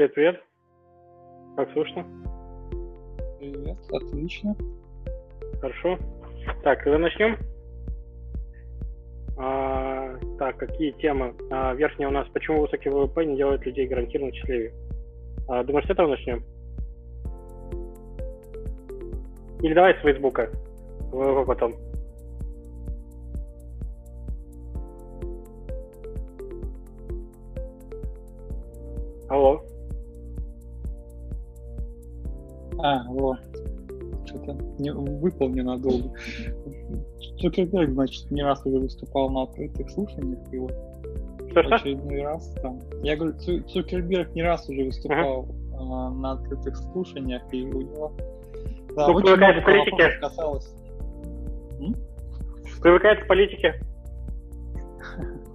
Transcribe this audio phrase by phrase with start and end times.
[0.00, 0.42] Привет, привет.
[1.56, 2.06] Как слышно?
[3.38, 4.56] Привет, отлично.
[5.60, 5.98] Хорошо.
[6.62, 7.36] Так, когда начнем?
[9.36, 11.34] А, так, какие темы?
[11.50, 14.72] А, верхняя у нас, почему высокий ВВП не делает людей гарантированно счастливее?
[15.48, 16.42] А, думаешь, с этого начнем?
[19.60, 20.48] Или давай с Фейсбука,
[21.12, 21.74] ВВП потом.
[35.40, 36.14] Не, выпал ненадолго.
[37.40, 40.72] Цукерберг, значит, не раз уже выступал на открытых слушаниях, и вот
[41.54, 42.80] очередной раз там.
[43.02, 48.12] Я говорю, Цу- Цукерберг не раз уже выступал а, на открытых слушаниях, и у него
[48.96, 50.18] да, Ну, привыкает к политике.
[50.20, 50.74] касалось.
[51.80, 51.94] М?
[52.82, 53.74] Привыкает к политике.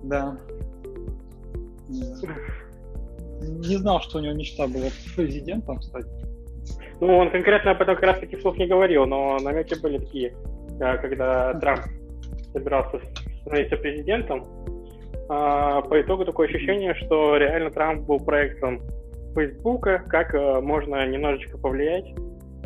[0.04, 0.38] Да.
[3.42, 6.06] Не знал, что у него мечта была президентом стать.
[7.02, 10.34] Ну, он конкретно об этом как раз таки вслух не говорил, но намеки были такие,
[10.80, 11.82] э, когда Трамп
[12.54, 13.00] собирался
[13.42, 14.46] становиться президентом.
[15.30, 18.82] а, По итогу такое ощущение, что реально Трамп был проектом
[19.36, 22.06] Фейсбука, как э, можно немножечко повлиять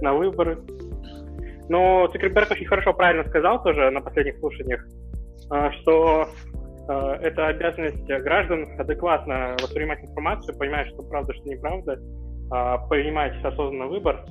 [0.01, 0.59] на выборы.
[1.67, 4.85] Но Цукерберг очень хорошо правильно сказал тоже на последних слушаниях,
[5.49, 6.27] а, что
[6.87, 11.99] э, это обязанность граждан адекватно воспринимать информацию, понимать, что правда, что неправда,
[12.49, 14.25] принимать осознанный выбор,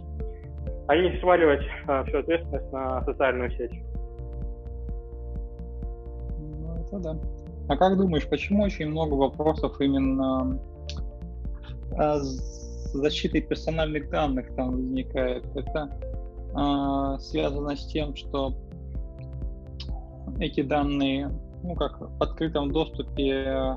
[0.88, 3.72] а не сваливать а, всю ответственность на социальную сеть.
[6.38, 7.16] Ну, это да.
[7.69, 10.58] А как думаешь, почему очень много вопросов именно
[11.97, 15.44] а, с защитой персональных данных там возникает?
[15.55, 15.91] Это
[16.55, 18.55] а, связано с тем, что
[20.41, 21.30] эти данные,
[21.62, 23.77] ну, как в открытом доступе,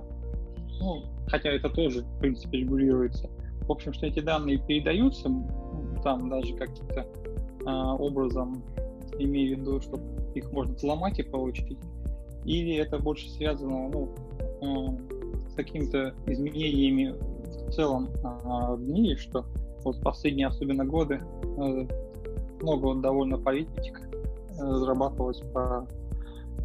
[0.79, 3.29] ну, хотя это тоже, в принципе, регулируется.
[3.71, 5.31] В общем, что эти данные передаются,
[6.03, 7.07] там даже каким-то
[7.65, 8.61] а, образом,
[9.17, 9.97] имея в виду, что
[10.35, 11.77] их можно взломать и получить,
[12.43, 14.09] или это больше связано ну,
[14.61, 17.15] э, с какими-то изменениями
[17.69, 19.45] в целом а, в мире, что
[19.85, 21.87] вот последние особенно годы э,
[22.61, 25.87] много вот довольно политик э, разрабатывалось по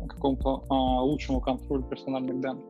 [0.08, 2.64] какому-то а, лучшему контролю персональных данных.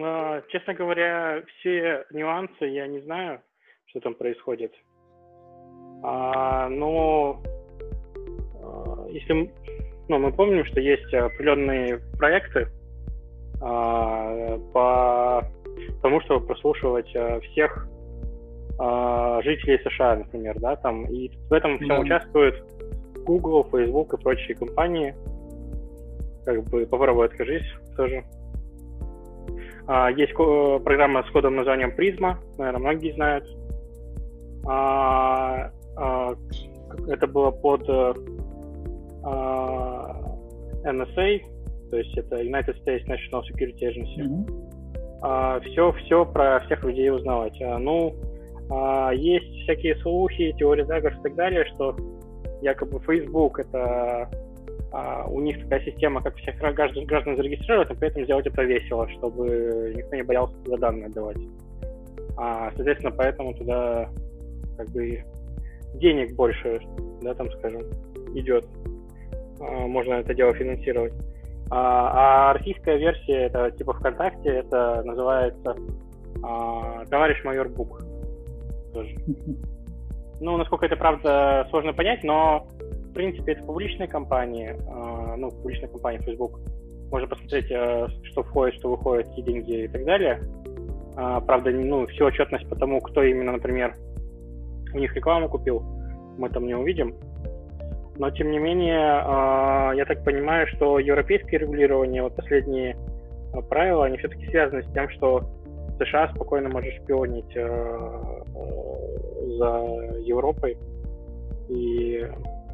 [0.00, 3.40] А, Честно говоря, все нюансы я не знаю,
[3.86, 4.72] что там происходит.
[6.02, 7.42] А, Но
[8.62, 9.50] а, если
[10.08, 12.68] ну, мы помним, что есть определенные проекты
[13.60, 15.42] по
[16.00, 17.88] тому, чтобы прослушивать всех
[19.42, 21.98] жителей США, например, да, там, и в этом всем Да.
[21.98, 22.54] участвуют
[23.26, 25.12] Google, Facebook и прочие компании.
[26.46, 27.66] Как бы попробуй откажись
[27.96, 28.22] тоже.
[29.88, 33.44] А, Есть программа с кодом названием Prisma, наверное, многие знают.
[34.66, 36.34] А, а,
[37.08, 38.14] Это было под э,
[40.84, 41.40] NSA,
[41.90, 44.22] то есть это United States National Security Agency.
[44.22, 44.46] Мгм.
[45.62, 47.58] все, все про всех людей узнавать.
[47.60, 48.14] Ну,
[49.12, 51.96] есть всякие слухи, теории заговоров и так далее, что
[52.62, 54.30] якобы Facebook это
[54.92, 58.62] а, у них такая система, как всех граждан, граждан зарегистрировать, но при этом сделать это
[58.62, 61.36] весело, чтобы никто не боялся туда данные отдавать.
[62.36, 64.08] А, соответственно, поэтому туда
[64.76, 65.24] как бы
[65.94, 66.80] денег больше,
[67.20, 67.82] да, там, скажем,
[68.34, 68.64] идет.
[69.60, 71.12] А, можно это дело финансировать.
[71.70, 75.76] А, а российская версия, это типа ВКонтакте, это называется
[76.42, 78.00] а, «Товарищ майор Бук».
[78.92, 79.14] Тоже.
[80.40, 82.68] Ну, насколько это правда, сложно понять, но
[83.08, 86.60] в принципе это публичные компании, а, ну, публичная компания Facebook.
[87.10, 90.40] Можно посмотреть, а, что входит, что выходит, какие деньги и так далее.
[91.16, 93.94] А, Правда, ну, всю отчетность по тому, кто именно, например,
[94.94, 95.82] у них рекламу купил,
[96.38, 97.14] мы там не увидим.
[98.18, 102.96] Но, тем не менее, а, я так понимаю, что европейские регулирования, вот последние
[103.52, 105.42] а, правила, они все-таки связаны с тем, что
[105.98, 110.78] США спокойно может шпионить э, э, за Европой.
[111.68, 112.26] И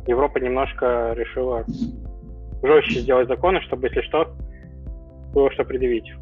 [0.07, 1.65] Европа немножко решила
[2.63, 4.29] жестче сделать законы, чтобы, если что,
[5.33, 6.13] было что предъявить.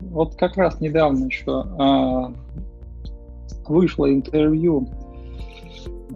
[0.00, 2.32] Вот как раз недавно еще а,
[3.66, 4.88] вышло интервью,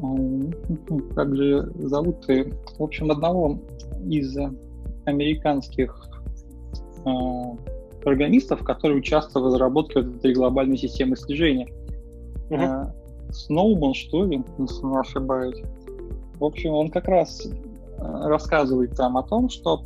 [0.02, 3.58] а, как же зовут, и, в общем, одного
[4.04, 4.36] из
[5.04, 6.08] американских
[7.04, 7.56] а,
[8.02, 11.68] программистов, который участвовал в разработке вот этой глобальной системы слежения.
[12.50, 12.92] А,
[13.32, 15.62] Сноубан, что ли, если не ошибаюсь.
[16.38, 17.46] В общем, он как раз
[17.98, 19.84] а, рассказывает там о том, что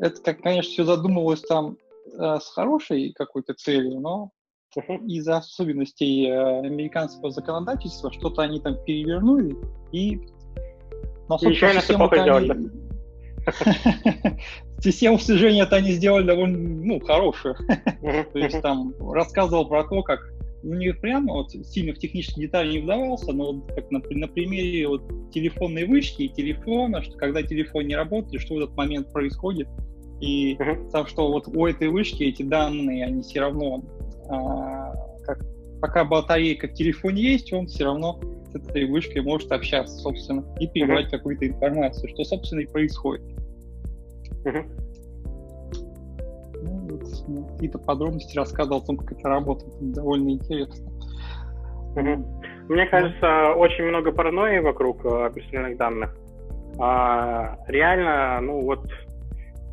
[0.00, 1.76] это, как, конечно, все задумывалось там
[2.18, 4.30] э, с хорошей какой-то целью, но
[5.06, 9.56] из-за особенностей э, американского законодательства что-то они там перевернули
[9.92, 10.20] и...
[11.28, 12.83] Но, Нечаянно систему они...
[14.80, 17.56] Систему слежения-то они сделали довольно ну, хорошую.
[18.32, 20.20] То есть там рассказывал про то, как
[20.62, 24.28] ну, не прямо вот сильно в технические детали не вдавался, но вот как на, на
[24.28, 29.12] примере вот телефонной вышки и телефона, что когда телефон не работает, что в этот момент
[29.12, 29.68] происходит,
[30.20, 30.90] и uh-huh.
[30.90, 33.84] там, что вот у этой вышки эти данные, они все равно,
[34.30, 34.94] а,
[35.24, 35.44] как,
[35.84, 38.18] пока батарейка в телефоне есть, он все равно
[38.50, 41.18] с этой вышкой может общаться, собственно, и передавать uh-huh.
[41.18, 43.22] какую-то информацию, что, собственно, и происходит.
[44.44, 44.64] Uh-huh.
[46.62, 49.74] Ну, вот, какие-то подробности рассказывал о том, как это работает.
[49.92, 50.86] Довольно интересно.
[51.96, 52.42] Угу.
[52.70, 56.16] Мне кажется, очень много паранойи вокруг э, персональных данных.
[56.80, 58.88] А, реально, ну вот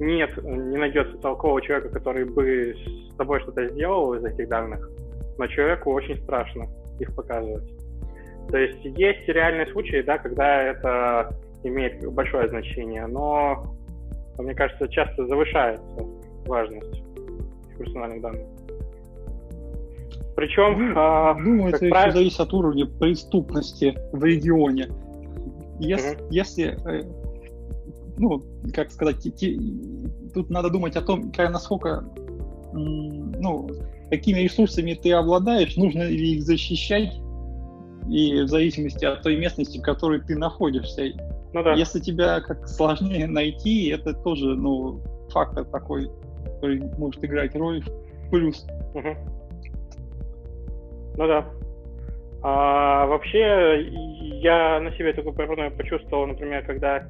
[0.01, 2.75] нет, не найдется толкового человека, который бы
[3.09, 4.89] с тобой что-то сделал из этих данных,
[5.37, 6.67] но человеку очень страшно
[6.99, 7.71] их показывать.
[8.49, 13.75] То есть есть реальные случаи, да, когда это имеет большое значение, но
[14.37, 15.83] мне кажется, часто завышается
[16.45, 17.03] важность
[17.77, 18.47] персональных данных.
[20.35, 22.13] Причем, ну, а, думаю, это правило...
[22.13, 24.87] зависит от уровня преступности в регионе.
[25.79, 27.03] Если, если э,
[28.17, 28.43] ну,
[28.73, 29.59] как сказать, те,
[30.33, 32.03] тут надо думать о том, насколько,
[32.73, 33.69] ну,
[34.11, 37.13] какими ресурсами ты обладаешь, нужно ли их защищать,
[38.09, 41.03] и в зависимости от той местности, в которой ты находишься.
[41.53, 41.73] Ну, да.
[41.73, 46.09] Если тебя как сложнее найти, это тоже, ну, фактор такой,
[46.45, 48.67] который может играть роль в плюс.
[48.93, 49.15] Угу.
[51.17, 51.45] Ну да.
[52.43, 53.87] А, вообще,
[54.41, 57.07] я на себе такую паранойю почувствовал, например, когда,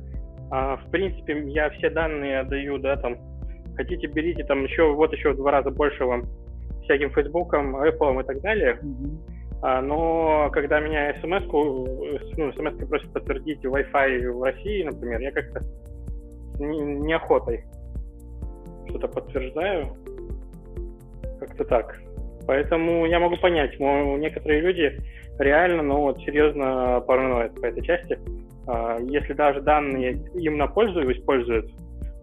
[0.51, 3.17] а, в принципе, я все данные отдаю, да, там,
[3.75, 6.25] хотите, берите, там, еще, вот еще в два раза больше вам
[6.83, 8.79] всяким Фейсбуком, Apple и так далее.
[8.81, 9.41] Mm-hmm.
[9.63, 15.61] А, но когда меня смс ну, смс просят подтвердить Wi-Fi в России, например, я как-то
[16.59, 17.63] неохотой
[18.87, 19.95] что-то подтверждаю.
[21.39, 21.99] Как-то так.
[22.47, 24.99] Поэтому я могу понять, некоторые люди
[25.37, 28.19] реально, ну вот, серьезно параноид по этой части.
[28.67, 31.71] А, если даже данные им на пользу используют,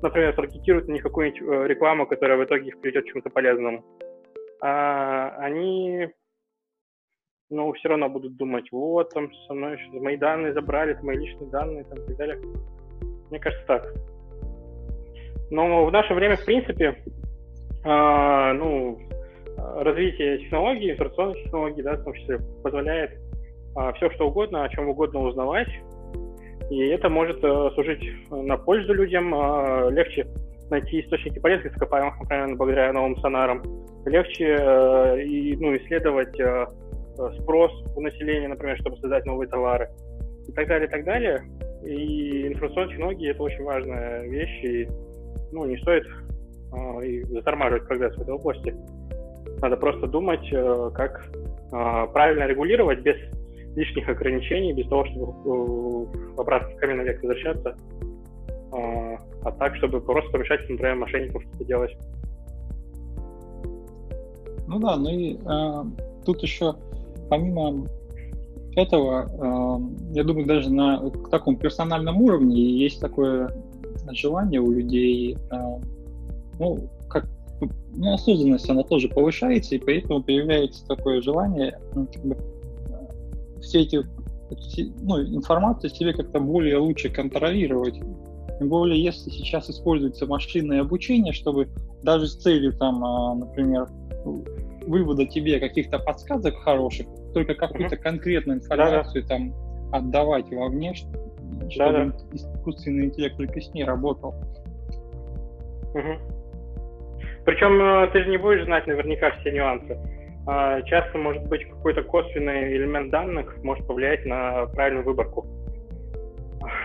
[0.03, 3.85] например, таргетируют на них какую-нибудь э, рекламу, которая в итоге их приведет к чему-то полезному,
[4.61, 6.09] а, они
[7.51, 11.51] ну, все равно будут думать, вот, там со мной мои данные забрали, это мои личные
[11.51, 12.39] данные, там, и так далее.
[13.31, 13.95] Мне кажется, так.
[15.51, 17.03] Но в наше время, в принципе,
[17.85, 18.99] э, ну,
[19.57, 24.89] развитие технологий, информационных технологий, да, в том числе, позволяет э, все что угодно, о чем
[24.89, 25.69] угодно узнавать.
[26.71, 29.35] И это может э, служить на пользу людям.
[29.35, 30.27] Э, легче
[30.71, 33.63] найти источники полезных ископаемых, например, благодаря новым сонарам.
[34.07, 36.67] Легче э, и, ну, исследовать э,
[37.41, 39.89] спрос у населения, например, чтобы создать новые товары.
[40.47, 41.43] И так далее, и так далее.
[41.85, 44.89] И информационные технологии— это очень важная вещь, и
[45.53, 48.75] ну, не стоит э, и затормаживать прогресс в этой области.
[49.61, 53.17] Надо просто думать, э, как э, правильно регулировать без
[53.77, 57.77] лишних ограничений, без того, чтобы э, обратно в каменный век возвращаться,
[58.73, 61.97] э, а так, чтобы просто помешать, например, мошенникам что-то делать.
[64.67, 65.85] Ну да, ну и э,
[66.25, 66.75] тут еще
[67.29, 67.87] помимо
[68.77, 73.51] этого, э, я думаю, даже на таком персональном уровне есть такое
[74.13, 75.57] желание у людей, э,
[76.59, 77.27] ну, как
[77.97, 83.83] ну, осознанность, она тоже повышается, и поэтому появляется такое желание ну, как бы, э, все
[83.83, 84.07] эти
[85.03, 88.01] ну, информацию себе как-то более лучше контролировать.
[88.59, 91.69] Тем более, если сейчас используется машинное обучение, чтобы
[92.03, 93.87] даже с целью, там, а, например,
[94.87, 98.03] вывода тебе каких-то подсказок хороших, только какую-то mm-hmm.
[98.03, 99.55] конкретную информацию да, там
[99.93, 101.29] отдавать вовне, чтобы
[101.77, 104.35] да, искусственный интеллект только с ней работал.
[105.95, 106.39] Угу.
[107.45, 109.99] Причем э, ты же не будешь знать наверняка все нюансы.
[110.47, 115.47] А, часто может быть какой-то косвенный элемент данных может повлиять на правильную выборку.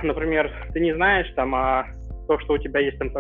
[0.03, 1.88] Например, ты не знаешь там, а
[2.27, 3.12] то, что у тебя есть там,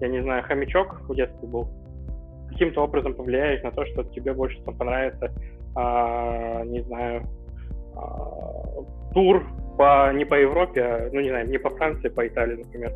[0.00, 1.68] я не знаю, хомячок в детстве был,
[2.48, 5.30] каким-то образом повлияет на то, что тебе больше там понравится,
[5.74, 7.22] а, не знаю,
[7.94, 9.44] а, тур
[9.76, 12.92] по, не по Европе, а, ну не знаю, не по Франции, по Италии, например.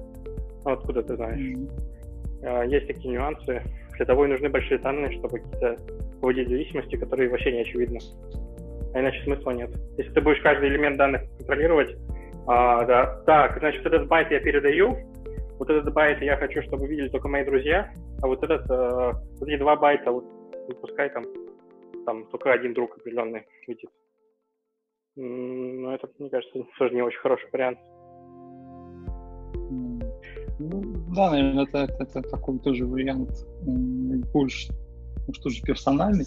[0.65, 1.41] Ну, откуда ты знаешь?
[1.41, 2.69] Mm-hmm.
[2.69, 3.63] Есть такие нюансы.
[3.97, 5.77] Для того и нужны большие данные, чтобы какие-то
[6.23, 7.99] вводить зависимости, которые вообще не очевидны.
[8.95, 9.71] А иначе смысла нет.
[9.99, 11.95] Если ты будешь каждый элемент данных контролировать,
[12.53, 14.97] а, да, так, значит, этот байт я передаю,
[15.57, 19.49] вот этот байт я хочу, чтобы видели только мои друзья, а вот этот, э, вот
[19.49, 20.25] эти два байта, вот,
[20.81, 21.25] пускай там,
[22.05, 23.89] там только один друг определенный видит.
[25.15, 27.79] Ну, это, мне кажется, тоже не очень хороший вариант.
[30.59, 30.83] Ну,
[31.15, 33.31] да, наверное, это, это, это такой тоже вариант
[34.33, 34.73] больше,
[35.31, 36.27] ну, что же, персональный.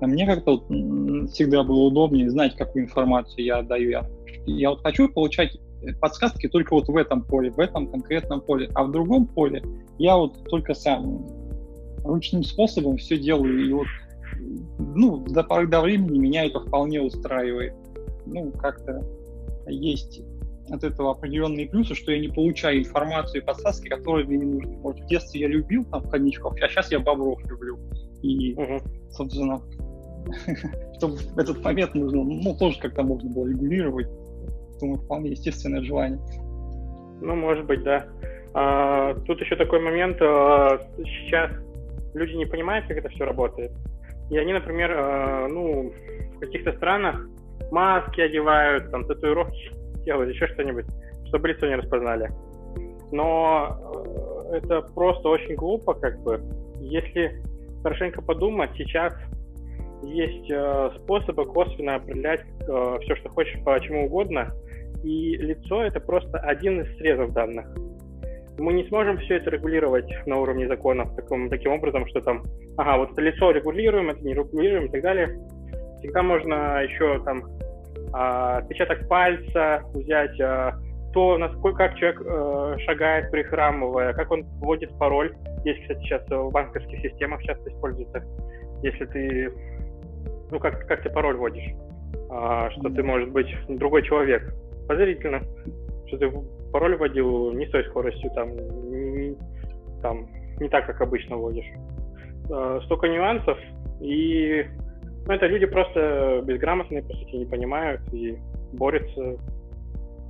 [0.00, 3.90] А мне как-то вот всегда было удобнее знать, какую информацию я отдаю.
[3.90, 4.10] Я,
[4.46, 5.58] я вот хочу получать
[6.00, 9.62] подсказки только вот в этом поле, в этом конкретном поле, а в другом поле
[9.98, 11.26] я вот только сам
[12.04, 13.86] ручным способом все делаю, и вот
[14.78, 17.74] ну, до поры до времени меня это вполне устраивает.
[18.26, 19.02] Ну, как-то
[19.66, 20.22] есть
[20.70, 24.76] от этого определенные плюсы, что я не получаю информацию и подсказки, которые мне не нужны.
[24.78, 27.78] Вот в детстве я любил там коньячков, а сейчас я бобров люблю.
[28.22, 28.80] И, угу.
[29.10, 29.60] собственно,
[30.96, 34.08] чтобы этот момент нужно, ну, тоже как-то можно было регулировать.
[34.80, 36.20] Думаю, вполне естественное желание.
[37.20, 38.06] Ну, может быть, да.
[38.54, 41.50] А, тут еще такой момент, а, сейчас
[42.14, 43.72] люди не понимают, как это все работает.
[44.30, 45.92] И они, например, а, ну,
[46.36, 47.26] в каких-то странах
[47.70, 49.70] маски одевают, там, татуировки
[50.04, 50.86] делают, еще что-нибудь,
[51.28, 52.30] чтобы лицо не распознали.
[53.10, 53.78] Но
[54.50, 56.40] э, это просто очень глупо, как бы.
[56.80, 57.42] Если
[57.82, 59.14] хорошенько подумать, сейчас
[60.02, 64.52] есть э, способы косвенно определять э, все, что хочешь, по чему угодно,
[65.04, 67.66] и лицо это просто один из срезов данных.
[68.58, 72.42] Мы не сможем все это регулировать на уровне законов таким, таким образом, что там,
[72.76, 75.38] ага, вот это лицо регулируем, это не регулируем и так далее.
[75.98, 77.44] Всегда можно еще там
[78.12, 80.78] а, отпечаток пальца взять, а,
[81.12, 85.34] то, насколько как человек э, шагает, прихрамывая, как он вводит пароль.
[85.64, 88.22] Есть, кстати, сейчас в банковских системах часто используется.
[88.82, 89.52] Если ты,
[90.50, 91.72] ну, как, как ты пароль вводишь,
[92.30, 94.54] а, что ты, может быть, другой человек.
[94.88, 95.42] Подозрительно,
[96.06, 96.32] что ты
[96.72, 98.50] пароль вводил не с той скоростью, там,
[98.90, 99.36] не,
[100.00, 100.26] там,
[100.58, 101.70] не так, как обычно вводишь.
[102.50, 103.58] А, столько нюансов,
[104.00, 104.66] и
[105.26, 108.36] ну, это люди просто безграмотные, по сути, не понимают и
[108.72, 109.36] борются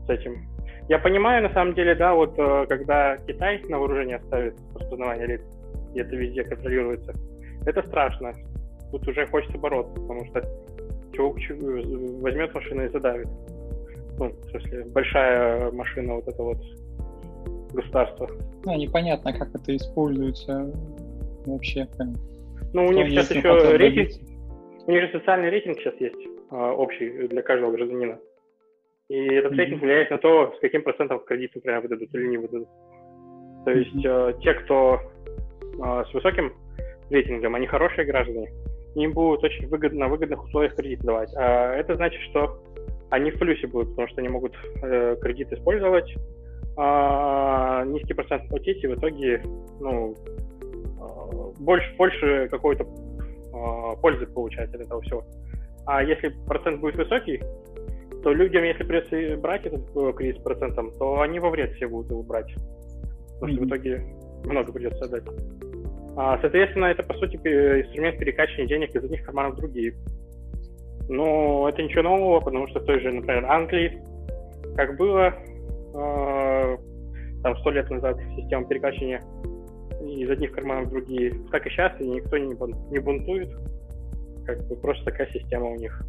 [0.07, 0.52] с этим.
[0.89, 5.43] Я понимаю, на самом деле, да, вот э, когда Китай на вооружение ставит распознавание лиц,
[5.95, 7.13] и это везде контролируется,
[7.67, 8.33] это страшно.
[8.91, 10.43] Тут уже хочется бороться, потому что
[11.13, 11.37] чувак
[12.21, 13.29] возьмет машину и задавит.
[14.19, 16.59] Ну, в смысле, большая машина вот это вот
[17.73, 18.29] государство.
[18.65, 20.71] Ну, непонятно, как это используется
[21.47, 21.87] вообще.
[22.73, 24.11] Ну, у них сейчас еще рейтинг,
[24.87, 26.17] у них же социальный рейтинг сейчас есть,
[26.51, 28.19] а, общий для каждого гражданина.
[29.13, 32.69] И этот рейтинг влияет на то, с каким процентом кредит, например, выдадут или не выдадут.
[33.67, 35.03] То есть э, те, кто
[35.61, 36.55] э, с высоким
[37.11, 38.51] рейтингом, они хорошие граждане,
[38.95, 41.31] им будут очень выгодно, на выгодных условиях кредит давать.
[41.37, 42.59] А это значит, что
[43.11, 48.83] они в плюсе будут, потому что они могут э, кредит использовать, э, низкий процент платить,
[48.83, 49.43] и в итоге
[49.79, 55.23] ну, э, больше, больше какой-то э, пользы получать от этого всего.
[55.85, 57.43] А если процент будет высокий,
[58.23, 61.89] то людям, если придется брать этот э, кредит с процентом, то они во вред все
[61.89, 62.55] будут его брать.
[63.35, 64.05] Потому что в итоге
[64.45, 65.25] много придется отдать.
[66.17, 69.95] А, соответственно, это, по сути, инструмент перекачивания денег из одних карманов в другие.
[71.09, 74.01] Но это ничего нового, потому что в той же, например, Англии,
[74.77, 75.35] как было
[75.95, 76.77] э,
[77.43, 79.23] там сто лет назад система перекачивания
[80.01, 82.55] из одних карманов в другие, так и сейчас, и никто не,
[82.91, 83.51] не бунтует.
[84.47, 86.03] Как бы просто такая система у них.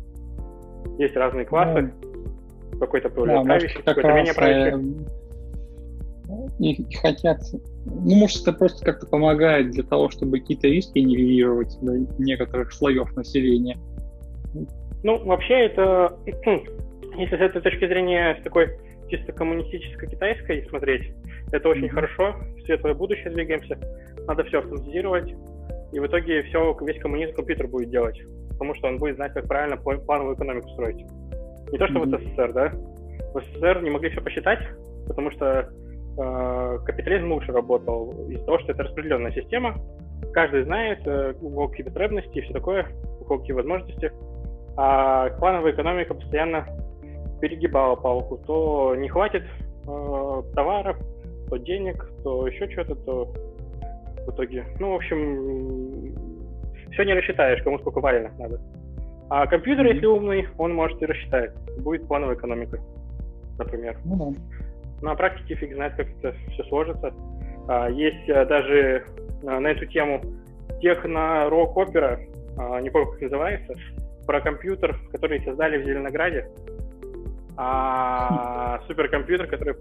[0.97, 1.91] Есть разные классы.
[2.01, 5.05] Ну, какой-то более да, правящий, какой-то менее правящий.
[6.59, 7.39] И, и хотят...
[7.85, 13.15] Ну, может, это просто как-то помогает для того, чтобы какие-то риски нивелировать для некоторых слоев
[13.15, 13.77] населения.
[15.03, 18.69] Ну, вообще это, если с этой точки зрения, с такой
[19.09, 21.13] чисто коммунистической китайской смотреть,
[21.51, 21.89] это очень mm-hmm.
[21.89, 23.77] хорошо, в светлое будущее двигаемся,
[24.25, 25.33] надо все автоматизировать,
[25.91, 28.19] и в итоге все, весь коммунизм компьютер будет делать
[28.53, 31.05] потому что он будет знать, как правильно плановую экономику строить.
[31.71, 32.17] Не то, что mm-hmm.
[32.17, 32.71] в СССР, да?
[33.33, 34.59] В СССР не могли все посчитать,
[35.07, 35.69] потому что
[36.17, 39.75] э, капитализм лучше работал из-за того, что это распределенная система.
[40.33, 42.87] Каждый знает, э, у кого какие потребности и все такое,
[43.21, 44.11] у кого какие возможности.
[44.75, 46.65] А плановая экономика постоянно
[47.41, 48.37] перегибала палку.
[48.37, 50.97] То не хватит э, товаров,
[51.49, 53.33] то денег, то еще что-то, то
[54.25, 54.65] в итоге.
[54.79, 56.13] Ну, в общем,
[56.93, 58.59] все не рассчитаешь, кому сколько валенок надо.
[59.29, 59.93] А компьютер, mm-hmm.
[59.93, 61.51] если умный, он может и рассчитать.
[61.79, 62.79] Будет плановая экономика,
[63.57, 63.97] например.
[64.05, 64.15] Mm-hmm.
[64.15, 64.35] Ну
[65.01, 67.13] На практике фиг знает, как это все сложится.
[67.67, 69.05] А, есть а, даже
[69.45, 70.21] а, на эту тему
[70.81, 72.19] техно-рок-опера,
[72.57, 73.73] а, не помню, как называется,
[74.27, 76.49] про компьютер, который создали в Зеленограде.
[77.57, 79.75] А суперкомпьютер, который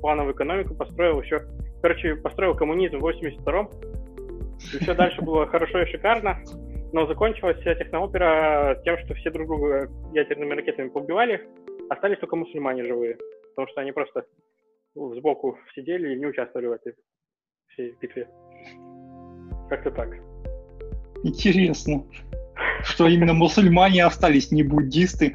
[0.00, 1.42] плановую экономику построил еще
[1.80, 3.68] короче, построил коммунизм в 82-м,
[4.72, 6.38] и все дальше было хорошо и шикарно,
[6.92, 11.46] но закончилась вся техноопера тем, что все друг друга ядерными ракетами поубивали,
[11.90, 13.16] остались только мусульмане живые,
[13.50, 14.24] потому что они просто
[14.94, 16.94] сбоку сидели и не участвовали в этой
[17.68, 18.28] всей битве.
[19.68, 20.08] Как-то так.
[21.24, 22.04] Интересно,
[22.82, 25.34] что именно мусульмане остались, не буддисты.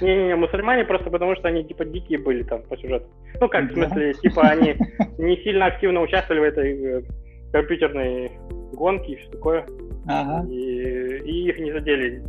[0.00, 3.06] Не-не-не, мусульмане просто потому, что они типа дикие были там по сюжету.
[3.40, 4.76] Ну как, в смысле, типа они
[5.18, 7.04] не сильно активно участвовали в этой
[7.52, 8.32] компьютерной
[8.72, 9.66] гонке и все такое.
[10.06, 10.46] Ага.
[10.48, 12.22] И, и их не задели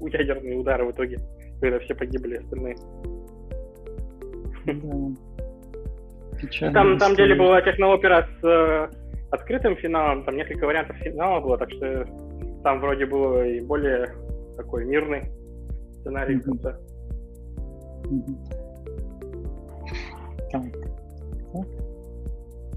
[0.00, 1.18] ядерные удары в итоге,
[1.60, 2.76] когда все погибли остальные.
[4.66, 4.72] Да.
[6.72, 8.88] Там на самом деле была техноопера с э,
[9.30, 12.06] открытым финалом, там несколько вариантов финала было, так что
[12.62, 14.12] там вроде было и более
[14.56, 15.22] такой мирный
[16.00, 16.58] сценарий mm-hmm.
[16.58, 16.94] в
[18.04, 18.63] Mm-hmm.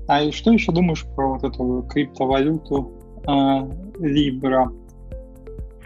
[0.07, 2.91] А и что еще думаешь про вот эту криптовалюту
[3.27, 3.31] э,
[3.99, 4.73] Libra?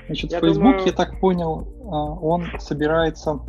[0.05, 0.85] Значит, я Facebook, думаю...
[0.85, 3.39] я так понял, э, он собирается,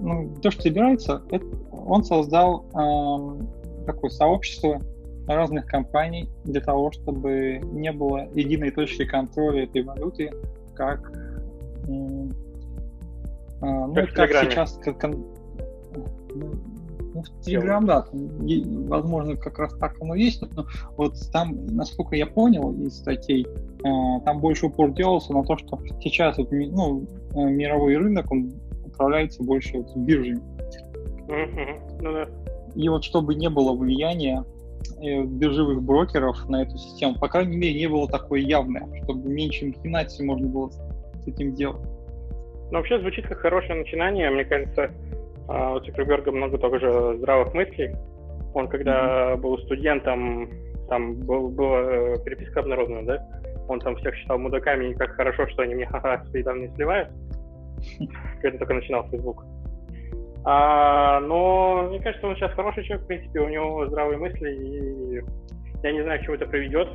[0.00, 4.80] ну, то, что собирается, это, он создал э, такое сообщество
[5.26, 10.32] разных компаний для того, чтобы не было единой точки контроля этой валюты,
[10.74, 12.28] как, э,
[13.60, 15.02] ну, как, как сейчас, как,
[16.34, 16.54] ну,
[17.28, 18.06] в Telegram, да,
[18.88, 24.24] возможно, как раз так оно есть, но вот там, насколько я понял из статей, э,
[24.24, 28.52] там больше упор делался на то, что сейчас вот, ну, э, мировой рынок, он
[28.84, 30.40] управляется больше вот биржами.
[31.28, 31.98] Mm-hmm.
[32.00, 32.28] Ну, да.
[32.74, 34.44] И вот чтобы не было влияния
[35.00, 39.66] э, биржевых брокеров на эту систему, по крайней мере, не было такое явное, чтобы меньше
[39.66, 41.86] махинаций можно было с этим делать.
[42.72, 44.30] Ну, вообще звучит как хорошее начинание.
[44.30, 44.90] Мне кажется,
[45.48, 47.94] у Цукерберга много тоже здравых мыслей.
[48.54, 49.36] Он, когда mm-hmm.
[49.38, 50.48] был студентом,
[50.88, 53.26] там был, была э, переписка обнародована, да?
[53.68, 57.08] Он там всех считал мудаками, и как хорошо, что они мне ха-ха свои данные сливают.
[58.42, 59.44] Когда только начинал Facebook.
[60.44, 65.22] А, но мне кажется, он сейчас хороший человек, в принципе, у него здравые мысли, и
[65.82, 66.88] я не знаю, к чему это приведет.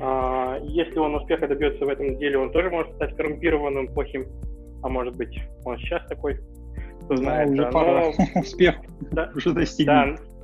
[0.00, 4.26] А, если он успеха добьется в этом деле, он тоже может стать коррумпированным, плохим,
[4.82, 6.38] а может быть, он сейчас такой
[7.04, 7.50] кто знает.
[7.50, 7.70] Уже да.
[7.70, 8.40] пора Но...
[8.40, 8.74] успех
[9.12, 10.16] да, уже достигнут.
[10.16, 10.34] Да.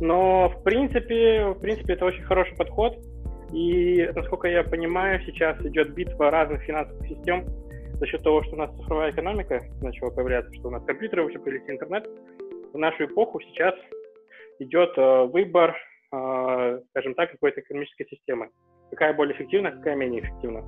[0.00, 2.98] Но в принципе, в принципе, это очень хороший подход.
[3.52, 7.44] И, насколько я понимаю, сейчас идет битва разных финансовых систем
[7.94, 11.38] за счет того, что у нас цифровая экономика начала появляться, что у нас компьютеры вообще
[11.38, 12.08] появились, интернет.
[12.72, 13.74] В нашу эпоху сейчас
[14.58, 15.76] идет э, выбор,
[16.12, 18.48] э, скажем так, какой-то экономической системы.
[18.90, 20.64] Какая более эффективна, какая менее эффективна.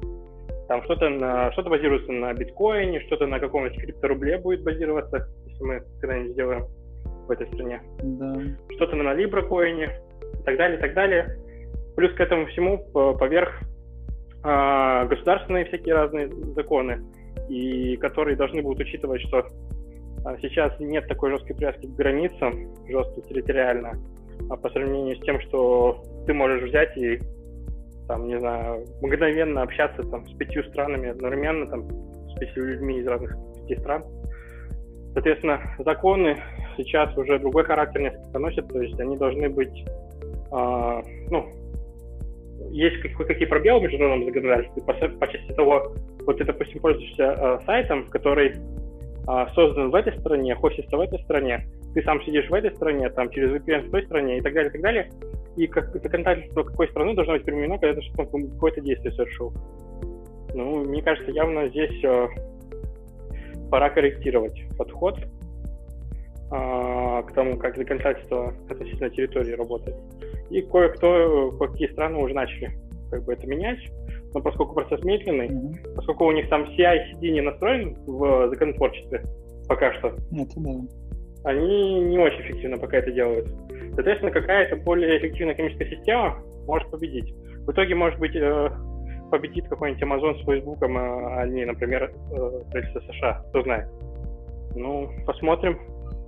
[0.68, 5.82] Там что-то на что-то базируется на биткоине, что-то на каком-нибудь крипторубле будет базироваться, если мы
[6.00, 6.66] когда-нибудь сделаем
[7.26, 7.82] в этой стране.
[8.02, 8.34] Да.
[8.76, 10.00] Что-то на Libra коине
[10.40, 11.38] и так далее, и так далее.
[11.96, 13.60] Плюс к этому всему поверх
[14.42, 17.02] а, государственные всякие разные законы,
[17.48, 19.46] и которые должны будут учитывать, что
[20.24, 23.94] а, сейчас нет такой жесткой привязки к границам, жесткой территориально,
[24.50, 27.20] а по сравнению с тем, что ты можешь взять и
[28.06, 31.88] там, не знаю, мгновенно общаться там с пятью странами одновременно, там,
[32.28, 34.04] с пятью людьми из разных пяти стран.
[35.14, 36.36] Соответственно, законы
[36.76, 39.84] сейчас уже другой характер несколько носят, то есть они должны быть,
[40.52, 41.46] э, ну,
[42.70, 45.94] есть какие пробелы в международном законодательстве по, по части того,
[46.26, 51.20] вот ты, допустим, пользуешься э, сайтом, который э, создан в этой стране, хостится в этой
[51.20, 54.52] стране, ты сам сидишь в этой стране, там через VPN в той стране и так
[54.52, 55.10] далее, и так далее,
[55.56, 59.52] и как законодательство какой страны должно быть применено, когда ты какое-то действие совершил.
[60.54, 62.28] Ну, мне кажется, явно здесь э,
[63.70, 65.22] пора корректировать подход э,
[66.50, 69.96] к тому, как законодательство относительно территории работает.
[70.50, 72.72] И кое-кто, какие страны уже начали
[73.10, 73.78] как бы это менять,
[74.32, 75.94] но поскольку процесс медленный, mm-hmm.
[75.94, 79.22] поскольку у них там CI-CD не настроен в законотворчестве
[79.68, 80.70] пока что, это да.
[81.44, 83.48] Они не очень эффективно пока это делают.
[83.94, 87.32] Соответственно, какая-то более эффективная экономическая система может победить.
[87.66, 88.70] В итоге, может быть, э,
[89.30, 93.44] победит какой-нибудь Amazon с Facebook, а не, например, э, правительство США.
[93.50, 93.88] Кто знает.
[94.74, 95.78] Ну, посмотрим.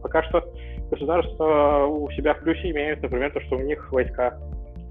[0.02, 0.44] Пока что
[0.90, 4.38] государства у себя в плюсе имеют, например, то, что у них войска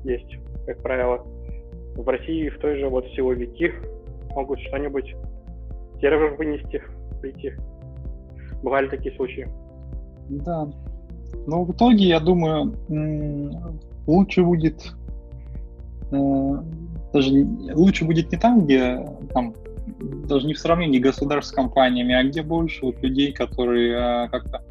[0.03, 1.23] есть, как правило.
[1.95, 3.71] В России в той же вот силовики
[4.31, 5.15] могут что-нибудь
[6.01, 6.81] террор вынести,
[7.21, 7.53] прийти.
[8.61, 9.47] Бывали такие случаи.
[10.29, 10.67] Да,
[11.47, 12.73] но в итоге, я думаю,
[14.07, 14.93] лучше будет
[16.11, 16.55] э,
[17.13, 17.31] даже
[17.73, 19.53] лучше будет не там, где там
[20.27, 24.61] даже не в сравнении государств с компаниями, а где больше вот людей, которые э, как-то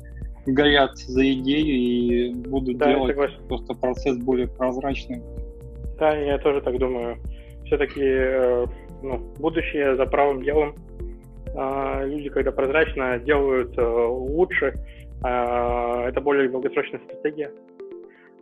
[0.46, 3.16] горят за идею и будут Да, делать
[3.48, 5.22] просто процесс более прозрачным.
[5.98, 7.16] Да, я тоже так думаю.
[7.64, 8.66] Все-таки э,
[9.02, 10.74] ну, будущее за правым делом.
[11.56, 14.74] А, Люди, когда прозрачно делают лучше,
[15.28, 17.50] это более долгосрочная стратегия.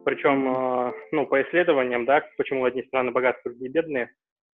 [0.05, 4.11] Причем, э, ну, по исследованиям, да, почему одни страны богатые, другие бедные,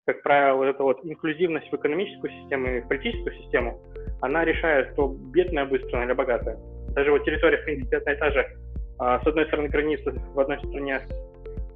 [0.05, 3.81] как правило, вот эта вот инклюзивность в экономическую систему и в политическую систему,
[4.21, 6.57] она решает, кто бедная будет страна или богатая.
[6.93, 8.47] Даже вот территория, в принципе, одна и та же.
[8.99, 11.01] А, С одной стороны, границы в одной стране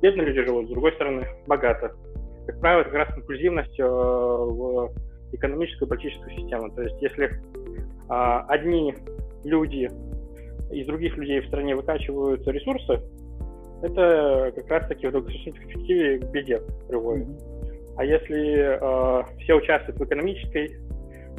[0.01, 1.93] бедные люди живут, с другой стороны, богато.
[2.47, 4.91] Как правило, как раз инклюзивность э, в
[5.33, 6.73] экономическую и политическую систему.
[6.73, 7.31] То есть, если
[8.09, 8.95] а, одни
[9.43, 9.89] люди
[10.71, 12.99] из других людей в стране выкачивают ресурсы,
[13.81, 17.27] это как раз-таки в долгосрочной перспективе к беде приводит.
[17.97, 20.71] А если э, все участвуют в экономической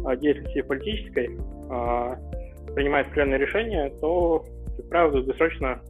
[0.07, 4.45] э, деятельности и политической, э, принимают определенные решения, то,
[4.77, 5.81] как правило, долгосрочно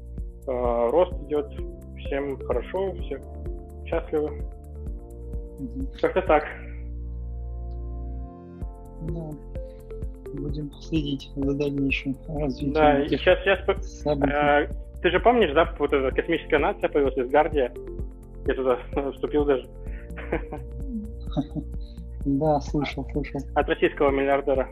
[0.46, 1.46] э, рост идет,
[1.98, 3.18] всем хорошо, все
[3.87, 4.31] счастливы.
[5.59, 5.88] Мгм.
[6.00, 6.44] Как-то так.
[9.09, 9.51] Да.
[10.35, 13.61] Будем следить за дальнейшим развитием Да, и сейчас, сейчас
[14.07, 14.68] э,
[15.03, 17.73] ты же помнишь, да, вот эта космическая нация появилась из Гардия?
[18.47, 18.79] Я туда
[19.12, 19.68] вступил даже
[22.25, 23.40] Да, слышал, слышал.
[23.55, 24.68] от российского миллиардера.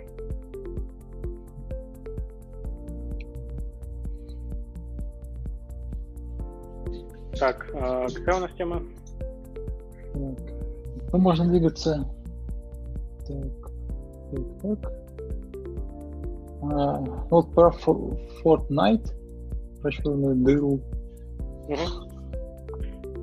[7.38, 8.82] Так, э, какая у нас тема?
[10.12, 10.38] Так.
[11.12, 12.06] Ну, можно двигаться.
[13.26, 13.70] Так,
[14.62, 14.99] так, так.
[16.62, 16.98] А,
[17.30, 17.70] вот про
[18.44, 19.12] Fortnite,
[19.82, 20.80] про черную дыру.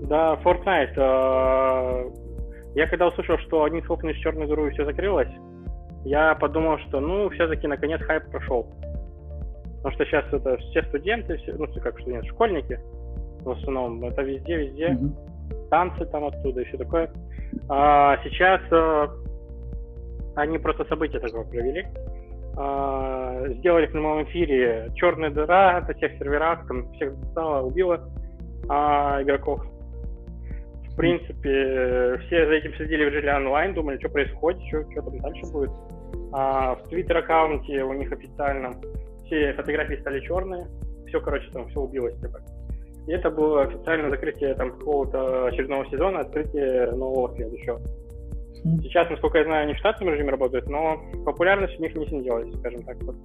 [0.07, 0.93] Да, Fortnite.
[0.95, 2.09] э,
[2.75, 5.29] Я когда услышал, что они схлопнулись черную дыру и все закрылось,
[6.05, 8.67] я подумал, что ну все-таки наконец хайп прошел.
[9.77, 12.79] Потому что сейчас это все студенты, все, ну как студенты, школьники
[13.43, 15.15] в основном, это везде, везде, Мгм.
[15.69, 17.09] танцы там оттуда и все такое.
[17.69, 19.07] А сейчас э,
[20.35, 21.85] они просто события такое провели.
[22.59, 28.09] А, сделали в прямом эфире черная дыра на всех серверах, там всех стало, убила
[28.67, 29.63] а, игроков.
[30.91, 35.19] В принципе, все за этим следили в режиме онлайн, думали, что происходит, что, что там
[35.19, 35.69] дальше будет.
[36.33, 38.73] А в твиттер аккаунте у них официально
[39.25, 40.65] все фотографии стали черные,
[41.05, 42.15] все, короче, там все убилось.
[42.19, 42.39] Типа.
[43.05, 47.79] И это было официальное закрытие там какого-то очередного сезона, открытие нового следующего.
[48.81, 52.53] Сейчас, насколько я знаю, они в штатном режиме работают, но популярность у них не снизилась,
[52.59, 52.97] скажем так.
[53.03, 53.15] Вот.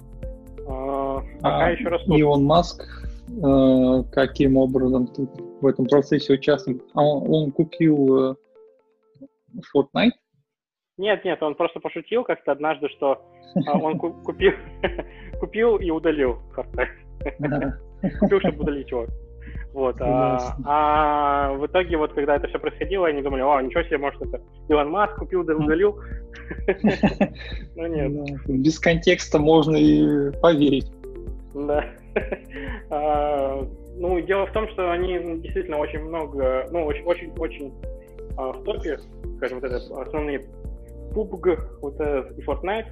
[0.69, 2.17] А, пока А еще растут.
[2.17, 2.83] Илон Маск
[3.29, 5.09] э, каким образом
[5.61, 6.83] в этом процессе участвует?
[6.95, 8.35] А он, он купил э,
[9.75, 10.13] Fortnite?
[10.99, 13.23] Нет, нет, он просто пошутил как-то однажды, что
[13.67, 14.53] а, он ку- купил,
[15.41, 17.79] купил и удалил Fortnite.
[18.19, 19.07] Купил, чтобы удалить его.
[19.73, 19.97] Вот.
[20.01, 24.21] А, а в итоге, вот когда это все происходило, они думали, о, ничего себе, может,
[24.21, 25.99] это Илон Маск купил, да удалил.
[27.77, 28.13] Ну нет,
[28.47, 30.91] Без контекста можно и поверить.
[31.55, 31.85] Да.
[32.91, 37.73] А, Ну, дело в том, что они действительно очень много, ну, очень, очень, очень
[38.37, 38.99] а, в топе,
[39.39, 40.45] скажем, вот это основные
[41.15, 42.89] PUBG, вот этот и Fortnite,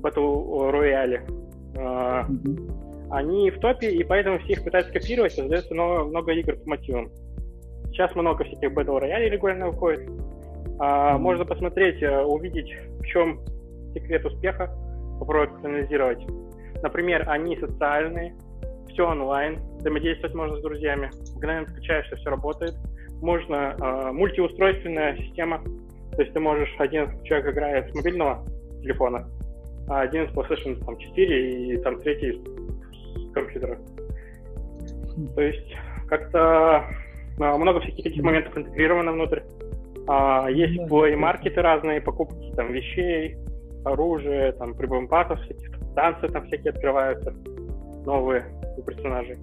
[0.00, 1.20] Battle Royale,
[1.76, 2.26] а.
[3.14, 7.10] Они в топе, и поэтому все их пытаются копировать, создается много, много игр по мотивам.
[7.86, 10.10] Сейчас много всяких Battle Royale регулярно выходит.
[10.80, 11.22] А, Мгм.
[11.22, 13.40] Можно посмотреть, э, увидеть, в чем
[13.94, 14.74] секрет успеха,
[15.20, 16.18] попробовать проанализировать.
[16.82, 18.34] Например, они социальные,
[18.88, 22.74] все онлайн, взаимодействовать можно с друзьями, мгновенно скачаешься, все работает.
[23.22, 25.62] Можно э, мультиустройственная система,
[26.12, 28.44] то есть ты можешь, один человек играет с мобильного
[28.82, 29.28] телефона,
[29.88, 32.42] а один с PlayStation там, 4 и там третий
[33.34, 33.78] компьютера.
[35.34, 35.74] То есть
[36.08, 36.84] как-то
[37.40, 39.40] а, много всяких этих моментов интегрировано внутрь.
[40.06, 40.86] А, есть Да.
[40.86, 43.36] плей-маркеты разные, покупки там вещей,
[43.84, 47.34] оружия, там прибампасов всяких, танцы там всякие открываются,
[48.04, 48.44] новые
[48.76, 49.36] у персонажей.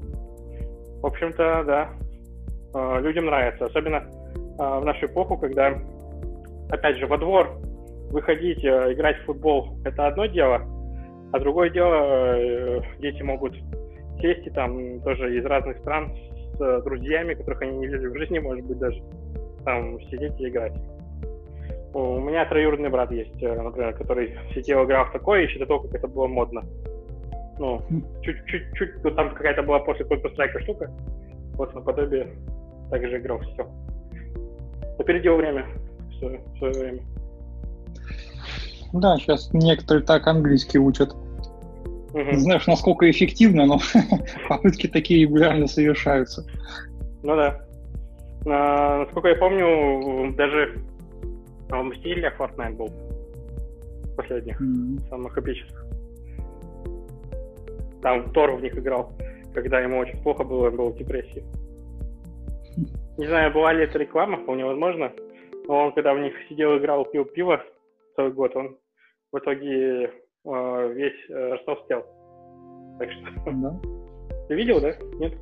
[1.01, 1.89] В общем-то, да,
[2.73, 4.04] а, людям нравится, особенно
[4.58, 5.73] в нашу эпоху, когда,
[6.69, 7.49] опять же, во двор
[8.12, 10.62] выходить, играть в футбол– это одно дело,
[11.31, 13.55] а другое дело, э, дети могут
[14.19, 16.13] сесть и там тоже из разных стран
[16.55, 19.01] с э, друзьями, которых они не видели в жизни, может быть, даже
[19.63, 20.73] там сидеть и играть.
[21.93, 25.81] У меня троюродный брат есть, э, например, который сидел, играл в такое еще до того,
[25.81, 26.63] как это было модно.
[27.59, 27.81] Ну,
[28.21, 30.89] чуть-чуть, там какая-то была после Counter-Strike штука,
[31.55, 32.27] вот наподобие
[32.89, 33.67] также играл все.
[34.97, 35.65] Опередил время
[36.09, 37.01] в свое, в свое время.
[38.93, 41.15] Да, сейчас некоторые так английский учат.
[42.13, 43.80] Не знаешь, насколько эффективно, но
[44.49, 46.45] попытки такие регулярно совершаются.
[47.23, 47.62] Ну да.
[48.47, 50.82] А, насколько я помню, даже
[51.69, 52.89] в Мстителях Fortnite был
[54.17, 55.08] последних, mm-hmm.
[55.08, 55.86] самых эпических.
[58.01, 59.13] Там Тор в них играл,
[59.54, 61.45] когда ему очень плохо было, он был в депрессии.
[63.17, 65.12] Не знаю, была ли это реклама, вполне возможно.
[65.67, 67.62] Но он, когда в них сидел, играл, пил пиво
[68.21, 68.77] целый год, он
[69.31, 70.12] в итоге
[70.45, 72.05] э, весь э, растолстел.
[72.99, 73.51] Так что...
[73.51, 73.81] Да?
[74.47, 74.93] Ты видел, да?
[75.19, 75.34] Нет?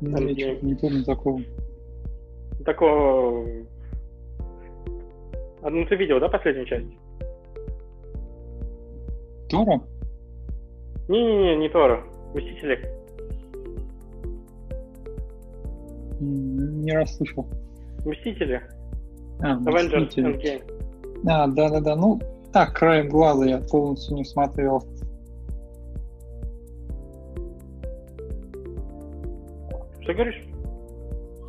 [0.00, 1.40] Ну, я не, не помню такого.
[2.64, 3.46] Такого...
[5.62, 6.86] А, ну, ты видел, да, последнюю часть?
[9.48, 9.80] Тора?
[11.08, 12.04] Не-не-не, не Тора.
[12.34, 12.78] Мстители.
[16.20, 17.46] Не расслышал.
[18.04, 18.62] Мстители.
[19.40, 20.83] А, Avengers Endgame.
[21.26, 21.96] А, да-да-да.
[21.96, 22.20] Ну,
[22.52, 24.82] так, краем глаза я полностью не смотрел.
[30.00, 30.42] Что говоришь?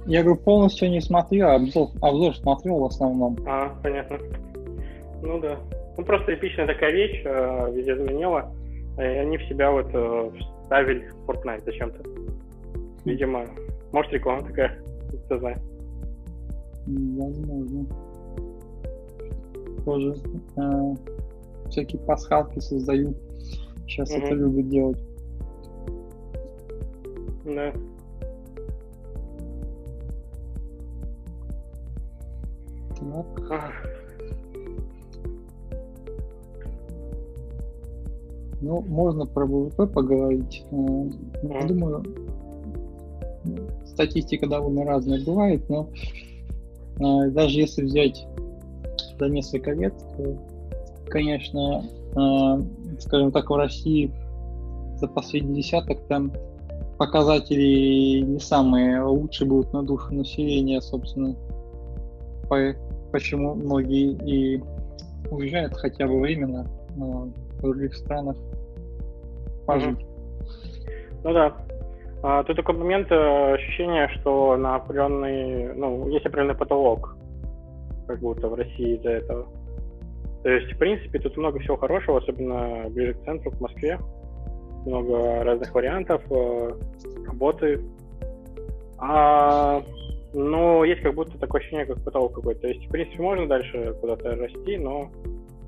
[0.06, 3.38] Я говорю, полностью не смотрел, а обзор, обзор смотрел в основном.
[3.48, 4.18] А, понятно.
[5.22, 5.58] Ну да.
[5.98, 8.52] Ну просто эпичная такая вещь, э, везде звенела,
[8.98, 10.32] и они в себя вот э,
[10.64, 12.04] вставили Fortnite зачем-то.
[13.06, 13.46] Видимо,
[13.92, 14.78] может реклама такая,
[15.26, 15.60] кто знает.
[16.86, 17.86] Возможно.
[19.86, 20.16] Тоже
[20.58, 20.96] э,
[21.70, 23.16] всякие пасхалки создают.
[23.88, 24.18] Сейчас угу.
[24.18, 24.98] это любят делать.
[27.46, 27.74] Да.
[33.48, 33.72] Так.
[38.62, 40.66] Ну, можно про ВВП поговорить.
[40.72, 41.14] Mm.
[41.44, 42.04] Я думаю,
[43.86, 45.90] статистика довольно разная бывает, но
[46.98, 48.26] э, даже если взять
[49.20, 49.94] за несколько лет,
[51.08, 51.84] конечно,
[52.16, 54.12] э, скажем так, в России
[54.98, 56.32] за последний десяток там
[56.98, 61.36] показатели не самые лучшие будут на душу населения, собственно,
[62.50, 62.74] по,
[63.12, 64.64] почему многие и
[65.30, 68.38] уезжают хотя бы временно э, в других странах
[69.66, 70.00] пожить.
[71.24, 71.54] Ну да.
[72.24, 77.15] А, тут такой момент э, ощущения, что на определенный, ну, есть определенный потолок,
[78.08, 79.48] как будто в России из-за этого.
[80.44, 84.00] То есть, в принципе, тут много всего хорошего, особенно ближе к центру, к Москве.
[84.86, 86.72] Много разных вариантов э,
[87.26, 87.82] работы.
[89.00, 89.82] А,
[90.34, 92.62] но есть как будто такое ощущение, как потолок какой-то.
[92.62, 95.10] То есть, в принципе, можно дальше куда-то расти, но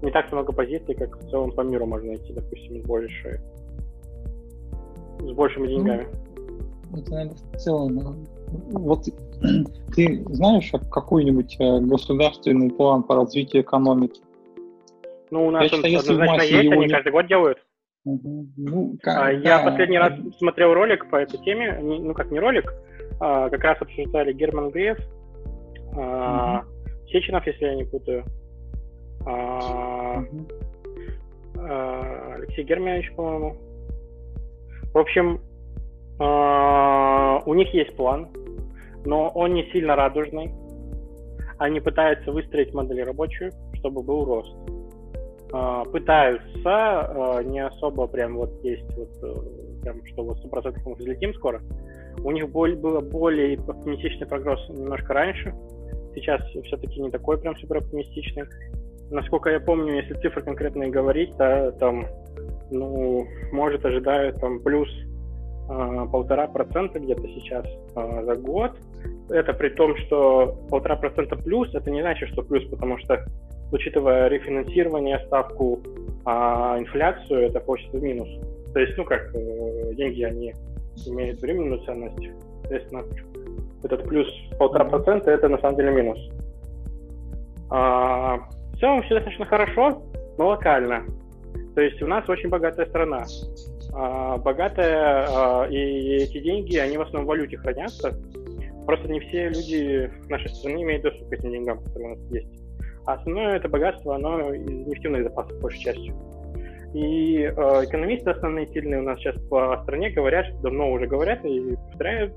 [0.01, 3.39] не так много позиций, как в целом по миру можно найти, допустим, с большей
[5.19, 6.07] с большими ну, деньгами.
[6.91, 8.27] Ну, это, наверное, в целом.
[8.71, 9.07] Вот
[9.95, 14.21] ты знаешь какой-нибудь э, государственный план по развитию экономики?
[15.31, 16.89] Ну, у нас я он считаю, однозначно есть, они не...
[16.89, 17.57] каждый год делают.
[18.05, 18.47] Угу.
[18.57, 19.69] Ну, как, а, я да.
[19.71, 22.73] последний раз смотрел ролик по этой теме, ну как не ролик,
[23.19, 24.97] а, как раз обсуждали Герман Греф,
[25.93, 27.07] а, угу.
[27.09, 28.23] Сеченов, если я не путаю,
[29.25, 30.47] а, угу.
[31.57, 33.57] а, Алексей Германович, по-моему,
[34.93, 35.41] в общем,
[36.19, 38.29] а, у них есть план,
[39.07, 40.51] но он не сильно радужный.
[41.57, 44.53] Они пытаются выстроить модель рабочую, чтобы был рост.
[45.53, 50.95] А, пытаются, а, не особо прям вот есть вот э, прям, что вот 100% мы
[50.95, 51.61] взлетим скоро.
[52.21, 55.55] У них было более оптимистичный прогноз немножко раньше.
[56.13, 58.43] Сейчас все-таки не такой прям супер оптимистичный.
[59.09, 62.07] Насколько я помню, если цифры конкретные говорить, то там
[62.71, 64.89] ну, может, ожидают там плюс
[65.67, 68.71] полтора процента где-то сейчас а, за год.
[69.29, 73.25] Это при том, что полтора процента плюс, это не значит, что плюс, потому что,
[73.71, 75.79] учитывая рефинансирование, ставку,
[76.25, 78.29] а, инфляцию, это получится минус.
[78.73, 80.53] То есть, ну как, э, деньги, они
[81.05, 82.29] имеют временную ценность.
[82.61, 83.03] Соответственно,
[83.83, 84.27] этот плюс
[84.57, 86.19] полтора процента, это на самом деле минус.
[87.69, 90.01] А, в все достаточно хорошо,
[90.37, 91.03] но локально.
[91.75, 93.25] То есть у нас очень богатая страна.
[93.99, 98.15] А, богатая, а, и эти деньги, они в основном в валюте хранятся.
[98.85, 102.47] Просто не все люди нашей страны имеют доступ к этим деньгам, которые у нас есть.
[103.07, 106.15] А основное это богатство, оно из нефтяных запасов, большей частью.
[106.93, 107.51] И э,
[107.85, 112.33] экономисты основные сильные у нас сейчас по стране говорят, что давно уже говорят и повторяют,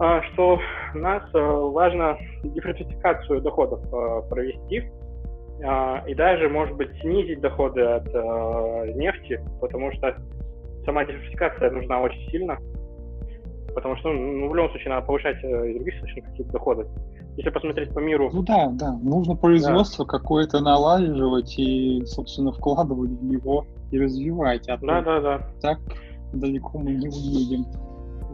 [0.00, 0.58] э, что
[0.94, 4.90] у нас э, важно диверсификацию доходов э, провести,
[5.60, 10.16] и даже, может быть, снизить доходы от э, нефти, потому что
[10.84, 12.58] сама диверсификация нужна очень сильно,
[13.74, 16.86] потому что ну, в любом случае надо повышать э, из других источников какие-то доходы.
[17.36, 18.30] Если посмотреть по миру...
[18.32, 20.10] Ну да, да, нужно производство да.
[20.10, 23.64] какое-то налаживать и, собственно, вкладывать в него.
[23.90, 24.68] и развивать.
[24.68, 25.46] А да, да, да.
[25.60, 25.78] Так
[26.32, 27.64] далеко мы не уедем.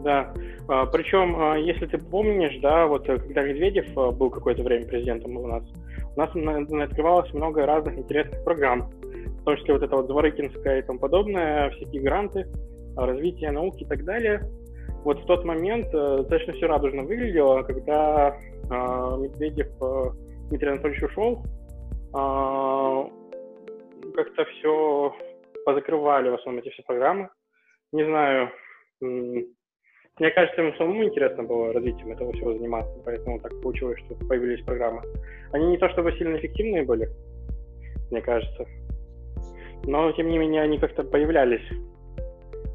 [0.05, 0.31] Да.
[0.67, 4.85] А, причем, а, если ты помнишь, да, вот э, когда Медведев а, был какое-то время
[4.85, 5.63] президентом у нас,
[6.15, 10.81] у нас открывалось много разных интересных программ, в том числе вот это вот Зворыкинская и
[10.83, 12.45] тому подобное, всякие гранты,
[12.95, 14.43] развитие науки и так далее.
[15.03, 18.37] Вот в тот момент э, достаточно все радужно выглядело, когда
[18.69, 19.69] Медведев
[20.49, 21.41] Дмитрий Анатольевич ушел,
[24.13, 25.15] как-то все
[25.65, 27.29] позакрывали в основном эти все программы.
[27.91, 28.51] Не знаю,
[30.19, 34.63] мне кажется, ему самому интересно было развитием этого всего заниматься, поэтому так получилось, что появились
[34.63, 35.01] программы.
[35.51, 37.09] Они не то чтобы сильно эффективные были,
[38.11, 38.65] мне кажется,
[39.83, 41.65] но тем не менее они как-то появлялись.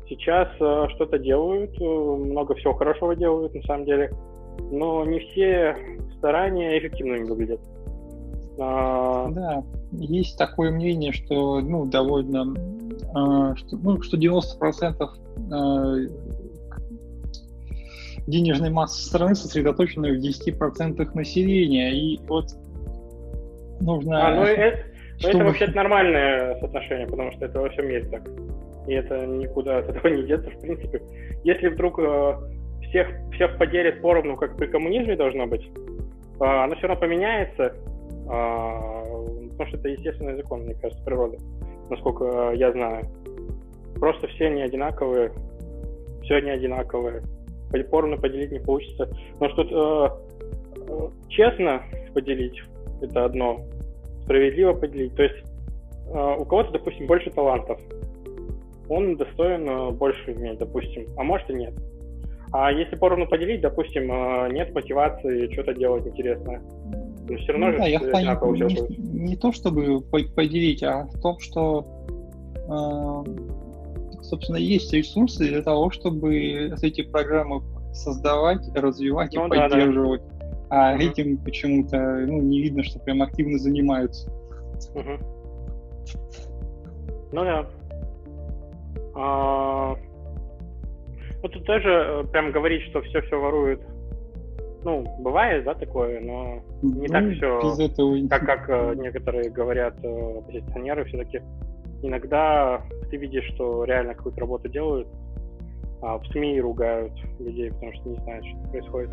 [0.09, 4.13] Сейчас э, что-то делают, э, много всего хорошего делают на самом деле,
[4.71, 5.77] но не все
[6.19, 7.61] старания эффективными выглядят.
[8.59, 9.29] А...
[9.31, 16.09] Да, есть такое мнение, что ну, довольно э, что, ну, что 90% э,
[18.31, 21.93] денежной массы страны сосредоточена в 10% населения.
[21.93, 22.47] И вот
[23.81, 24.29] нужно...
[24.29, 24.79] А, ну, это,
[25.19, 25.35] чтобы...
[25.37, 28.23] это вообще нормальное соотношение, потому что это во всем мире так.
[28.87, 31.03] И это никуда от этого не деться, в принципе.
[31.45, 32.35] Если вдруг э,
[32.89, 35.63] всех, всех поделит поровну, как при коммунизме должно быть,
[36.41, 37.73] э, оно все равно поменяется, э,
[38.27, 41.39] потому что это естественный закон, мне кажется, природы,
[41.91, 43.07] насколько я знаю.
[43.97, 45.33] Просто все не одинаковые,
[46.23, 47.23] все не одинаковые
[47.91, 49.09] поровну поделить не получится.
[49.41, 50.21] Но что
[50.89, 51.83] э, честно
[52.15, 52.61] поделить
[53.01, 53.61] это одно,
[54.23, 55.15] справедливо поделить.
[55.15, 55.45] То есть
[56.07, 57.81] э, у кого-то, допустим, больше талантов,
[58.89, 61.75] он достоин э, больше иметь, допустим, а может и нет.
[62.53, 66.61] А если поровну поделить, допустим, э, нет мотивации что-то делать интересное,
[67.29, 71.21] но все равно ну, же да, я одинаково не, не то чтобы поделить, а в
[71.21, 71.87] том, что
[72.57, 73.60] э,
[74.31, 77.63] собственно, есть ресурсы для того, чтобы эти программы
[77.93, 80.23] создавать, развивать ну, и да, поддерживать.
[80.39, 80.47] Да.
[80.71, 81.03] А угу.
[81.03, 84.31] этим почему-то ну, не видно, что прям активно занимаются.
[84.95, 85.19] Угу.
[87.33, 87.67] Ну да.
[89.17, 89.97] А...
[91.43, 93.81] Ну тут тоже э, прям говорить, что все все воруют.
[94.83, 98.29] Ну, бывает, да, такое, но не ну, так все, этого...
[98.29, 101.43] так как э, некоторые говорят э, все-таки
[102.03, 105.09] иногда ты видишь, что реально какую-то работу делают,
[106.03, 109.11] а в СМИ ругают людей, потому что не знают, что происходит.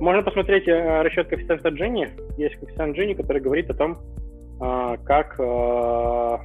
[0.00, 2.08] Можно посмотреть э, расчет коэффициента Дженни.
[2.38, 3.98] Есть коэффициент Дженни, который говорит о том,
[4.60, 6.38] э, как э,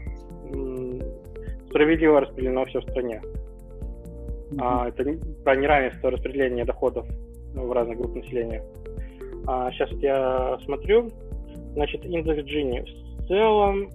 [1.69, 3.21] справедливо распределено все в стране.
[4.51, 4.87] Mm-hmm.
[4.89, 7.07] Это про неравенство распределения доходов
[7.53, 8.63] в разных групп населения.
[9.71, 11.09] Сейчас вот я смотрю.
[11.73, 12.83] Значит, индекс Джинни.
[13.19, 13.89] В целом,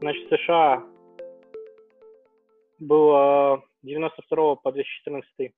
[0.00, 0.82] Значит, США
[2.78, 5.52] было 92 по 2014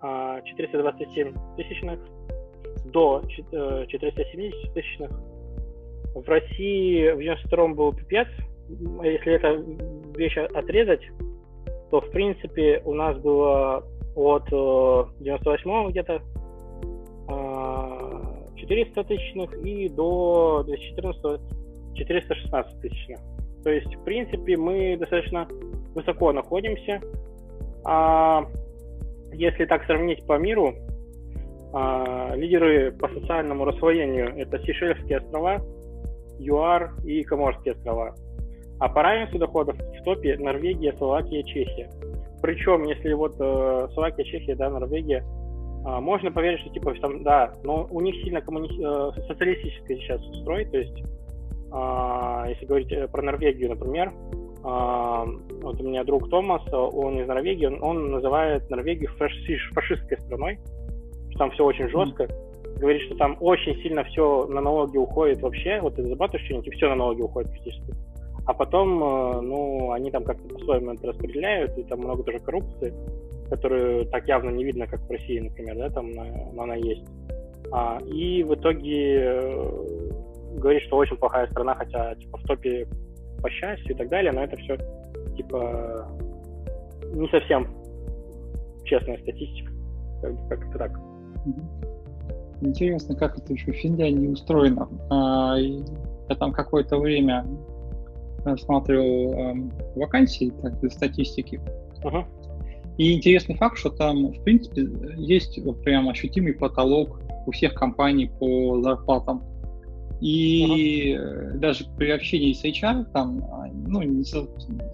[0.00, 2.00] 427 тысячных
[2.92, 5.10] до 470 тысячных.
[6.14, 8.28] В России в 92 был пипец.
[9.02, 9.62] Если это
[10.18, 11.06] вещь отрезать,
[11.90, 13.84] то в принципе у нас было
[14.16, 16.20] от 98 где-то
[18.56, 21.40] 400 тысячных и до 2014
[21.94, 23.20] 416 тысячных.
[23.66, 25.48] То есть, в принципе, мы достаточно
[25.92, 27.00] высоко находимся.
[27.84, 28.46] А
[29.32, 30.72] если так сравнить по миру,
[31.72, 35.60] а, лидеры по социальному рассвоению– это Сейшельские острова,
[36.38, 38.14] ЮАР и Коморские острова.
[38.78, 41.90] А по равенству доходов в топе Норвегия, Словакия, Чехия.
[42.42, 45.24] Причем, если вот э, Словакия, Чехия, да, Норвегия,
[45.84, 48.68] э, можно поверить, что типа там, да, но у них сильно коммуни...
[48.70, 51.02] э, социалистический сейчас строй, то есть
[52.48, 54.12] если говорить э, про Норвегию, например,
[54.62, 55.24] а,
[55.62, 60.58] вот у меня друг Томас, он из Норвегии, он называет Норвегию фашистской страной,
[61.30, 62.28] что там все очень жестко.
[62.78, 66.96] Говорит, что там очень сильно все на налоги уходит вообще, вот из-за батушки все на
[66.96, 67.94] налоги уходит практически.
[68.46, 72.92] А потом, э, ну, они там как-то по-своему это распределяют, и там много тоже коррупции,
[73.48, 77.04] которую так явно не видно, как в России, например, да, там но она есть.
[77.72, 82.86] А, и в итоге э, говорит, что очень плохая страна, хотя типа в топе
[83.42, 84.76] по счастью и так далее, но это все
[85.36, 86.08] типа
[87.12, 87.68] не совсем
[88.84, 89.72] честная статистика.
[90.22, 91.00] Как, как это так.
[92.62, 94.88] Интересно, как это еще в Финляндии устроено.
[95.10, 97.46] А, я там какое-то время
[98.44, 101.60] рассматривал эм, вакансии так, для статистики.
[102.02, 102.24] Uh-huh.
[102.96, 108.80] И интересный факт, что там, в принципе, есть прям ощутимый потолок у всех компаний по
[108.80, 109.42] зарплатам.
[110.20, 111.58] И uh-huh.
[111.58, 114.02] даже при общении с HR там, а, ну,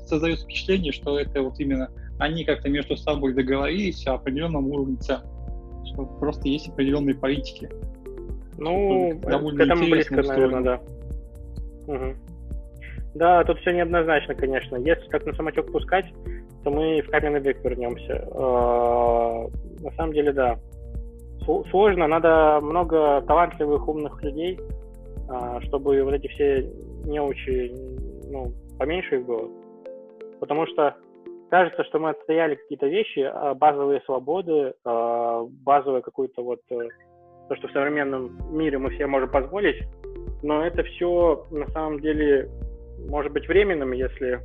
[0.06, 5.20] создается впечатление, что это вот именно они как-то между собой договорились о определенном уровне цен.
[5.86, 7.68] Что просто есть определенные политики.
[8.58, 10.80] Ну, к этому близко, наверное, да.
[11.92, 12.14] Угу.
[13.14, 14.76] Да, тут все неоднозначно, конечно.
[14.76, 16.06] Если как на самотек пускать,
[16.64, 18.26] то мы в каменный век вернемся.
[18.32, 19.46] А,
[19.80, 20.58] на самом деле, да.
[21.70, 24.60] Сложно, надо много талантливых, умных людей,
[25.68, 26.62] чтобы вот эти все
[27.04, 27.72] неучи,
[28.30, 29.50] ну, поменьше их было.
[30.40, 30.96] Потому что
[31.50, 36.88] кажется, что мы отстояли какие-то вещи, а, базовые свободы, базовые какую-то вот э,
[37.48, 39.82] то, что в современном мире мы все можем позволить,
[40.42, 42.48] но это все на самом деле
[43.08, 44.40] может быть временным, если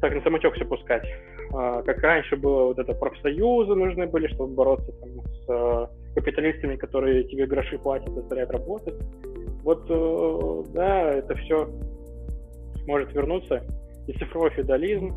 [0.00, 1.06] так на самотек все пускать.
[1.54, 6.76] А, как раньше было, вот это профсоюзы нужны были, чтобы бороться там, с а, капиталистами,
[6.76, 8.94] которые тебе гроши платят, заставляют работать.
[9.62, 11.68] Вот, э, да, это все
[12.86, 13.62] может вернуться.
[14.06, 15.14] И цифровой феодализм,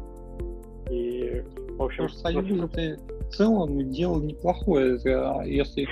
[0.89, 1.43] и,
[1.77, 2.07] в общем...
[2.09, 4.99] Союз ну, это в целом дело неплохое,
[5.45, 5.87] если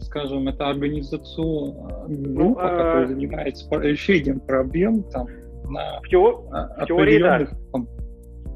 [0.00, 3.06] скажем, это организационная группа, ну, которая а...
[3.08, 5.26] занимается решением проблем там
[5.68, 6.42] на в, теор...
[6.50, 7.46] в теории да.
[7.72, 7.88] Там,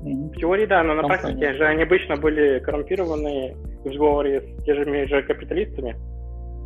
[0.02, 1.22] в теории да, но на компаниях.
[1.22, 5.96] практике же они обычно были коррумпированы в сговоре с теми же капиталистами.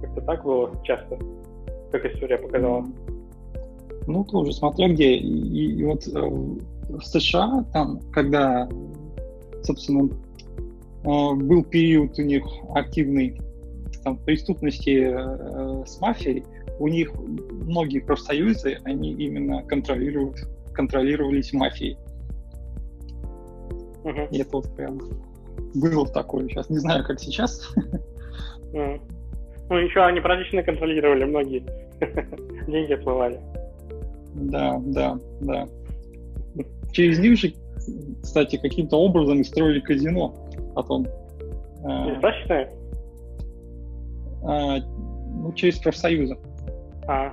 [0.02, 1.18] Как-то так было часто,
[1.90, 2.86] как история показала.
[4.06, 5.14] Ну, тоже смотря где.
[5.14, 8.68] И, и вот э, в США, там, когда,
[9.62, 10.08] собственно,
[11.04, 13.40] э, был период у них активный
[14.04, 16.44] там, преступности э, с мафией,
[16.78, 20.36] у них многие профсоюзы, они именно контролируют,
[20.72, 21.96] контролировались мафией.
[24.04, 24.28] Uh-huh.
[24.30, 25.00] И это вот прям
[25.74, 26.48] было такое.
[26.48, 27.68] Сейчас не знаю, как сейчас.
[28.72, 29.00] Uh-huh.
[29.68, 31.64] Ну, еще они празднично контролировали многие.
[32.68, 33.40] Деньги отплывали.
[34.34, 35.66] Да, да, да.
[36.92, 37.52] Через них же,
[38.22, 40.34] кстати, каким-то образом строили казино
[40.74, 41.06] потом.
[41.82, 42.68] Достаточно?
[44.44, 46.36] А, ну, через профсоюзы.
[47.08, 47.32] А,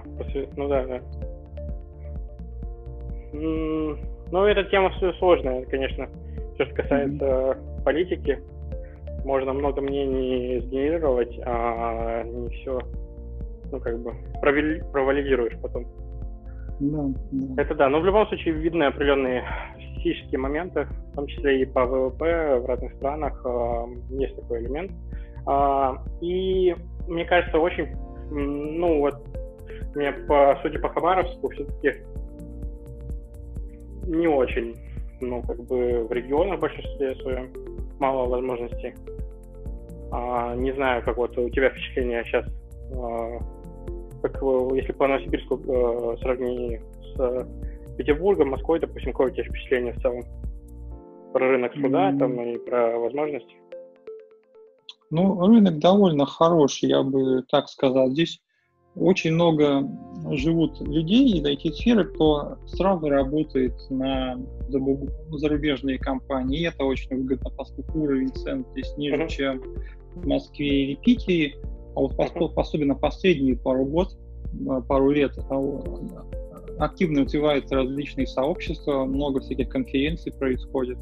[0.56, 1.02] ну да, да.
[3.34, 6.08] Ну, эта тема сложная, конечно.
[6.56, 7.84] Все, что касается mm-hmm.
[7.84, 8.40] политики,
[9.24, 12.80] можно много мнений сгенерировать, а не все,
[13.72, 15.86] ну, как бы, провалидируешь потом.
[16.80, 17.62] Да, да.
[17.62, 19.44] Это да, но в любом случае видны определенные
[19.78, 24.92] физические моменты, в том числе и по ВВП в разных странах э, есть такой элемент.
[25.48, 26.76] Э, и
[27.08, 27.88] мне кажется, очень,
[28.32, 29.16] ну вот,
[29.96, 32.04] мне по сути по Хабаровску все-таки
[34.08, 34.76] не очень,
[35.22, 37.52] ну как бы в регионах в большинстве своем
[38.00, 38.94] мало возможностей.
[40.12, 42.46] А, не знаю, как вот у тебя впечатление сейчас,
[42.96, 43.40] а,
[44.22, 44.42] как
[44.76, 47.48] если по Новосибирску а, сравнении с
[47.98, 50.24] Петербургом, Москвой, допустим, какое у тебя впечатление в целом
[51.34, 52.20] про рынок труда mm-hmm.
[52.20, 53.56] там и про возможности?
[55.10, 58.10] Ну, рынок довольно хороший, я бы так сказал.
[58.10, 58.42] Здесь
[58.96, 59.90] очень много
[60.32, 64.40] живут людей из IT-сферы, кто сразу работает на
[65.32, 66.62] зарубежные компании.
[66.62, 69.28] И это очень выгодно, поскольку уровень цен здесь ниже, uh-huh.
[69.28, 69.64] чем
[70.16, 71.56] в Москве или Питере.
[71.96, 72.54] А вот uh-huh.
[72.56, 74.16] особенно последние пару год,
[74.54, 75.84] э, пару лет а,
[76.80, 80.98] активно развиваются различные сообщества, много всяких конференций происходит.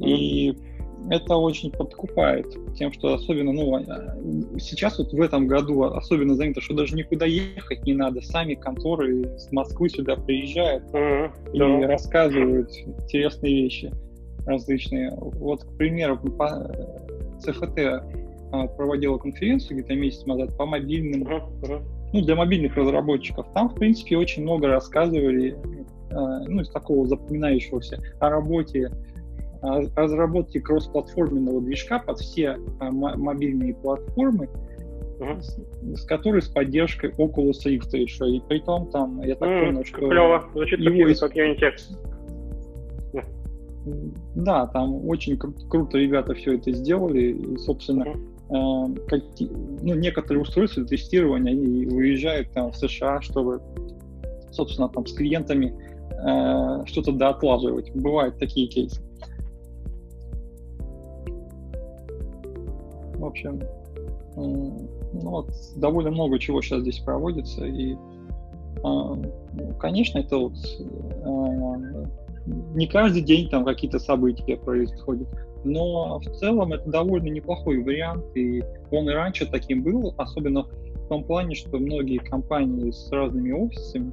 [0.00, 0.54] И
[1.10, 2.46] это очень подкупает
[2.76, 4.16] тем, что особенно, ну, а,
[4.58, 9.22] сейчас вот в этом году особенно занято, что даже никуда ехать не надо, сами конторы
[9.22, 11.52] из Москвы сюда приезжают mm-hmm.
[11.52, 11.86] и yeah.
[11.86, 13.92] рассказывают интересные вещи
[14.46, 15.10] различные.
[15.16, 16.18] Вот, к примеру,
[17.40, 21.26] ЦФТ а, проводила конференцию где-то месяц назад по мобильным,
[22.12, 23.46] ну, для мобильных разработчиков.
[23.54, 25.56] Там, в принципе, очень много рассказывали,
[26.10, 28.90] а, ну, из такого запоминающегося о работе
[29.96, 34.48] разработки кроссплатформенного движка под все а, мобильные платформы,
[35.18, 35.40] uh-huh.
[35.94, 38.28] с, которой с поддержкой Oculus Rift еще.
[38.28, 40.08] И при том там, я так mm, понял, что...
[40.08, 41.14] Клево, звучит его...
[41.20, 41.72] как Unity.
[44.34, 47.32] Да, там очень кру- круто ребята все это сделали.
[47.32, 48.04] И, собственно,
[48.48, 48.96] uh-huh.
[48.96, 49.22] э, как,
[49.82, 53.60] ну, некоторые устройства тестирования, они выезжают там в США, чтобы,
[54.50, 55.74] собственно, там с клиентами
[56.10, 57.94] э, что-то доотлаживать.
[57.94, 59.02] Бывают такие кейсы.
[63.24, 63.58] В общем,
[64.36, 67.64] ну, вот, довольно много чего сейчас здесь проводится.
[67.64, 67.94] И,
[68.82, 70.52] а, ну, конечно, это вот
[71.24, 71.76] а,
[72.74, 75.26] не каждый день там какие-то события происходят,
[75.64, 81.08] но в целом это довольно неплохой вариант, и он и раньше таким был, особенно в
[81.08, 84.12] том плане, что многие компании с разными офисами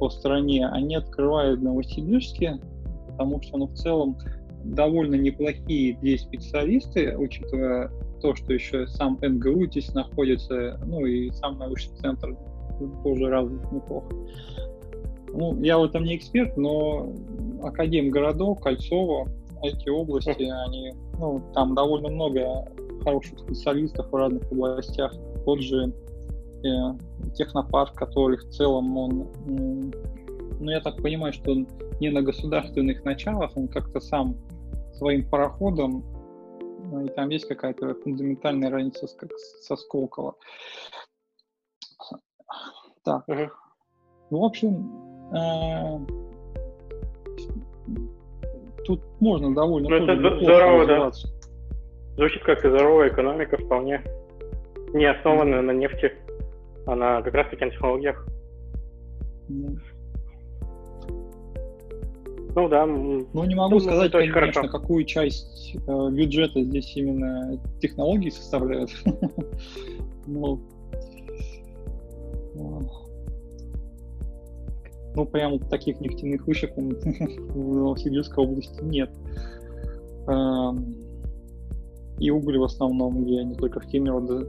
[0.00, 2.58] по стране, они открывают в Новосибирске,
[3.12, 4.18] потому что, ну, в целом,
[4.64, 11.58] довольно неплохие здесь специалисты, учитывая то, что еще сам НГУ здесь находится, ну и сам
[11.58, 12.36] научный центр
[13.02, 14.08] тоже развит неплохо.
[15.32, 17.12] Ну, я в этом не эксперт, но
[17.62, 19.28] Академгородок, Кольцово,
[19.62, 20.30] эти области,
[20.66, 22.68] они, ну, там довольно много
[23.02, 25.12] хороших специалистов в разных областях.
[25.44, 25.92] Тот же
[26.64, 29.28] э, технопарк, который в целом он,
[30.60, 31.68] ну, я так понимаю, что он
[32.00, 34.36] не на государственных началах, он как-то сам
[34.94, 36.04] своим пароходом,
[36.90, 40.36] ну, и там есть какая-то фундаментальная разница с, как, со Сколково.
[43.04, 43.28] Так.
[43.28, 43.48] uh
[44.30, 44.90] В общем,
[45.34, 45.98] э,
[48.84, 49.88] тут можно довольно...
[49.88, 51.10] Ну, это здорово, да.
[52.16, 54.02] Звучит как здоровая экономика вполне.
[54.92, 56.12] Не основанная на нефти,
[56.86, 58.26] а на как раз таки на технологиях.
[59.48, 59.68] Да.
[62.58, 62.86] Ну да.
[62.86, 64.68] Ну не могу ну, сказать, конечно, хорошо.
[64.68, 68.90] какую часть э, бюджета здесь именно технологии составляют.
[70.26, 70.60] ну,
[75.14, 79.10] ну, прям таких нефтяных вышек в Новосибирской области нет.
[80.26, 80.96] Эм,
[82.18, 84.48] и уголь в основном, где не только в Кемерово.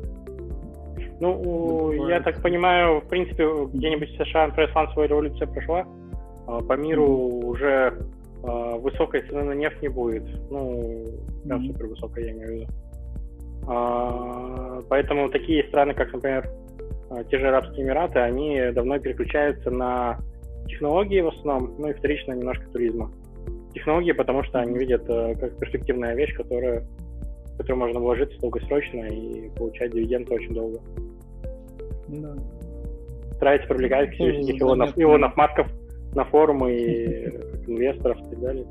[1.19, 5.85] Ну, я так понимаю, в принципе, где-нибудь в США, например, финансовая революция прошла,
[6.67, 7.93] по миру уже
[8.43, 10.23] а, высокой цены на нефть не будет.
[10.49, 11.05] Ну,
[11.43, 12.67] прям супер высокой, я имею в виду.
[13.67, 16.49] А, поэтому такие страны, как, например,
[17.29, 20.19] те же Арабские Эмираты, они давно переключаются на
[20.67, 23.11] технологии в основном, ну и вторично немножко туризма.
[23.73, 26.81] Технологии, потому что они видят э, как перспективная вещь, которая,
[27.53, 30.79] в которую можно вложиться долгосрочно и получать дивиденды очень долго.
[32.07, 32.35] Да.
[33.35, 35.67] Стараются привлекать всяких Илонов, Илонов Масков
[36.15, 37.25] на форумы и
[37.67, 38.65] инвесторов и так далее.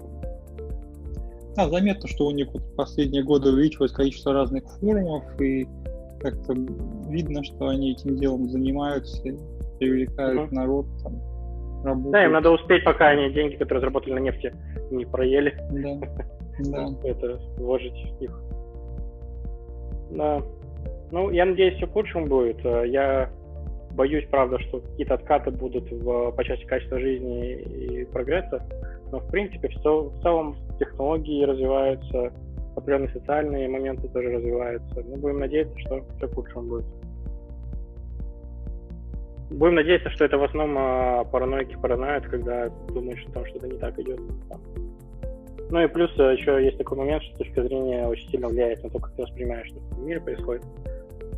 [1.56, 5.66] Да, заметно, что у них вот последние годы увеличилось количество разных форумов, и
[6.20, 6.54] как-то
[7.08, 9.22] видно, что они этим делом занимаются,
[9.78, 10.54] привлекают uh-huh.
[10.54, 11.20] народ, там,
[11.84, 12.12] работают.
[12.12, 14.54] Да, им надо успеть, пока они деньги, которые заработали на нефти,
[14.90, 15.56] не проели.
[15.72, 15.98] Да.
[16.70, 17.08] да.
[17.08, 18.40] Это вложить их.
[20.12, 20.42] Да.
[21.10, 22.64] Ну, я надеюсь, все к лучшему будет.
[22.64, 23.30] Я
[23.98, 28.64] боюсь, правда, что какие-то откаты будут в, по части качества жизни и прогресса.
[29.10, 32.32] Но, в принципе, в, в целом технологии развиваются,
[32.76, 35.02] определенные социальные моменты тоже развиваются.
[35.02, 36.86] Мы будем надеяться, что все к лучшему будет.
[39.50, 43.78] Будем надеяться, что это в основном а, параноики параноид, когда думают, что там что-то не
[43.78, 44.20] так идет.
[45.70, 48.90] Ну и плюс а, еще есть такой момент, что точка зрения очень сильно влияет на
[48.90, 50.62] то, как ты воспринимаешь, что в мире происходит.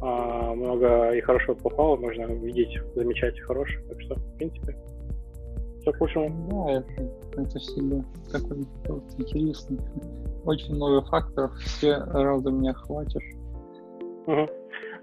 [0.03, 3.85] А, много и хорошего, и плохого можно видеть, замечать хорошее.
[3.89, 4.77] Так что, в принципе,
[5.81, 6.49] все к лучшему.
[6.51, 8.59] Да, это, это всегда такой
[9.19, 9.79] интересный.
[10.45, 13.35] Очень много факторов, все разом не охватишь.
[14.27, 14.49] Угу.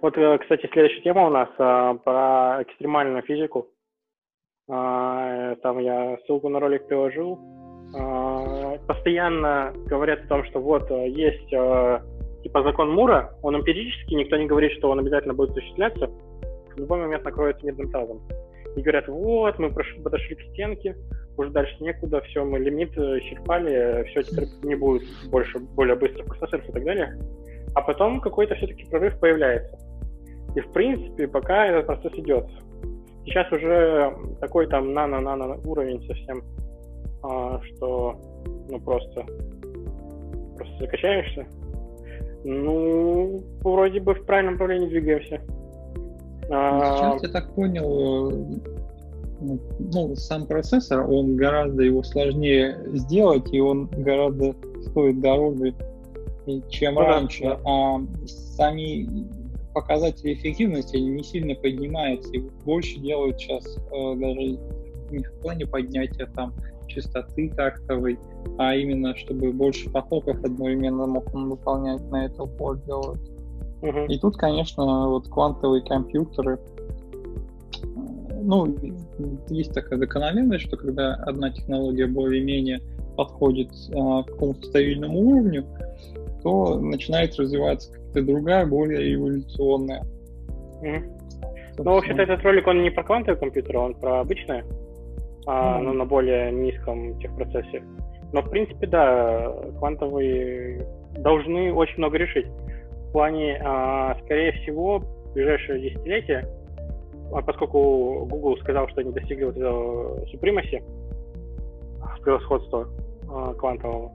[0.02, 3.68] Вот, э, кстати, следующая тема у нас а, про экстремальную физику.
[4.70, 7.40] А, там я ссылку на ролик приложил.
[7.96, 12.02] А, постоянно говорят о том, что вот э, есть а,
[12.48, 16.08] типа закон Мура, он эмпирический, никто не говорит, что он обязательно будет осуществляться.
[16.74, 18.22] В любой момент накроется медным тазом.
[18.78, 20.96] И говорят, вот, мы подошли к стенке,
[21.36, 26.70] уже дальше некуда, все, мы лимит исчерпали, все, теперь не будет больше, более быстрых процессоров
[26.70, 27.20] и так далее.
[27.76, 29.78] А потом какой-то все-таки прорыв появляется.
[30.56, 32.46] И, в принципе, пока этот процесс идет.
[33.26, 36.44] Сейчас уже такой там нано-нано уровень совсем,
[37.24, 38.16] а, что
[38.70, 39.26] ну просто,
[40.56, 41.46] просто закачаешься.
[42.44, 45.42] Ну, вроде бы в правильном направлении двигаемся.
[46.50, 48.58] А, Сейчас я так понял, э,
[49.80, 54.56] ну, сам процессор, он гораздо его сложнее сделать, и он гораздо
[54.90, 55.74] стоит дороже,
[56.70, 57.44] чем ну, раньше.
[57.44, 57.60] Да.
[57.66, 59.08] А сами
[59.74, 64.58] показатели эффективности они не сильно поднимаются, и больше делают сейчас э, даже
[65.12, 66.54] не в плане поднятия там
[66.98, 68.18] частоты тактовой,
[68.58, 73.20] а именно чтобы больше потоков одновременно мог он выполнять на это упор делают.
[73.82, 74.08] Uh-huh.
[74.08, 76.60] И тут, конечно, вот квантовые компьютеры,
[78.42, 78.76] ну,
[79.50, 82.82] есть такая закономерность, что когда одна технология более-менее
[83.16, 85.66] подходит э, к какому-то стабильному уровню,
[86.44, 90.04] то начинает развиваться какая-то другая, более эволюционная.
[90.82, 91.18] Mm-hmm.
[91.80, 94.64] Ну, вообще-то этот ролик, он не про квантовые компьютеры, он про обычные,
[95.48, 97.82] а, но на более низком техпроцессе.
[98.34, 100.86] Но, в принципе, да, квантовые
[101.18, 102.46] должны очень много решить.
[102.46, 106.46] В плане, а, скорее всего, в ближайшее десятилетие
[107.34, 110.82] а поскольку Google сказал, что они достигли вот этого supremacy,
[112.24, 112.88] превосходства
[113.24, 114.12] э, квантового,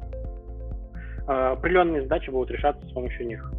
[1.28, 3.52] э, определенные задачи будут решаться с помощью них.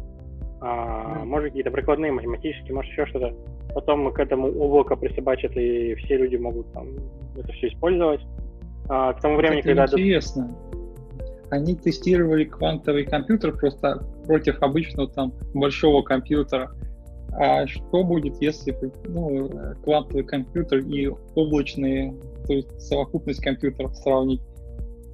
[0.60, 3.34] А, может, какие-то прикладные, математические, может, еще что-то.
[3.74, 6.88] Потом к этому облако присобачат, и все люди могут там
[7.36, 8.20] это все использовать.
[8.88, 9.84] А, к тому времени, это когда...
[9.84, 10.56] Интересно.
[11.50, 16.70] Они тестировали квантовый компьютер просто против обычного там большого компьютера.
[17.36, 19.50] А что будет, если ну,
[19.82, 22.14] квантовый компьютер и облачные,
[22.46, 24.40] то есть совокупность компьютеров сравнить?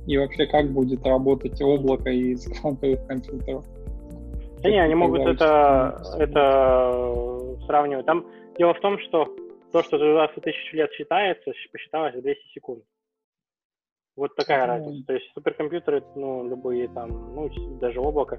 [0.07, 3.65] И вообще, как будет работать облако из квантовых компьютеров?
[4.63, 8.05] Да не, они могут это, это сравнивать.
[8.05, 8.27] Там
[8.61, 9.25] дело в том, что
[9.73, 12.85] то, что за 20 тысяч лет считается, посчиталось в 200 секунд.
[14.17, 15.07] Вот такая разница.
[15.07, 17.49] То есть суперкомпьютеры, ну, любые там, ну,
[17.81, 18.37] даже облако.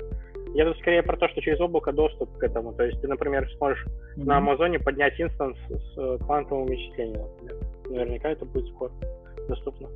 [0.53, 2.73] Я тут скорее про то, что через облако доступ к этому.
[2.73, 4.25] То есть ты, например, сможешь mm-hmm.
[4.25, 7.55] на Амазоне поднять инстанс с э, квантовым вычислением, например.
[7.89, 8.91] Наверняка это будет скоро
[9.47, 9.89] доступно.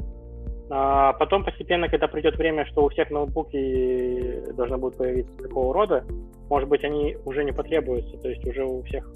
[0.71, 6.03] А потом постепенно, когда придет время, что у всех ноутбуки должны будут появиться такого рода,
[6.49, 9.07] может быть, они уже не потребуются, то есть уже у всех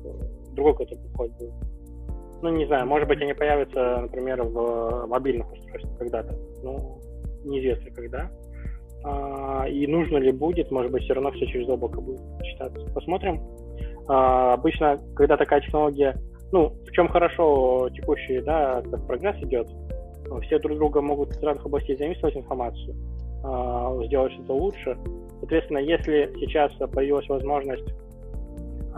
[0.59, 1.53] другой какой-то подход будет.
[2.41, 6.35] Ну, не знаю, может быть, они появятся, например, в мобильных устройствах когда-то.
[6.63, 6.99] Ну,
[7.43, 8.29] неизвестно когда.
[9.03, 12.85] А, и нужно ли будет, может быть, все равно все через облако будет читаться.
[12.93, 13.41] Посмотрим.
[14.07, 16.15] А, обычно, когда такая технология,
[16.51, 19.67] ну, в чем хорошо текущий, да, как прогресс идет,
[20.43, 22.95] все друг друга могут из разных областей заимствовать информацию,
[23.43, 24.97] а, сделать что-то лучше.
[25.39, 27.93] Соответственно, если сейчас появилась возможность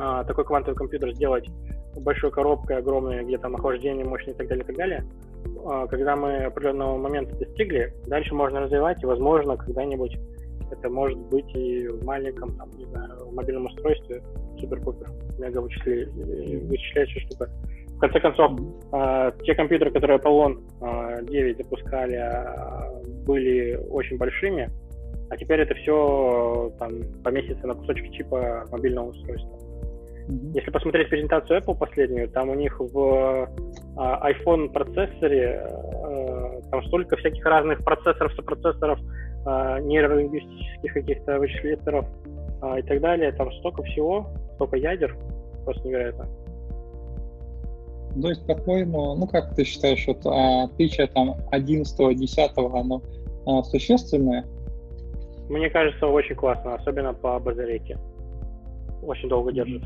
[0.02, 1.48] а, такой квантовый компьютер сделать
[1.96, 5.06] большой коробкой, огромной, где там охлаждение мощное и так далее, и так далее,
[5.66, 10.18] а, когда мы определенного момента достигли, дальше можно развивать, и, возможно, когда-нибудь
[10.72, 14.24] это может быть и в маленьком, там, не знаю, в мобильном устройстве
[14.60, 17.50] супер-пупер, мега вычисляющая штука
[18.02, 18.60] конце концов,
[18.94, 22.20] э, те компьютеры, которые Apollon э, 9 запускали,
[23.26, 24.70] были очень большими,
[25.30, 26.92] а теперь это все там,
[27.24, 29.61] поместится на кусочек чипа мобильного устройства.
[30.32, 30.54] Mm-hmm.
[30.54, 37.18] Если посмотреть презентацию Apple последнюю, там у них в э, iPhone процессоре э, там столько
[37.18, 42.04] всяких разных процессоров, сопроцессоров, э, нейролингвистических каких-то вычислителей
[42.62, 43.34] э, и так далее.
[43.34, 45.18] Там столько всего, столько ядер,
[45.66, 46.28] просто невероятно.
[48.22, 53.02] То есть, по-твоему, ну как ты считаешь, вот а, отличие там 11 10 оно
[53.46, 54.46] а, существенное?
[55.50, 57.98] Мне кажется, очень классно, особенно по батарейке.
[59.02, 59.84] Очень долго держит.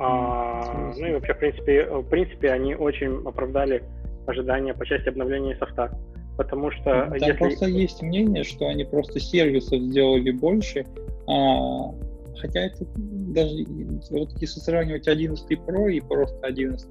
[0.00, 3.84] А, ну и вообще, в принципе, в принципе, они очень оправдали
[4.26, 5.90] ожидания по части обновления софта.
[6.36, 7.32] Потому что Там если...
[7.32, 10.86] просто есть мнение, что они просто сервисов сделали больше,
[11.28, 11.92] а,
[12.40, 13.64] Хотя это даже,
[14.10, 16.88] вот если сравнивать 11 Pro и просто 11,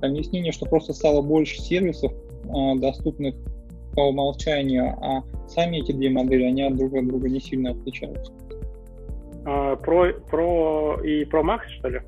[0.00, 3.34] там есть мнение, что просто стало больше сервисов, э, доступных
[3.94, 8.32] по умолчанию, а сами эти две модели, они от друг от друга не сильно отличаются.
[9.44, 12.00] А, Pro, Pro и Pro Max, что ли?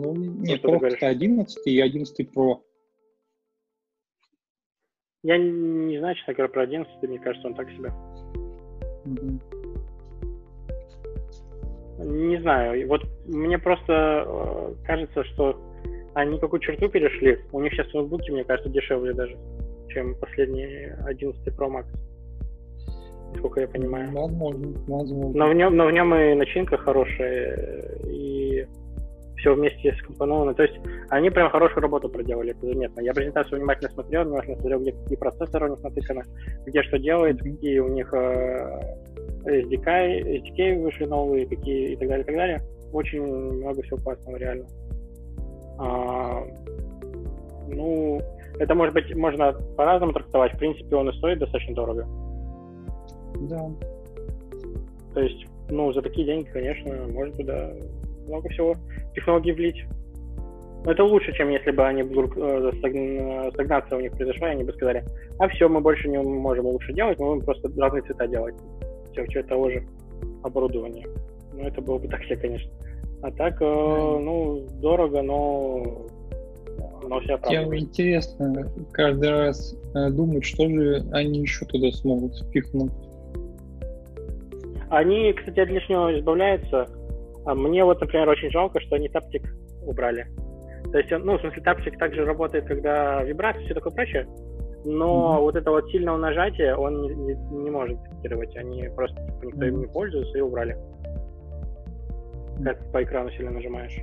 [0.00, 2.60] Ну, нет, Pro это 11 и 11 Pro.
[5.22, 7.92] Я не знаю, честно говоря, про 11, мне кажется, он так себе.
[9.04, 9.60] Mm-hmm.
[12.04, 12.88] Не знаю.
[12.88, 15.60] Вот мне просто э, кажется, что
[16.14, 17.38] они какую черту перешли.
[17.52, 19.36] У них сейчас ноутбуки, мне кажется, дешевле даже,
[19.88, 21.84] чем последний 11 Pro Max.
[23.32, 24.10] Насколько я понимаю.
[24.12, 25.38] Возможно, возможно.
[25.38, 28.49] Но в нем, но в нем и начинка хорошая, и
[29.40, 30.54] все вместе скомпоновано.
[30.54, 30.78] То есть
[31.08, 33.00] они прям хорошую работу проделали, это заметно.
[33.00, 36.22] Я презентацию внимательно смотрел, внимательно смотрел, где какие процессоры у них натыканы,
[36.66, 38.80] где что делает, какие у них э,
[39.44, 42.60] SDK, SDK вышли новые, какие и так далее, и так далее.
[42.92, 44.66] Очень много всего классного, реально.
[45.78, 46.44] А,
[47.68, 48.20] ну,
[48.58, 50.52] это может быть, можно по-разному трактовать.
[50.54, 52.06] В принципе, он и стоит достаточно дорого.
[53.48, 53.70] Да.
[55.14, 57.72] То есть, ну, за такие деньги, конечно, можно туда
[58.26, 58.76] много всего
[59.14, 59.84] технологий влить.
[60.84, 62.72] Но это лучше, чем если бы они вдруг э,
[63.52, 65.04] стагнация у них произошла, и они бы сказали,
[65.38, 68.54] а все, мы больше не можем лучше делать, мы будем просто разные цвета делать
[69.12, 69.82] все, все того же
[70.42, 71.06] оборудования.
[71.52, 72.70] Ну, это было бы так все, конечно.
[73.22, 76.06] А так, э, ну, дорого, но,
[77.06, 82.92] но все Тем интересно каждый раз э, думать, что же они еще туда смогут впихнуть.
[84.88, 86.86] Они, кстати, от лишнего избавляются.
[87.46, 89.42] А мне вот, например, очень жалко, что они таптик
[89.82, 90.26] убрали.
[90.92, 94.26] То есть, ну, в смысле, таптик также работает, когда вибрация, все такое прочее,
[94.84, 95.40] но mm-hmm.
[95.42, 98.56] вот это вот сильного нажатия он не, не, не может детектировать.
[98.56, 100.76] Они просто типа, никто им не пользуется и убрали.
[102.64, 103.98] как по экрану сильно нажимаешь.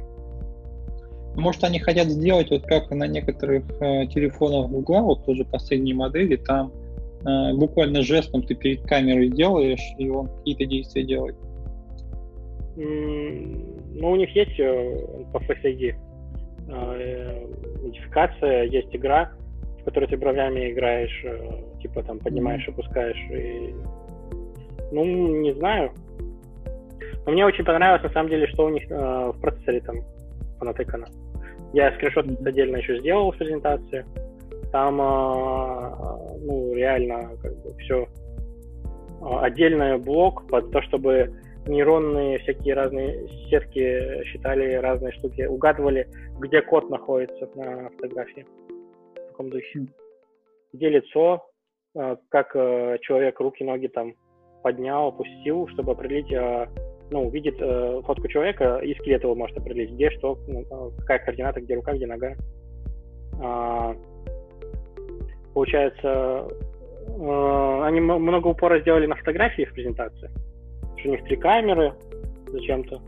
[1.35, 6.35] Может, они хотят сделать, вот как на некоторых э, телефонах Google, вот тоже последние модели,
[6.35, 6.71] там
[7.25, 11.35] э, буквально жестом ты перед камерой делаешь, и он какие-то действия делает.
[12.77, 15.95] Ну, у них есть э, по Face ID
[16.69, 17.47] э,
[17.81, 19.31] модификация, есть игра,
[19.81, 23.17] в которой ты бровями играешь, э, типа там поднимаешь, опускаешь.
[23.31, 23.73] И...
[24.91, 25.03] Ну,
[25.41, 25.91] не знаю.
[27.25, 29.97] Но мне очень понравилось, на самом деле, что у них э, в процессоре там
[30.59, 31.07] понатыкано.
[31.73, 34.05] Я скриншот отдельно еще сделал в презентации.
[34.71, 38.07] Там, э, ну, реально, как бы все
[39.19, 41.33] отдельный блок под то, чтобы
[41.67, 46.07] нейронные всякие разные сетки считали разные штуки, угадывали,
[46.39, 48.45] где код находится на фотографии.
[49.15, 49.87] В таком духе.
[50.73, 51.45] Где лицо,
[51.95, 54.13] э, как э, человек руки, ноги там
[54.63, 56.67] поднял, опустил, чтобы определить, э,
[57.11, 57.57] ну, увидит
[58.05, 62.05] фотку человека, и скелет его может определить, где что, ну, какая координата, где рука, где
[62.05, 62.35] нога.
[63.41, 63.95] А,
[65.53, 66.47] получается,
[67.15, 70.29] они много упора сделали на фотографии в презентации
[71.05, 71.93] у них три камеры
[72.47, 73.01] зачем-то.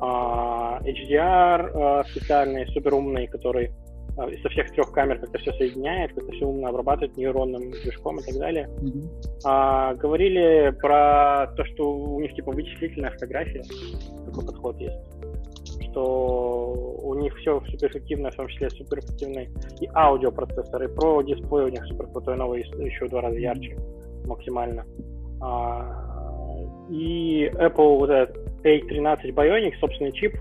[0.00, 3.70] А, HDR а, специальный, супер умный, который
[4.16, 8.22] а, со всех трех камер как-то все соединяет, как-то все умно обрабатывает нейронным движком и
[8.22, 8.68] так далее.
[8.80, 9.40] Mm-hmm.
[9.44, 13.62] А, говорили про то, что у них типа вычислительная фотография,
[14.26, 14.96] такой подход есть
[15.90, 19.50] что у них все суперэффективно, в том числе суперэффективный
[19.80, 23.76] и аудиопроцессор, и про дисплей у них супер крутой новый, еще в два раза ярче
[24.26, 24.86] максимально.
[25.40, 26.09] А,
[26.90, 30.34] и Apple вот этот A13 Bionic, собственный чип,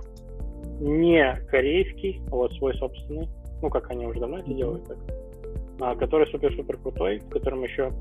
[0.79, 3.27] не корейский, а вот свой собственный,
[3.61, 4.97] ну, как они уже давно это делают, так,
[5.79, 7.91] а, который супер-супер крутой, в котором еще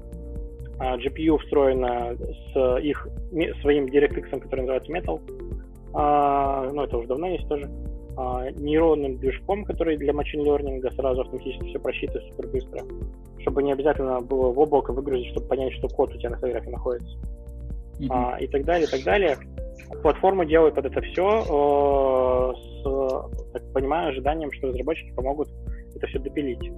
[0.79, 2.17] а, GPU встроена
[2.55, 3.07] с их
[3.61, 5.21] своим DirectX, который называется Metal,
[5.93, 7.69] а, ну, это уже давно есть тоже,
[8.17, 12.83] а, нейронным движком, который для machine learning сразу автоматически все просчитывает супер быстро,
[13.41, 16.71] чтобы не обязательно было в облако выгрузить, чтобы понять, что код у тебя на фотографии
[16.71, 17.19] находится
[17.99, 18.09] mm-hmm.
[18.11, 19.37] а, и так далее, и так далее.
[20.03, 25.49] Платформа делает под это все э, с, так понимаю, ожиданием, что разработчики помогут
[25.95, 26.71] это все допилить.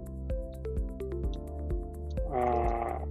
[2.32, 3.02] А,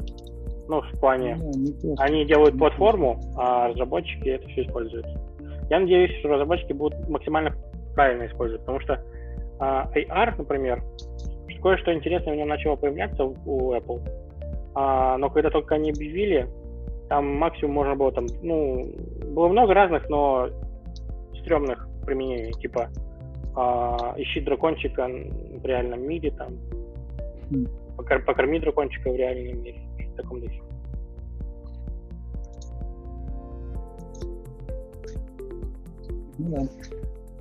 [0.68, 1.96] ну, в плане, mm-hmm.
[1.98, 5.06] они делают платформу, а разработчики это все используют.
[5.70, 7.56] Я надеюсь, что разработчики будут максимально
[7.96, 9.04] правильно использовать, потому что
[9.60, 10.82] а, AR, например,
[11.62, 14.02] кое-что интересное у него начало появляться у Apple,
[14.76, 16.48] а, но когда только они объявили,
[17.10, 18.94] там максимум можно было там, ну,
[19.34, 20.48] было много разных, но
[21.42, 22.90] стрёмных применений, типа
[23.56, 26.54] а, ищи дракончика в реальном мире, там,
[27.50, 28.26] mm.
[28.26, 29.82] покорми дракончика в реальном мире,
[30.14, 30.62] в таком духе.
[36.38, 36.62] Ну да.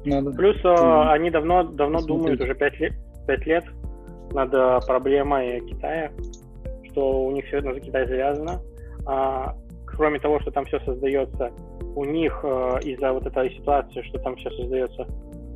[0.07, 0.31] Надо.
[0.31, 1.11] Плюс mm.
[1.11, 2.95] они давно, давно думают, уже пять лет,
[3.27, 3.65] пять лет
[4.33, 6.11] над а, проблемой Китая,
[6.91, 8.63] что у них все это за Китай завязано,
[9.99, 11.51] кроме того, что там все создается,
[11.97, 15.07] у них э, из-за вот этой ситуации, что там все создается,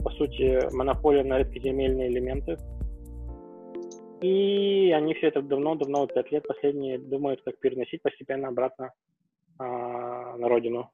[0.03, 2.57] по сути, монополия на редкоземельные элементы.
[4.21, 8.93] И они все это давно-давно, вот пять лет последние, думают, как переносить постепенно обратно
[9.61, 10.91] э, на родину.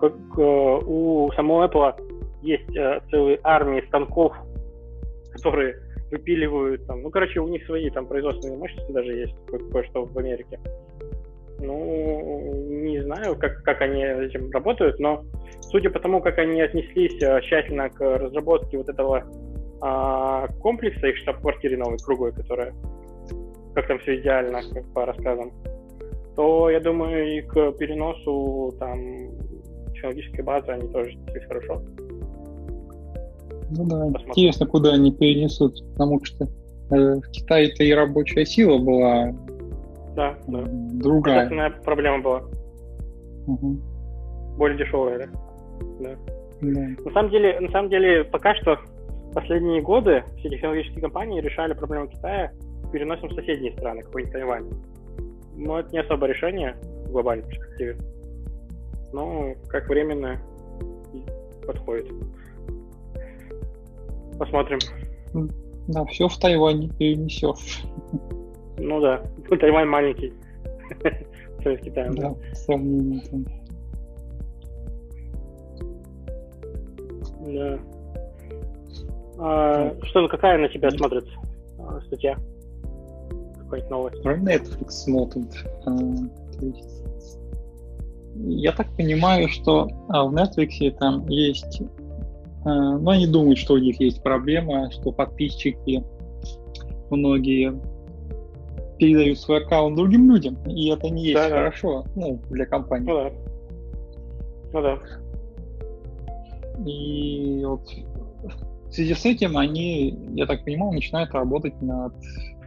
[0.00, 4.34] Как э, у самого Apple есть э, целые армии станков,
[5.32, 5.76] которые
[6.10, 9.34] выпиливают там, ну, короче, у них свои там производственные мощности даже есть,
[9.72, 10.58] кое-что в Америке.
[11.60, 15.24] Ну, не знаю, как, как они этим работают, но
[15.70, 19.24] судя по тому, как они отнеслись э, тщательно к разработке вот этого
[19.80, 22.74] а, комплекса их штаб-квартиры новой, круглой, которая
[23.74, 25.52] как там все идеально, как по рассказам,
[26.36, 28.98] то я думаю, и к переносу там
[29.94, 31.82] технологической базы они тоже отнеслись хорошо.
[33.70, 34.30] Ну да, Посмотрим.
[34.30, 39.32] интересно, куда они перенесут, потому что э, в Китае-то и рабочая сила была
[40.20, 40.64] да, да.
[40.68, 41.36] Другая.
[41.36, 42.42] Качественная проблема была.
[43.46, 43.80] Угу.
[44.58, 45.26] Более дешевая, да?
[46.00, 46.16] Да.
[46.60, 46.80] да.
[47.04, 48.78] На самом деле, на самом деле, пока что
[49.34, 52.52] последние годы все технологические компании решали проблему Китая
[52.92, 54.68] переносом в соседние страны, какой-нибудь Тайвань.
[55.56, 57.96] Но это не особо решение в глобальной перспективе.
[59.12, 60.40] Но как временно
[61.66, 62.06] подходит.
[64.38, 64.78] Посмотрим.
[65.88, 67.84] Да, все в Тайване перенесешь.
[68.80, 69.22] Ну да,
[69.60, 70.32] Тайвань маленький.
[71.64, 72.14] С Китаем.
[72.14, 72.34] Да,
[72.66, 73.20] там.
[77.46, 77.78] Да.
[79.38, 81.32] А, что, какая на тебя смотрится
[81.78, 82.36] а, статья?
[83.58, 84.22] Какая-нибудь новость?
[84.22, 85.52] Про Netflix смотрит.
[85.86, 85.96] А,
[88.46, 91.82] я так понимаю, что а, в Netflix там есть,
[92.64, 96.02] а, ну, они думают, что у них есть проблема, что подписчики
[97.10, 97.72] многие
[99.00, 102.20] передают свой аккаунт другим людям, и это не есть да, хорошо, да.
[102.20, 103.08] ну, для компании.
[103.10, 103.32] Ну да.
[104.72, 104.98] Ну да.
[106.86, 107.88] И вот
[108.90, 112.12] в связи с этим они, я так понимаю, начинают работать над...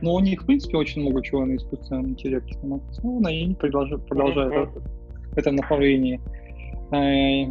[0.01, 2.57] Ну, у них, в принципе, очень много чего на искусственном интеллекте
[2.89, 5.33] основано, и они продолжают, продолжают mm-hmm.
[5.33, 6.19] в этом направлении
[6.91, 7.45] э,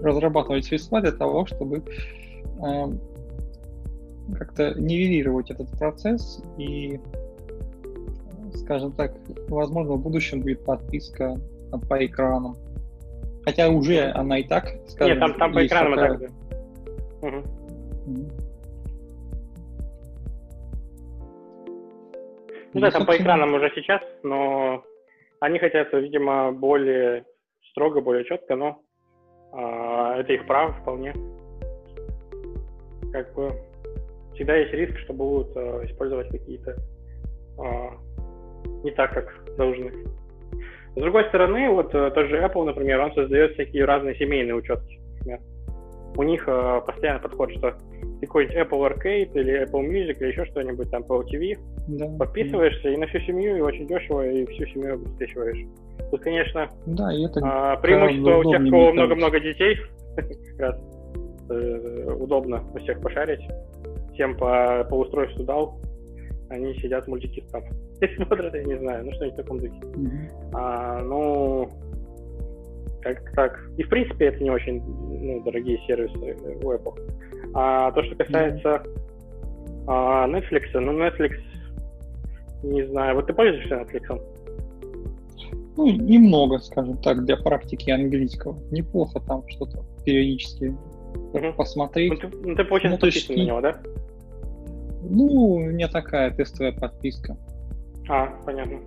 [0.00, 1.82] разрабатывать средства для того, чтобы
[2.62, 2.86] э,
[4.34, 6.98] как-то нивелировать этот процесс и,
[8.56, 9.12] скажем так,
[9.48, 11.36] возможно, в будущем будет подписка
[11.88, 12.56] по экранам.
[13.44, 16.18] Хотя уже она и так, скажем, Нет, там, там по экранам такая...
[16.18, 16.30] так.
[17.22, 17.42] Угу.
[22.74, 24.84] Ну да, там по экранам уже сейчас, но
[25.40, 27.24] они хотят, видимо, более
[27.70, 28.80] строго, более четко, но
[29.52, 31.12] а, это их право вполне.
[33.12, 33.52] Как бы
[34.34, 36.76] всегда есть риск, что будут а, использовать какие-то
[37.58, 37.94] а,
[38.84, 39.92] не так, как должны.
[40.96, 44.98] С другой стороны, вот э, тот же Apple, например, он создает всякие разные семейные учетки.
[45.18, 45.40] Например.
[46.16, 47.74] У них э, постоянно подход, что
[48.20, 52.06] ты какой-нибудь Apple Arcade или Apple Music или еще что-нибудь там по TV, да.
[52.18, 55.66] подписываешься и на всю семью, и очень дешево, и всю семью обеспечиваешь.
[56.10, 59.76] Тут, конечно, да, и это э, преимущество у тех, у кого много-много детей,
[60.16, 60.80] как раз
[61.50, 63.46] э, удобно у всех пошарить.
[64.14, 65.78] Всем по, по устройству дал,
[66.48, 67.62] они сидят мультики там
[68.00, 69.80] и смотрят, я не знаю, ну что-нибудь в таком духе.
[69.80, 70.50] Mm-hmm.
[70.54, 71.70] А, ну,
[73.02, 73.70] как так.
[73.76, 76.94] И в принципе это не очень ну, дорогие сервисы у Apple.
[77.54, 79.84] А то, что касается mm-hmm.
[79.86, 81.34] а, Netflix, ну Netflix,
[82.62, 84.20] не знаю, вот ты пользуешься Netflix?
[85.76, 88.56] Ну, немного, скажем так, для практики английского.
[88.70, 90.74] Неплохо там что-то периодически
[91.34, 91.52] uh-huh.
[91.52, 92.12] посмотреть.
[92.12, 93.78] Ну, ты, ну, ты получается, ну, подписан на него, да?
[95.08, 97.36] Ну, у меня такая тестовая подписка.
[98.08, 98.80] А, понятно.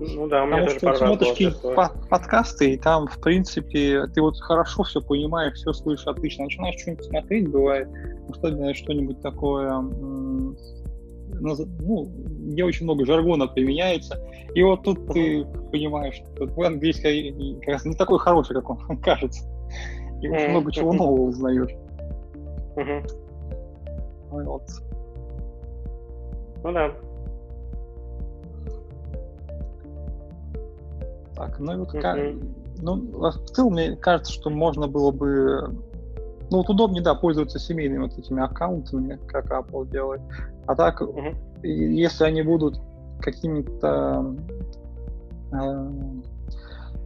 [0.00, 4.22] Ну да, у меня Потому тоже что смотришь по подкасты, и там, в принципе, ты
[4.22, 6.44] вот хорошо все понимаешь, все слышишь отлично.
[6.44, 7.88] Начинаешь что-нибудь смотреть, бывает,
[8.30, 10.54] особенно что-нибудь такое, ну,
[12.52, 14.24] где очень много жаргона применяется.
[14.54, 18.98] И вот тут ты понимаешь, что твой английский как раз не такой хороший, как он
[19.02, 19.44] кажется.
[20.22, 21.74] И очень много чего нового узнаешь.
[24.30, 24.62] Вот.
[26.64, 26.92] Ну да.
[31.34, 32.18] Так, ну и вот как,
[32.82, 35.72] ну, в целом мне кажется, что можно было бы,
[36.50, 40.20] ну вот удобнее, да, пользоваться семейными вот этими аккаунтами, как Apple делает.
[40.66, 41.62] А так, mm-hmm.
[41.62, 42.80] если они будут
[43.20, 44.34] какими-то
[45.52, 45.88] э,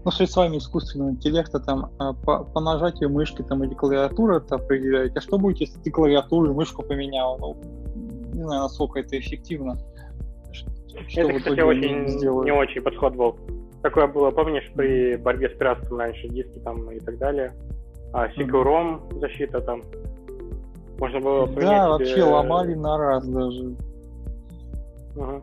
[0.05, 5.19] ну, средствами искусственного интеллекта, там, э, по, по нажатию мышки там, или клавиатуры это определяете,
[5.19, 7.39] а что будет, если ты клавиатуру и мышку поменял?
[7.39, 7.57] Ну,
[8.43, 9.79] не знаю, насколько это эффективно.
[11.09, 12.05] Что это, кстати, очень,
[12.45, 13.39] не очень подход был.
[13.83, 17.53] Такое было, помнишь, при борьбе с пиратством раньше, диски там и так далее.
[18.13, 19.83] А Secure защита там.
[20.99, 23.75] Можно было Да, вообще ломали на раз даже.
[25.17, 25.43] Угу.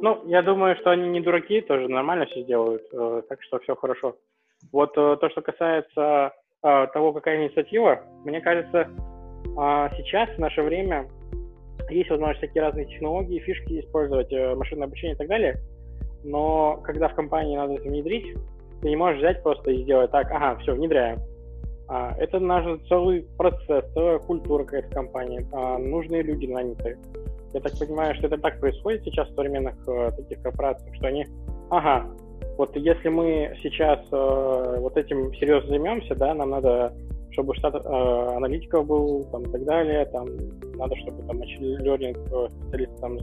[0.00, 3.74] Ну, я думаю, что они не дураки, тоже нормально все делают, э, так что все
[3.74, 4.14] хорошо.
[4.72, 10.62] Вот э, то, что касается э, того, какая инициатива, мне кажется, э, сейчас, в наше
[10.62, 11.08] время,
[11.90, 15.60] есть возможность всякие разные технологии, фишки использовать, э, машинное обучение и так далее–
[16.24, 18.36] но когда в компании надо это внедрить,
[18.80, 21.20] ты не можешь взять просто и сделать так, ага, все, внедряем.
[21.88, 26.98] А, это нужен целый процесс, целая культура какая-то компании, а, нужные люди нанятые.
[27.54, 31.26] Я так понимаю, что это так происходит сейчас в современных э, таких корпорациях, что они,
[31.70, 32.06] ага,
[32.58, 36.92] вот если мы сейчас э, вот этим серьезно займемся, да, нам надо,
[37.32, 37.78] чтобы штат э,
[38.36, 40.26] аналитиков был, там, и так далее, там,
[40.76, 43.18] надо, чтобы там learning э, специалисты там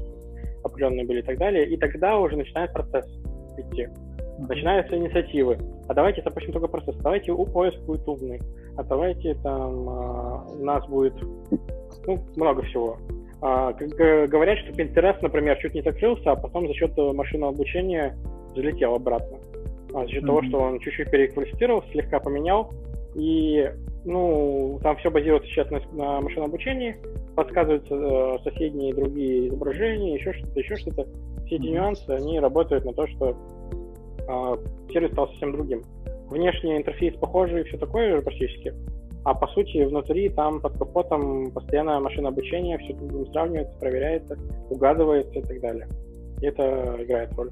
[0.63, 3.05] определенные были и так далее, и тогда уже начинает процесс
[3.57, 3.87] идти.
[4.37, 5.57] Начинаются инициативы.
[5.87, 6.95] А давайте запустим только процесс.
[6.97, 8.41] Давайте у поиск будет умный.
[8.75, 11.13] А давайте там а, у нас будет
[12.05, 12.97] ну, много всего.
[13.41, 18.17] А, говорят, что Pinterest, например, чуть не закрылся, а потом за счет машинного обучения
[18.55, 19.37] залетел обратно.
[19.93, 20.27] А, за счет mm-hmm.
[20.27, 22.73] того, что он чуть-чуть переквалифицировал, слегка поменял,
[23.15, 23.71] и
[24.05, 26.95] ну, там все базируется сейчас на, на машинном обучении,
[27.35, 31.07] подсказываются э, соседние другие изображения, еще что-то, еще что-то.
[31.45, 33.35] Все эти нюансы, они работают на то, что
[34.27, 35.83] э, сервис стал совсем другим.
[36.29, 38.73] Внешний интерфейс похожий, все такое же практически,
[39.25, 44.37] а по сути внутри там под капотом постоянно машина обучения, все другом сравнивается, проверяется,
[44.69, 45.87] угадывается и так далее.
[46.41, 47.51] И это играет роль.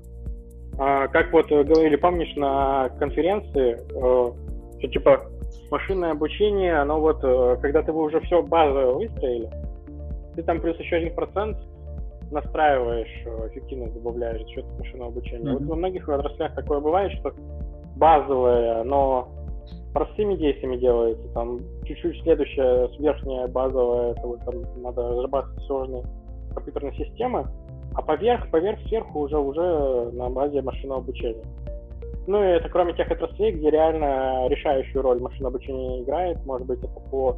[0.78, 4.32] А, как вот говорили, помнишь, на конференции, э,
[4.80, 5.30] что типа
[5.72, 9.50] машинное обучение, оно вот, э, когда ты уже все базовое выстроили,
[10.36, 11.58] ты там плюс еще один процент
[12.32, 15.52] настраиваешь, э, эффективность добавляешь за счет машинного обучения.
[15.52, 15.60] Mm-hmm.
[15.60, 17.34] Вот во многих отраслях такое бывает, что
[17.96, 19.30] базовое, но
[19.94, 26.04] простыми действиями делается, там чуть-чуть следующее, сверхнее базовое, это вот там надо разрабатывать сложные
[26.54, 27.46] компьютерные системы,
[27.96, 31.44] а поверх, поверх сверху уже уже на базе машинного обучения.
[32.28, 36.80] Ну и это кроме тех отраслей, где реально решающую роль машинное обучение играет, может быть,
[36.80, 37.36] это по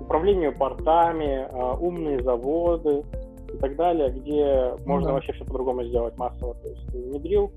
[0.00, 3.04] управлению портами, а, умные заводы
[3.52, 5.14] и так далее, где ну, можно да.
[5.14, 6.54] вообще все по-другому сделать массово.
[6.54, 7.52] То есть внедрил,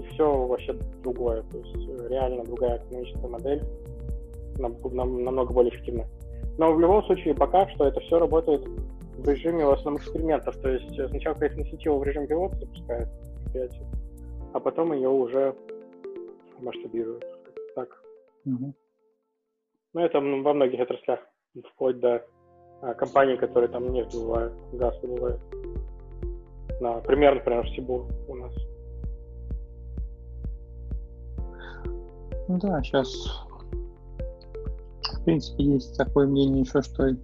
[0.00, 1.42] и все вообще другое.
[1.50, 3.62] То есть реально другая экономическая модель,
[4.58, 6.08] намного более эффективная.
[6.58, 8.64] Но в любом случае, пока что это все работает
[9.18, 10.56] в режиме в основном экспериментов.
[10.58, 13.08] То есть сначала какая-то инициатива в режиме пилота запускает
[14.52, 15.54] а потом ее уже
[16.60, 17.24] масштабируют.
[17.74, 17.88] Так.
[18.44, 18.74] Угу.
[19.92, 21.20] Ну, это во многих отраслях,
[21.74, 22.24] вплоть до
[22.82, 25.40] а, компаний, которые там нефть добывают, газ добывают.
[26.80, 28.52] Например, например, в Сибур у нас.
[32.48, 33.12] Ну да, сейчас
[35.20, 37.14] в принципе есть такое мнение еще, что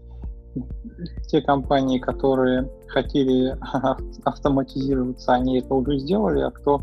[1.28, 3.56] те компании, которые хотели
[4.24, 6.82] автоматизироваться, они это уже сделали, а кто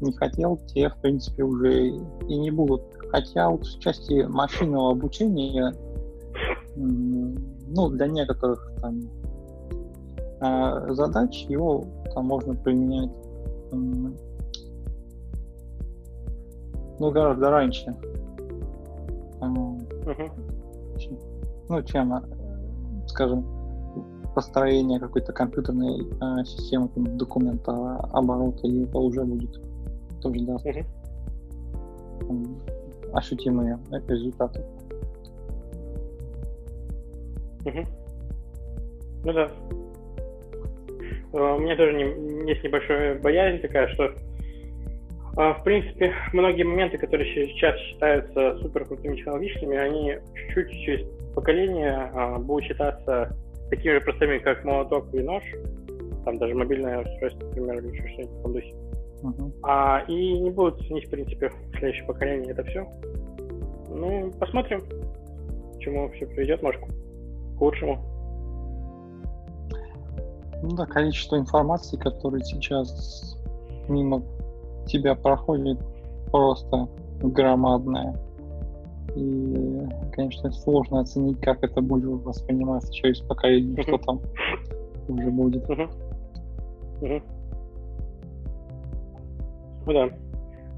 [0.00, 2.82] не хотел, те, в принципе, уже и не будут.
[3.10, 5.74] Хотя вот в части машинного обучения,
[6.76, 9.00] ну, для некоторых там
[10.40, 13.10] а, задач его там можно применять
[16.98, 17.94] ну, гораздо раньше.
[19.40, 20.30] Uh-huh.
[21.68, 22.22] Ну, чем, э,
[23.08, 23.44] скажем,
[24.34, 27.72] построение какой-то компьютерной э, системы документа
[28.12, 29.60] оборота, и это уже будет
[30.32, 30.66] тоже даст
[32.22, 32.46] угу.
[33.12, 34.64] ощутимые результаты.
[37.64, 37.86] Угу.
[39.24, 39.50] Ну да.
[41.32, 44.12] Э, у меня тоже не, есть небольшая боязнь такая, что э,
[45.36, 52.38] в принципе, многие моменты, которые сейчас считаются супер крутыми технологичными, они чуть-чуть через поколение э,
[52.38, 53.36] будут считаться
[53.70, 55.42] такими же простыми, как молоток и нож,
[56.24, 58.74] там даже мобильное устройство, например, или что-нибудь в таком духе.
[59.22, 59.52] Uh-huh.
[59.62, 62.86] А, и не будут ценить, в принципе, следующее поколение это все.
[63.88, 64.82] Ну, посмотрим,
[65.74, 67.98] к чему все приведет, может, к лучшему.
[70.62, 73.38] Ну да, количество информации, которое сейчас
[73.88, 74.22] мимо
[74.86, 75.78] тебя проходит,
[76.30, 76.88] просто
[77.20, 78.16] громадное.
[79.14, 84.20] И, конечно, сложно оценить, как это будет восприниматься через поколение, что там
[85.08, 85.64] уже будет.
[89.86, 90.10] Ну да.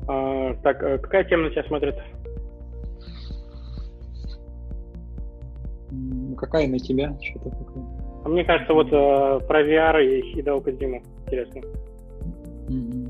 [0.06, 1.96] А, так, э, какая тема на тебя смотрит?
[6.36, 7.16] Какая на тебя?
[7.20, 7.84] Что-то такое?
[8.24, 11.62] А мне кажется, вот э, про VR и Хидео Кодзиму интересно.
[12.68, 13.08] Mm-hmm.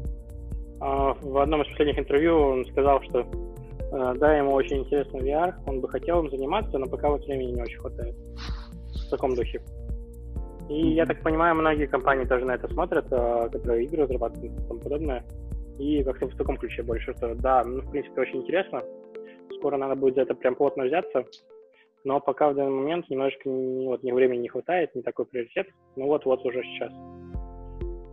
[0.81, 5.55] А, в одном из последних интервью он сказал, что э, да, ему очень интересно VR,
[5.67, 8.15] он бы хотел им заниматься, но пока вот времени не очень хватает.
[9.07, 9.61] В таком духе.
[10.69, 14.69] И я так понимаю, многие компании тоже на это смотрят, э, которые игры разрабатывают и
[14.69, 15.25] тому подобное.
[15.79, 18.83] И как-то в таком ключе больше, что да, ну, в принципе, очень интересно.
[19.59, 21.25] Скоро надо будет за это прям плотно взяться.
[22.05, 25.69] Но пока в данный момент немножечко не, вот, ни времени не хватает, не такой приоритет.
[25.97, 26.93] Ну вот-вот уже сейчас.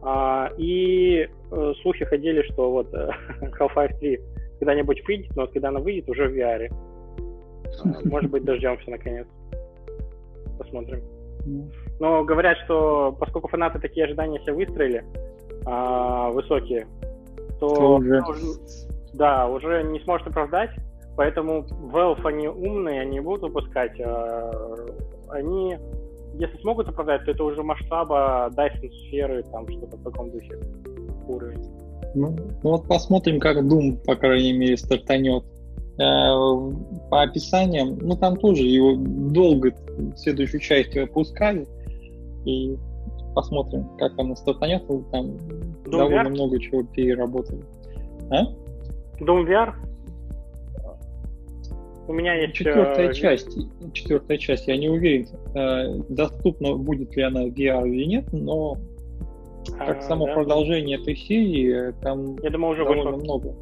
[0.03, 3.09] А, и э, слухи ходили, что вот э,
[3.59, 4.20] Half-Life 3
[4.59, 6.70] когда-нибудь выйдет, но вот когда она выйдет, уже в VR.
[7.84, 9.28] А, может быть, дождемся наконец.
[10.57, 11.01] Посмотрим.
[11.99, 15.03] Но говорят, что поскольку фанаты такие ожидания себе выстроили,
[15.66, 16.88] а, высокие,
[17.59, 18.21] то уже.
[19.13, 20.71] да, уже не сможет оправдать.
[21.17, 23.99] Поэтому Valve, они умные, они будут выпускать.
[24.01, 24.51] А
[25.29, 25.77] они,
[26.37, 30.59] если смогут оправдать, то это уже масштаба Dyson сферы, там что-то в таком духе
[31.27, 31.63] уровень.
[32.13, 35.43] Ну, ну вот посмотрим, как Doom, по крайней мере, стартанет.
[35.97, 36.35] Э,
[37.09, 39.73] по описаниям, ну там тоже его долго
[40.17, 41.65] следующую часть выпускали.
[42.45, 42.75] И
[43.36, 44.88] посмотрим, как она стартанет.
[45.11, 45.25] Там
[45.86, 46.29] Doom довольно VR?
[46.29, 47.63] много чего переработали.
[48.31, 48.45] А?
[49.19, 49.73] Doom VR?
[52.07, 52.53] У меня есть...
[52.53, 53.13] Четвертая э...
[53.13, 53.57] часть.
[53.93, 54.67] Четвертая часть.
[54.67, 58.77] Я не уверен, э, доступна будет ли она VR или нет, но
[59.77, 60.33] как а, само да?
[60.36, 63.23] продолжение этой серии, там Я думаю, уже довольно вышло.
[63.23, 63.55] много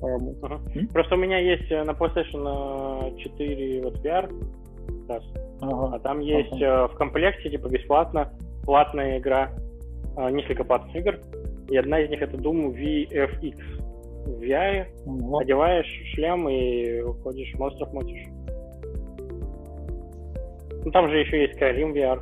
[0.00, 0.58] Ага.
[0.92, 4.30] Просто у меня есть э, на PlayStation 4 вот VR,
[5.08, 5.24] раз.
[5.60, 5.96] Ага.
[5.96, 6.88] а там есть ага.
[6.88, 8.32] в комплекте, типа, бесплатно,
[8.64, 9.50] платная игра,
[10.30, 11.18] несколько платных игр,
[11.68, 13.56] И одна из них это Doom VFX.
[14.26, 15.38] В VR Ого.
[15.38, 18.26] одеваешь шлем и ходишь, монстров мотишь.
[20.84, 22.20] Ну там же еще есть Skyrim VR.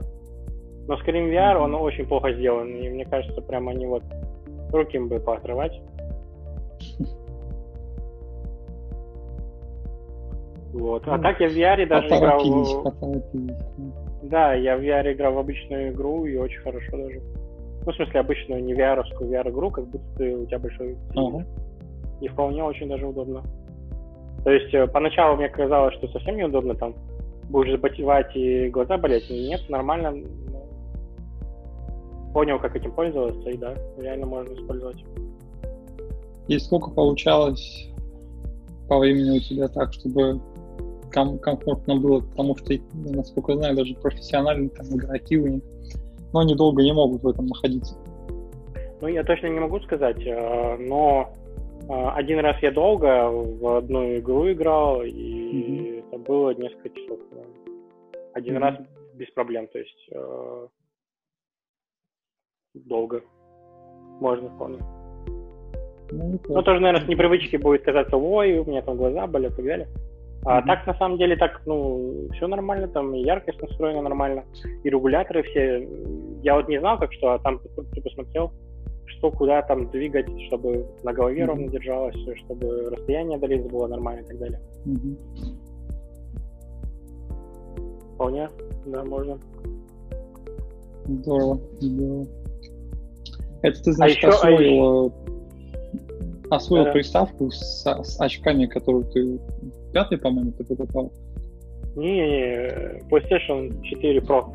[0.87, 2.77] Но Skyrim VR, он очень плохо сделан.
[2.77, 4.05] И мне кажется, прям они вот
[4.73, 5.73] руки им бы поотрывать.
[10.73, 11.03] Вот.
[11.07, 12.41] А Ну, так я в VR даже играл...
[14.29, 17.21] Да, я в VR играл в обычную игру и очень хорошо даже.
[17.85, 21.35] Ну, в смысле, обычную, не VR-овскую VR-игру, как будто ты, у тебя большой телевизор.
[21.37, 21.47] Ага.
[22.21, 23.43] И вполне очень даже удобно.
[24.45, 26.95] То есть э, поначалу мне казалось, что совсем неудобно там.
[27.49, 29.31] Будешь запотевать и глаза болеть.
[29.31, 30.15] Нет, нормально.
[32.33, 35.05] Понял, как этим пользоваться, и да, реально можно использовать.
[36.49, 37.89] И сколько получалось
[38.89, 40.41] по времени у тебя так, чтобы
[41.13, 45.63] ком- комфортно было, потому что, насколько я знаю, даже профессиональные там игроки у них,
[46.33, 47.97] но они долго не могут в этом находиться.
[49.01, 51.31] Ну, я точно не могу сказать, э, но
[51.89, 57.19] э, один раз я долго в одну игру играл, и это было несколько часов.
[58.35, 58.63] Один Мгм.
[58.63, 58.75] раз
[59.15, 60.67] без проблем, то есть э,
[62.75, 63.23] долго.
[64.21, 64.79] Можно вполне.
[66.11, 66.63] Ну, Ну, неплохо.
[66.63, 69.89] тоже, наверное, с непривычки будет казаться, ой, у меня там глаза болят и так далее.
[70.45, 70.67] А Мгм.
[70.69, 74.45] так, на самом деле, так, ну, все нормально, там и яркость настроена нормально,
[74.85, 75.89] и регуляторы все.
[76.43, 77.61] Я вот не знал, как что, а там
[77.95, 78.53] ты посмотрел,
[79.07, 81.49] что куда там двигать, чтобы на голове Мгм.
[81.51, 84.61] ровно держалось, чтобы расстояние до линзы было нормально и так далее.
[84.85, 85.17] Мгм.
[88.15, 88.49] Вполне,
[88.87, 89.39] да, можно.
[91.07, 92.27] Здорово, здорово.
[93.63, 95.11] Это ты, значит, еще- а освоил, э,
[96.51, 96.93] освоил Да.
[96.93, 99.39] приставку с, с очками, которую ты
[99.97, 101.11] пятый, по-моему, ты покупал.
[101.97, 102.69] Не,
[103.09, 104.55] PlayStation 4 Pro.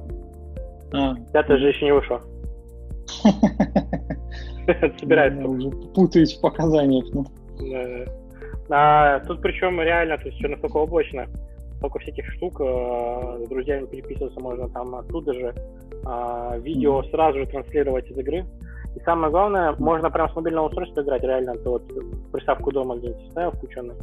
[0.94, 2.22] А, Пятая же еще не вышла.
[5.00, 5.42] Собирается.
[5.42, 7.06] я уже путаюсь в показаниях.
[7.14, 7.26] Ну.
[8.70, 11.26] А, тут причем реально, то есть все настолько облачно,
[11.78, 15.56] столько всяких штук, э, с друзьями переписываться можно там оттуда же,
[16.06, 18.46] а, видео сразу же транслировать из игры.
[18.96, 21.92] И самое главное, можно прям с мобильного устройства играть, реально, ты вот
[22.32, 23.96] приставку дома где-нибудь ставил включенной.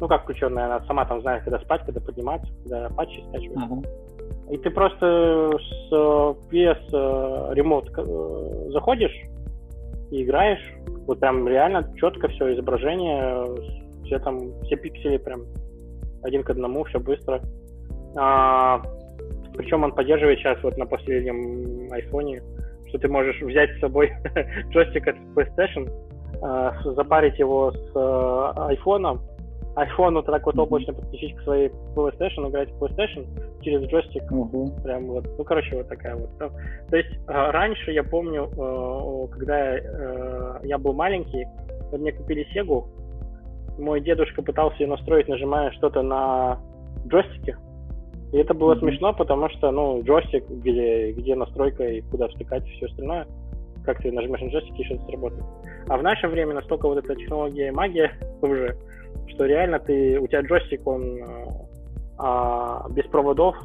[0.00, 3.56] Ну как включенная, она сама там знает, когда спать, когда подниматься, когда патчи скачивать.
[3.56, 3.82] Ага.
[4.50, 9.14] И ты просто с э, PS э, ремонт э, заходишь
[10.10, 10.62] и играешь.
[11.06, 15.42] Вот прям реально четко все изображение, э, все там, все пиксели прям
[16.22, 17.40] один к одному, все быстро.
[18.16, 18.82] А,
[19.54, 22.42] причем он поддерживает сейчас вот на последнем айфоне,
[22.88, 24.12] что ты можешь взять с собой
[24.70, 25.90] джойстик от PlayStation,
[26.40, 29.20] с- запарить его с э, айфоном,
[29.76, 33.26] iPhone вот так вот облачно подключить к своей PlayStation, играть в PlayStation
[33.60, 34.70] через джойстик Ого.
[34.82, 36.30] Прям вот, ну, короче, вот такая вот.
[36.38, 41.46] То есть э, раньше я помню, э, когда э, я был маленький,
[41.90, 42.88] вот мне купили Сегу,
[43.78, 46.58] мой дедушка пытался ее настроить, нажимая что-то на
[47.06, 47.56] джойстике.
[48.32, 48.80] И это было Мгм.
[48.80, 53.26] смешно, потому что, ну, джойстик, где, где настройка и куда втыкать и все остальное,
[53.84, 55.44] как ты нажмешь на джойстик, и что-то сработает.
[55.88, 58.10] А в наше время настолько вот эта технология и магия
[58.42, 58.76] уже,
[59.28, 61.46] что реально ты, у тебя джойстик, он э,
[62.18, 63.56] а, без проводов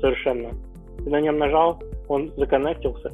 [0.00, 0.50] совершенно.
[0.98, 3.12] Ты на нем нажал, он законнектился.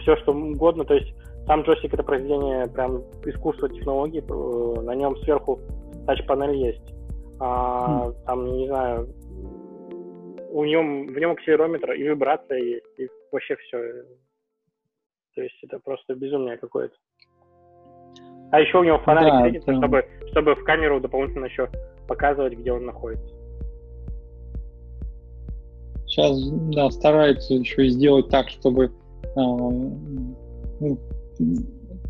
[0.00, 1.14] Все, что угодно, то есть
[1.46, 5.60] сам джойстик это произведение прям искусства технологий, э, на нем сверху
[6.06, 6.94] тач-панель есть.
[7.38, 9.08] А, Там, не знаю,
[10.50, 13.78] у нем, в нем акселерометр и вибрация есть, и вообще все.
[15.34, 16.94] То есть это просто безумие какое-то.
[18.50, 21.68] А еще у него фонарик Да, светится, это- чтобы, чтобы в камеру дополнительно еще
[22.08, 23.34] показывать, где он находится.
[26.06, 28.90] Сейчас, да, стараются еще и сделать так, чтобы
[29.36, 30.98] а, ну,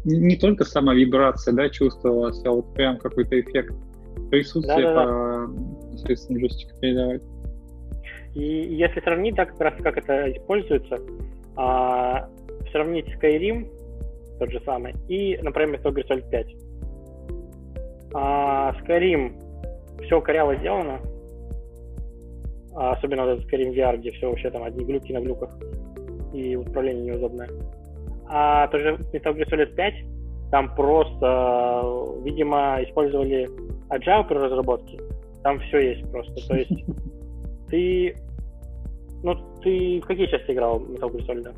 [0.04, 3.74] не только сама вибрация, да, чувствовалась, а вот прям какой-то эффект
[4.30, 5.46] присутствия Да-да-да.
[5.46, 7.22] по посредством джойстика передавать.
[8.34, 8.42] И
[8.74, 10.98] если сравнить, да, как раз как это используется,
[11.56, 12.28] а,
[12.72, 13.68] сравнить Skyrim,
[14.40, 16.46] тот же самый, и, например, Metal Gear Solid 5.
[18.14, 19.34] А, Skyrim.
[20.02, 20.98] Все коряво сделано,
[22.74, 25.50] а, особенно вот этот Skyrim VR, где все вообще там одни глюки на глюках,
[26.32, 27.48] и управление неудобное.
[28.26, 29.94] А тот же Metal Gear Solid 5,
[30.50, 31.84] там просто,
[32.24, 33.48] видимо, использовали
[33.90, 34.98] Agile при разработке,
[35.42, 36.84] там все есть просто, то есть
[37.68, 38.16] ты...
[39.22, 41.54] Ну, ты в какие части играл Metal Gear Solid?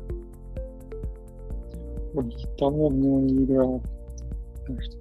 [2.15, 3.81] Ой, давно в него не играл.
[4.67, 4.97] Так что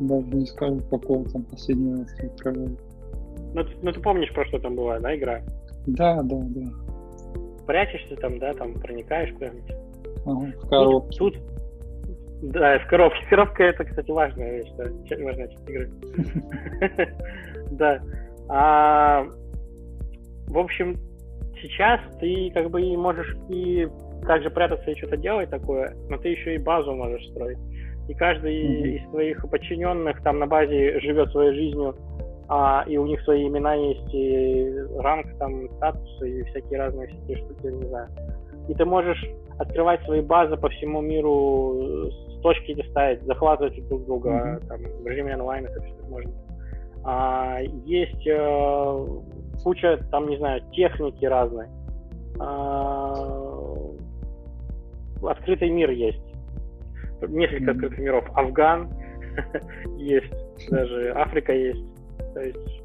[0.00, 2.68] даже не скажу, какого там последний раз открывал.
[3.54, 5.40] Ну, ты, ну, ты помнишь, про что там была, да, игра?
[5.86, 6.60] Да, да, да.
[7.66, 9.72] Прячешься там, да, там проникаешь куда-нибудь.
[10.26, 11.18] Ага, в Тут, коробке.
[11.18, 11.36] тут,
[12.42, 13.18] Да, в коробке.
[13.30, 14.84] Коробка это, кстати, важная вещь, да,
[15.24, 15.90] важная часть игры.
[17.72, 18.00] Да.
[18.48, 19.26] А,
[20.46, 20.96] в общем,
[21.60, 23.88] сейчас ты как бы можешь и
[24.26, 27.58] также прятаться и что-то делать такое, но ты еще и базу можешь строить.
[28.08, 28.88] И каждый mm-hmm.
[28.96, 31.96] из твоих подчиненных там на базе живет своей жизнью,
[32.48, 37.38] а, и у них свои имена есть, и ранг, там, статусы, и всякие разные всякие
[37.38, 38.08] штуки, не знаю.
[38.68, 39.24] И ты можешь
[39.58, 44.68] открывать свои базы по всему миру, с точки не ставить, захватывать друг друга, mm-hmm.
[44.68, 46.32] там, в режиме онлайн это все можно.
[47.04, 49.06] А, есть э,
[49.62, 51.66] куча, там, не знаю, техники разной.
[52.38, 53.45] А,
[55.28, 56.22] открытый мир есть.
[57.22, 57.70] Несколько mm-hmm.
[57.70, 58.24] открытых миров.
[58.34, 58.90] Афган
[59.96, 60.32] есть,
[60.70, 61.84] даже Африка есть.
[62.34, 62.82] То есть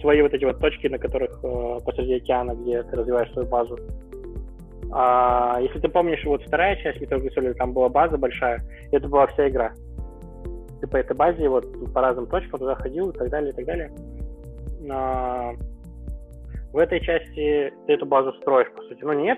[0.00, 3.78] свои вот эти вот точки, на которых э, посреди океана, где ты развиваешь свою базу.
[4.92, 9.08] А, если ты помнишь, вот вторая часть Metal Gear там была база большая, и это
[9.08, 9.72] была вся игра.
[10.80, 13.64] Ты по этой базе вот по разным точкам туда ходил и так далее, и так
[13.64, 13.90] далее.
[14.90, 15.54] А,
[16.72, 19.02] в этой части ты эту базу строишь, по сути.
[19.02, 19.34] Ну, не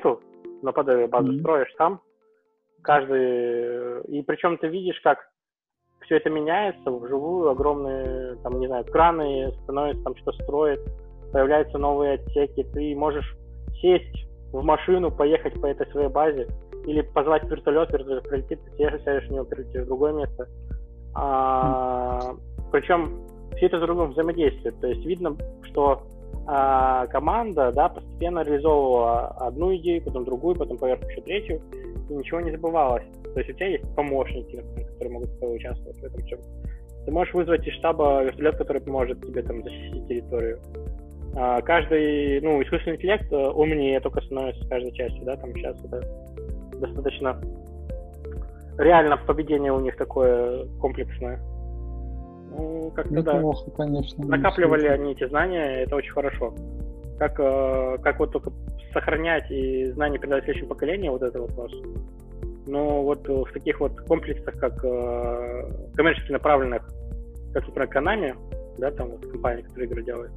[0.58, 1.40] эту, но под базу mm-hmm.
[1.40, 2.00] строишь сам.
[2.82, 4.02] Каждый...
[4.02, 5.18] И причем ты видишь, как
[6.02, 10.80] все это меняется вживую, огромные, там, не знаю, краны становятся, там что строят,
[11.32, 13.36] появляются новые отсеки, ты можешь
[13.80, 16.48] сесть в машину, поехать по этой своей базе,
[16.86, 20.48] или позвать вертолет, вертолет прилетит, ты сядешь, сядешь в него, прилетишь в другое место.
[21.14, 22.34] А,
[22.72, 23.26] причем
[23.56, 24.80] все это друг другом взаимодействует.
[24.80, 26.02] То есть видно, что
[26.50, 31.60] а, команда да, постепенно реализовывала одну идею, потом другую, потом поверх еще третью,
[32.08, 33.04] и ничего не забывалось.
[33.34, 36.38] То есть у тебя есть помощники, например, которые могут участвовать в этом всем.
[37.04, 40.58] Ты можешь вызвать из штаба вертолет, который поможет тебе там защитить территорию.
[41.36, 45.76] А, каждый, ну, искусственный интеллект э, умнее только становится с каждой частью, да, там сейчас
[45.84, 46.00] это
[46.80, 47.38] достаточно
[48.78, 51.40] реально поведение у них такое комплексное.
[52.58, 53.42] Ну, как-то да.
[53.76, 54.26] конечно.
[54.26, 56.54] Накапливали они эти знания, это очень хорошо.
[57.18, 58.52] Как, э, как вот только
[58.92, 61.72] сохранять и знания передать следующему поколению, вот это вопрос.
[62.66, 66.82] Но вот в таких вот комплексах, как э, коммерчески направленных,
[67.54, 68.34] как, например, Konami,
[68.78, 70.30] да, там вот компания, которая игры делает,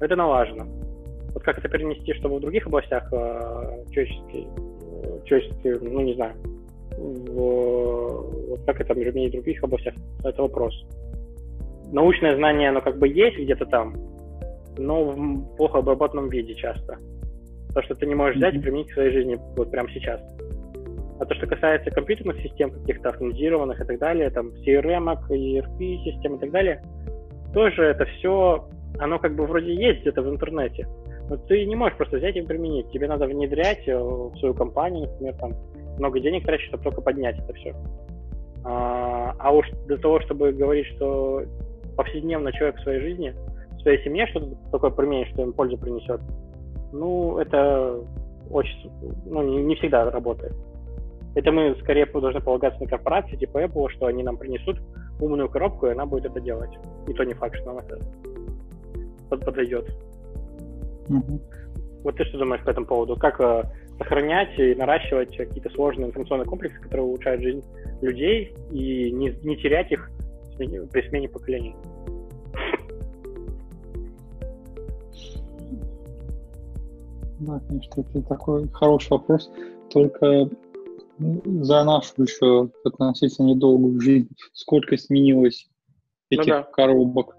[0.00, 0.64] это налажено.
[1.34, 6.34] Вот как это перенести, чтобы в других областях э, человеческие, ну не знаю,
[6.96, 10.74] в, вот как это мире в других областях, это вопрос.
[11.92, 13.94] Научное знание, оно как бы есть где-то там,
[14.78, 16.98] но в плохо обработанном виде часто.
[17.74, 20.20] То, что ты не можешь взять и применить к своей жизни вот прямо сейчас.
[21.20, 26.40] А то, что касается компьютерных систем, каких-то автоматизированных и так далее, там CRM, ERP-систем и
[26.40, 26.82] так далее,
[27.52, 28.68] тоже это все
[28.98, 30.86] оно как бы вроде есть где-то в интернете,
[31.28, 32.90] но ты не можешь просто взять и применить.
[32.90, 35.52] Тебе надо внедрять э, в свою компанию, например, там
[35.98, 37.74] много денег тратить, чтобы только поднять это все.
[38.64, 41.42] А, а уж для того, чтобы говорить, что
[42.00, 43.34] повседневно человек в своей жизни,
[43.76, 46.18] в своей семье что-то такое применит, что им пользу принесет,
[46.92, 48.00] ну, это
[48.50, 48.90] очень,
[49.26, 50.54] ну, не, не всегда работает.
[51.34, 54.78] Это мы скорее должны полагаться на корпорации типа Apple, что они нам принесут
[55.20, 56.70] умную коробку, и она будет это делать.
[57.06, 57.98] И то не факт, что нам это
[59.28, 59.86] подойдет.
[61.10, 61.40] Угу.
[62.04, 63.16] Вот ты что думаешь по этому поводу?
[63.16, 63.64] Как э,
[63.98, 67.62] сохранять и наращивать какие-то сложные информационные комплексы, которые улучшают жизнь
[68.00, 70.10] людей, и не, не терять их
[70.56, 71.76] при смене поколений?
[77.40, 79.50] Да, конечно, это такой хороший вопрос.
[79.90, 80.48] Только
[81.18, 85.68] за нашу еще относительно недолгую жизнь сколько сменилось
[86.30, 86.62] ну этих ну, да.
[86.72, 87.36] коробок?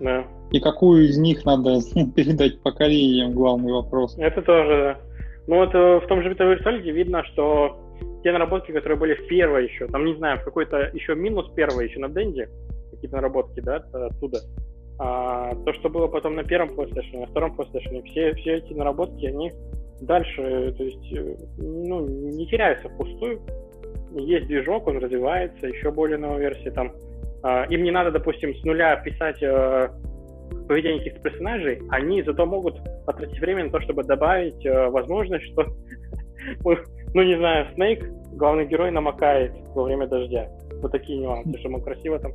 [0.00, 0.24] Да.
[0.52, 1.78] И какую из них надо
[2.16, 4.16] передать поколениям, главный вопрос.
[4.18, 5.00] Это тоже, да.
[5.48, 7.76] Ну вот э, в том же Metal Solid видно, что
[8.22, 11.88] те наработки, которые были в первой еще, там, не знаю, в какой-то еще минус первой
[11.88, 12.48] еще на Денде,
[12.90, 14.40] какие-то наработки, да, оттуда,
[14.98, 19.26] а, то, что было потом на первом PlayStation, на втором PlayStation, все, все эти наработки,
[19.26, 19.52] они
[20.00, 23.40] дальше, то есть, э, ну, не теряются впустую.
[24.14, 26.92] Есть движок, он развивается, еще более новая версия, там,
[27.42, 29.88] а, им не надо, допустим, с нуля писать э,
[30.66, 35.66] поведение каких-то персонажей, они зато могут потратить время на то, чтобы добавить э, возможность, что,
[37.14, 40.48] ну, не знаю, Снейк, главный герой, намокает во время дождя.
[40.80, 42.32] Вот такие нюансы, чтобы он красиво там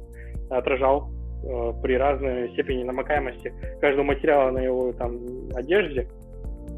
[0.49, 1.09] отражал
[1.43, 5.19] э, при разной степени намокаемости каждого материала на его там
[5.55, 6.07] одежде,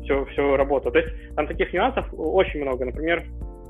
[0.04, 0.94] все, все работает.
[0.94, 2.86] То есть там таких нюансов очень много.
[2.86, 3.24] Например,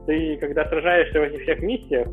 [0.06, 2.08] ты, когда сражаешься в этих всех миссиях,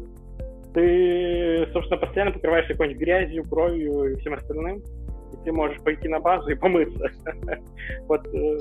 [0.75, 6.21] ты, собственно, постоянно покрываешься какой-нибудь грязью, кровью и всем остальным, и ты можешь пойти на
[6.21, 7.11] базу и помыться.
[8.07, 8.59] Вот, э,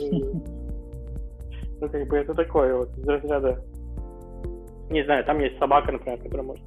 [1.81, 3.63] ну, как бы это такое вот из разряда
[4.89, 6.63] Не знаю, там есть собака, например, которая может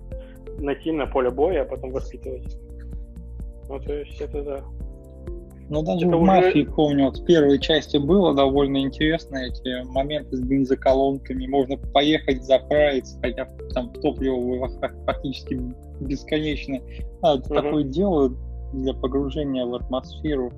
[0.58, 2.56] найти на поле боя, а потом воспитывать.
[3.68, 4.60] Ну, то есть это да.
[5.68, 6.30] Ну, даже это в уже...
[6.30, 11.46] «Мафии», помню, вот в первой части было довольно интересно эти моменты с бензоколонками.
[11.46, 14.68] Можно поехать, заправиться, хотя там топливо
[15.06, 15.58] фактически
[16.00, 16.78] бесконечно.
[17.22, 17.54] А, это угу.
[17.54, 18.32] такое дело
[18.74, 20.52] для погружения в атмосферу.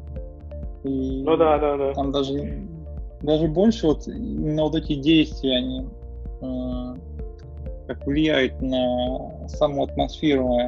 [0.83, 1.93] И ну да, да, да.
[1.93, 2.67] Там даже,
[3.23, 5.87] даже больше вот именно вот эти действия, они
[6.43, 6.95] э,
[7.87, 10.59] как влияют на саму атмосферу,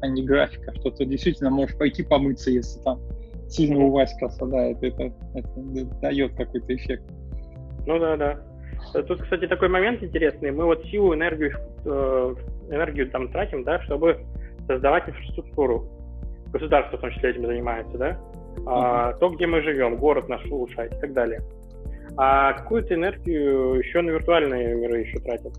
[0.00, 3.00] а, не графика, что ты действительно можешь пойти помыться, если там
[3.48, 5.50] сильно у Васька страдает, это, это,
[6.00, 7.04] дает какой-то эффект.
[7.86, 9.02] Ну да, да.
[9.02, 10.50] Тут, кстати, такой момент интересный.
[10.50, 11.52] Мы вот силу, энергию,
[11.84, 12.34] э,
[12.70, 14.18] энергию там тратим, да, чтобы
[14.66, 15.88] создавать инфраструктуру.
[16.52, 18.18] Государство в том числе этим занимается, да.
[18.66, 21.40] А, то, где мы живем, город наш улучшать и так далее.
[22.16, 25.52] А какую-то энергию еще на виртуальные миры еще тратят.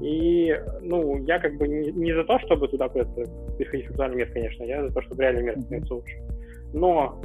[0.00, 3.24] И, ну, я как бы не, не за то, чтобы туда куда-то
[3.58, 6.16] переходить в виртуальный мир, конечно, я за то, чтобы реальный мир становится лучше.
[6.72, 7.20] Но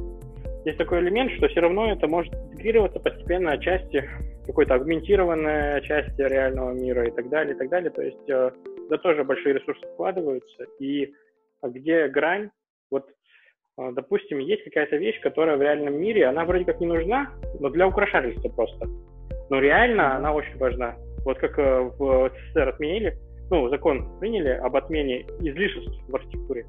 [0.66, 4.10] есть такой элемент, что все равно это может интегрироваться постепенно отчасти
[4.46, 7.92] какой-то агментированной части реального мира и так далее, и так далее.
[7.92, 10.66] То есть э, туда тоже большие ресурсы вкладываются.
[10.80, 11.14] И
[11.62, 12.50] где грань,
[12.90, 13.10] вот,
[13.78, 17.70] э, допустим, есть какая-то вещь, которая в реальном мире, она вроде как не нужна, но
[17.70, 18.88] для украшательства просто.
[19.50, 20.96] Но реально она очень важна.
[21.26, 23.18] Вот как э, в СССР отменили,
[23.50, 26.66] ну, закон приняли об отмене излишеств в архитектуре.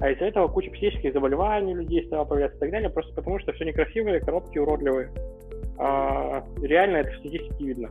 [0.00, 3.52] А из-за этого куча психических заболеваний людей стало появляться и так далее, просто потому что
[3.52, 5.10] все некрасивые, коробки уродливые.
[5.78, 7.88] А, реально это в статистике видно.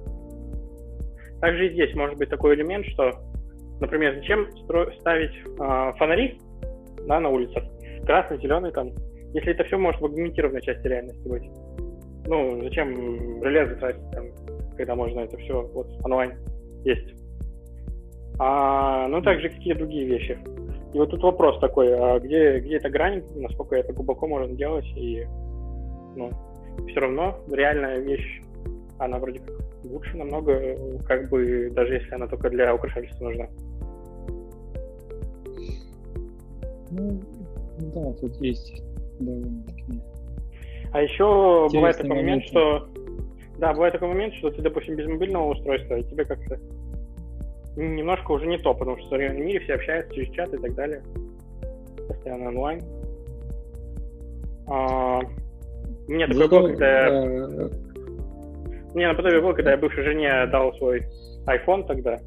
[1.41, 3.11] Также и здесь может быть такой элемент, что,
[3.79, 6.37] например, зачем стро- ставить а, фонари
[7.07, 7.63] да, на улицах,
[8.05, 8.91] красный, зеленый там,
[9.33, 11.43] если это все может в агментированной части реальности быть.
[12.27, 14.25] Ну, зачем железо тратить, там,
[14.75, 16.33] когда можно это все вот онлайн
[16.83, 17.15] есть.
[18.39, 20.37] А, ну, также какие другие вещи.
[20.93, 24.85] И вот тут вопрос такой, а где, где эта грань, насколько это глубоко можно делать,
[24.95, 25.25] и
[26.15, 26.31] ну,
[26.87, 28.41] все равно реальная вещь,
[28.99, 33.47] она вроде как лучше намного, как бы, даже если она только для украшательства нужна.
[36.91, 37.21] Ну,
[37.93, 38.81] да, тут есть
[39.19, 40.01] довольно-таки.
[40.93, 42.87] А еще бывает такой момент, что
[43.57, 46.59] да, бывает такой момент, что ты, допустим, без мобильного устройства, и тебе как-то
[47.75, 50.75] немножко уже не то, потому что в современном мире все общаются через чат и так
[50.75, 51.01] далее.
[52.07, 52.81] Постоянно онлайн.
[54.67, 55.21] А,
[56.07, 57.25] у меня такое было, когда я...
[58.93, 61.05] Не, наподобие было, когда я бывшей жене дал свой
[61.47, 62.19] iPhone тогда.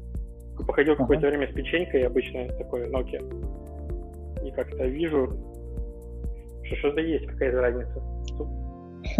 [0.67, 1.03] Походил ага.
[1.03, 4.45] какое-то время с печенькой, обычно такой Nokia.
[4.45, 5.33] И как-то вижу,
[6.63, 8.03] что что-то есть, какая-то разница.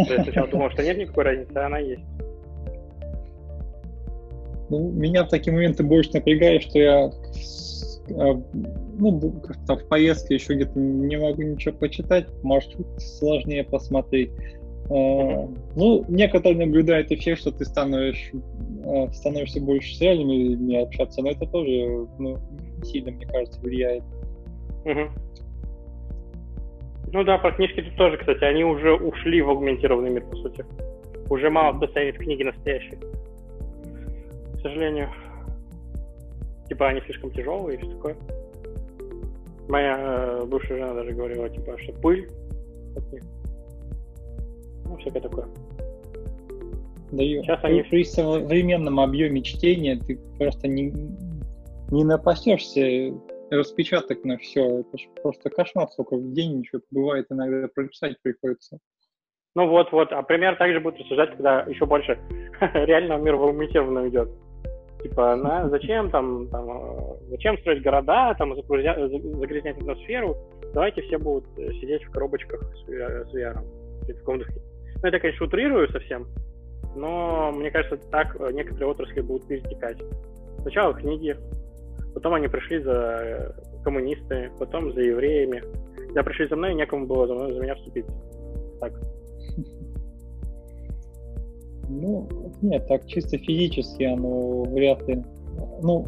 [0.07, 2.03] Я сначала думал, что нет никакой разницы, а она есть.
[4.69, 7.11] Ну, меня в такие моменты больше напрягает, что я
[8.15, 8.41] а,
[8.97, 14.31] ну, как-то в поездке еще где-то не могу ничего почитать, маршрут сложнее посмотреть.
[14.89, 18.31] Uh, ну, некоторые наблюдают эффект, что ты становишь,
[18.83, 22.39] а, становишься больше с реальными людьми общаться, но это тоже ну,
[22.83, 24.03] сильно, мне кажется, влияет.
[24.85, 25.09] Uh-huh.
[27.11, 30.65] Ну да, про книжки тут тоже, кстати, они уже ушли в аугментированный мир, по сути.
[31.29, 32.99] Уже мало кто ценит книги настоящие
[34.59, 35.09] к сожалению.
[36.67, 38.17] Типа они слишком тяжелые и все такое.
[39.69, 42.29] Моя э, бывшая жена даже говорила, типа, что пыль
[42.95, 43.23] от них.
[44.85, 45.47] Ну, всякое такое.
[47.11, 47.83] Да, Сейчас они...
[47.83, 50.93] При современном объеме чтения ты просто не,
[51.91, 53.13] не напасешься
[53.51, 54.79] распечаток на все.
[54.79, 58.79] Это же просто кошмар, сколько в день ничего бывает, иногда прочитать приходится.
[59.55, 60.11] Ну вот, вот.
[60.11, 62.19] А пример также будет рассуждать, когда еще больше
[62.73, 64.29] реального мира в идет.
[65.01, 70.35] Типа, на, зачем там, там, э, зачем строить города, там, загрязнять атмосферу,
[70.73, 73.59] давайте все будут э, сидеть в коробочках с, с VR.
[74.01, 76.27] В ну, это, конечно, утрирую совсем,
[76.95, 79.97] но мне кажется, так э, некоторые отрасли будут перетекать.
[80.61, 81.37] Сначала книги,
[82.13, 85.63] потом они пришли за коммунистами, потом за евреями.
[86.07, 88.11] Когда пришли за мной, некому было за, мной, за меня вступиться.
[88.79, 88.93] Так.
[91.89, 92.27] Ну,
[92.61, 95.23] нет, так чисто физически оно вряд ли.
[95.81, 96.05] Ну,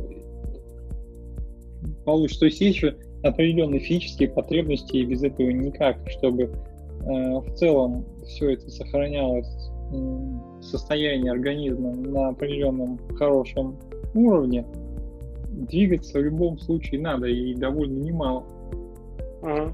[2.05, 2.41] получится.
[2.41, 6.49] То есть есть еще определенные физические потребности, и без этого никак, чтобы э,
[7.05, 13.77] в целом все это сохранялось э, состояние организма на определенном хорошем
[14.13, 14.65] уровне,
[15.51, 18.43] двигаться в любом случае надо, и довольно немало.
[19.41, 19.73] Ага.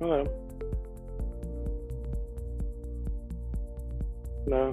[0.00, 0.24] Ну да.
[4.46, 4.70] Да.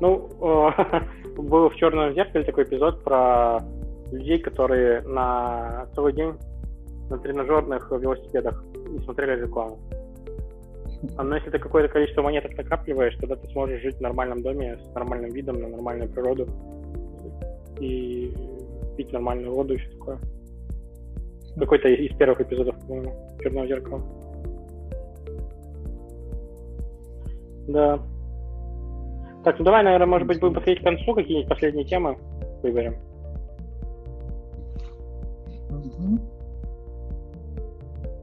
[0.00, 0.28] Ну,
[1.36, 3.60] был в черном зеркале такой эпизод про
[4.12, 6.34] людей, которые на целый день
[7.08, 9.78] на тренажерных велосипедах и смотрели рекламу.
[11.16, 14.78] А, но если ты какое-то количество монеток накапливаешь, тогда ты сможешь жить в нормальном доме
[14.78, 16.48] с нормальным видом на нормальную природу
[17.78, 18.34] и
[18.96, 20.18] пить нормальную воду и все такое.
[21.58, 24.02] Какой-то из первых эпизодов, по-моему, Черного зеркала.
[27.68, 28.00] Да.
[29.44, 32.18] Так, ну давай, наверное, может быть, будем подходить к концу, какие-нибудь последние темы
[32.62, 32.96] выберем.
[35.70, 36.18] Угу.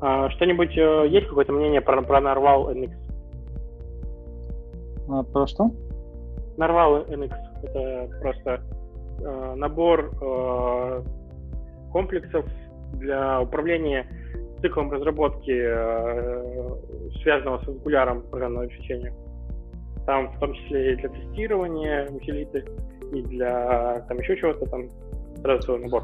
[0.02, 2.92] А, что-нибудь, э, есть какое-то мнение про, про Narval NX?
[5.10, 5.72] А, про что?
[6.58, 7.34] Narval NX.
[7.64, 8.62] Это просто
[9.24, 11.04] э, набор э,
[11.92, 12.46] комплексов
[12.94, 14.06] для управления
[14.62, 19.14] циклом разработки, э, связанного с ангуляром программного обеспечения.
[20.06, 22.66] Там в том числе и для тестирования утилиты,
[23.14, 24.90] и для там еще чего-то там
[25.42, 26.04] сразу свой набор.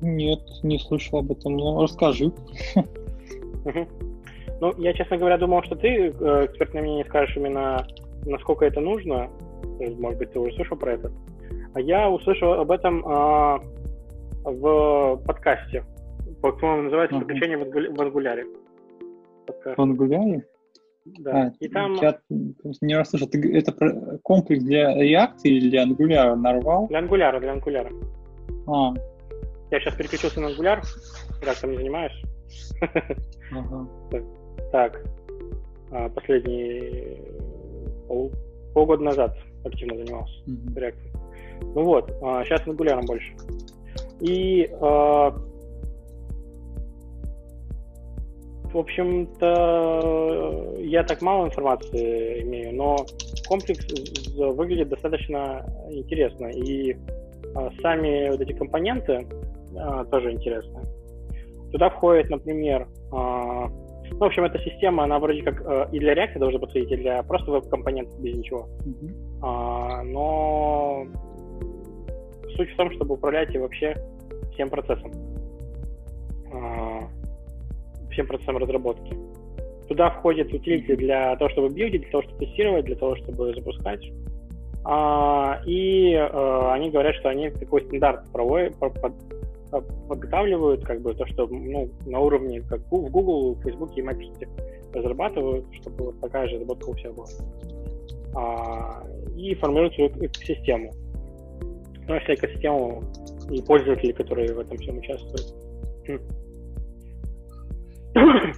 [0.00, 2.32] Нет, не слышал об этом, но расскажи.
[4.60, 7.84] Ну, я, честно говоря, думал, что ты э, экспертное мнение скажешь именно,
[8.24, 9.28] насколько это нужно.
[9.98, 11.10] Может быть, ты уже слышал про это.
[11.74, 13.58] А я услышал об этом а,
[14.44, 15.84] в подкасте.
[16.40, 18.46] По-моему, называется «Приключения в ангуляре».
[19.76, 20.44] В ангуляре?
[21.04, 21.46] Да.
[21.46, 21.94] А, и там...
[21.94, 22.18] Я
[22.80, 23.28] не расслышал.
[23.28, 23.72] Это
[24.22, 26.88] комплекс для React или для Angular нарвал?
[26.88, 27.90] Для Angular, для Angular.
[28.66, 28.94] А.
[29.70, 30.82] Я сейчас переключился на Angular.
[31.42, 32.22] Как там не занимаешь?
[33.52, 33.88] Ага.
[34.70, 35.04] Так.
[35.90, 37.18] А, последний
[38.06, 38.32] пол,
[38.74, 40.74] полгода назад активно занимался mm-hmm.
[40.74, 41.11] React.
[41.60, 43.32] Ну вот, а, сейчас Angular больше.
[44.20, 45.34] И а,
[48.72, 50.00] в общем-то,
[50.78, 52.96] я так мало информации имею, но
[53.46, 53.86] комплекс
[54.36, 56.46] выглядит достаточно интересно.
[56.46, 56.96] И
[57.54, 59.26] а, сами вот эти компоненты
[59.76, 60.80] а, тоже интересны.
[61.70, 63.68] Туда входит, например, а,
[64.10, 66.96] ну, в общем, эта система, она вроде как а, и для React должна подходить, и
[66.96, 68.68] для просто веб-компонентов без ничего.
[68.86, 69.40] Mm-hmm.
[69.42, 71.06] А, но
[72.56, 73.96] суть в том, чтобы управлять и вообще
[74.52, 75.12] всем процессом.
[76.52, 77.08] А,
[78.10, 79.16] всем процессом разработки.
[79.88, 84.02] Туда входят утилиты для того, чтобы билдить, для того, чтобы тестировать, для того, чтобы запускать.
[84.84, 88.74] А, и а, они говорят, что они такой стандарт проводят,
[90.08, 94.44] подготавливают, как бы то, что ну, на уровне как в Google, в Facebook и Microsoft
[94.92, 97.26] разрабатывают, чтобы вот такая же разработка у всех была.
[98.34, 99.02] А,
[99.36, 100.92] и формируют свою экосистему.
[102.12, 103.02] Ну, если экосистему
[103.50, 105.54] и пользователи, которые в этом всем участвуют.
[106.06, 106.20] Хм.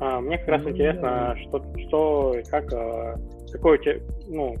[0.00, 3.16] А, мне как раз ну, интересно, что, что как, а,
[3.50, 3.94] какой у тебя,
[4.28, 4.54] ну,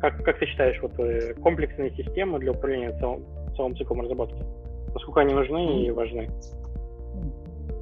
[0.00, 3.22] как, как ты считаешь, вот э, комплексные системы для управления целым,
[3.54, 4.42] целым циклом разработки?
[4.94, 6.30] Насколько они нужны и важны?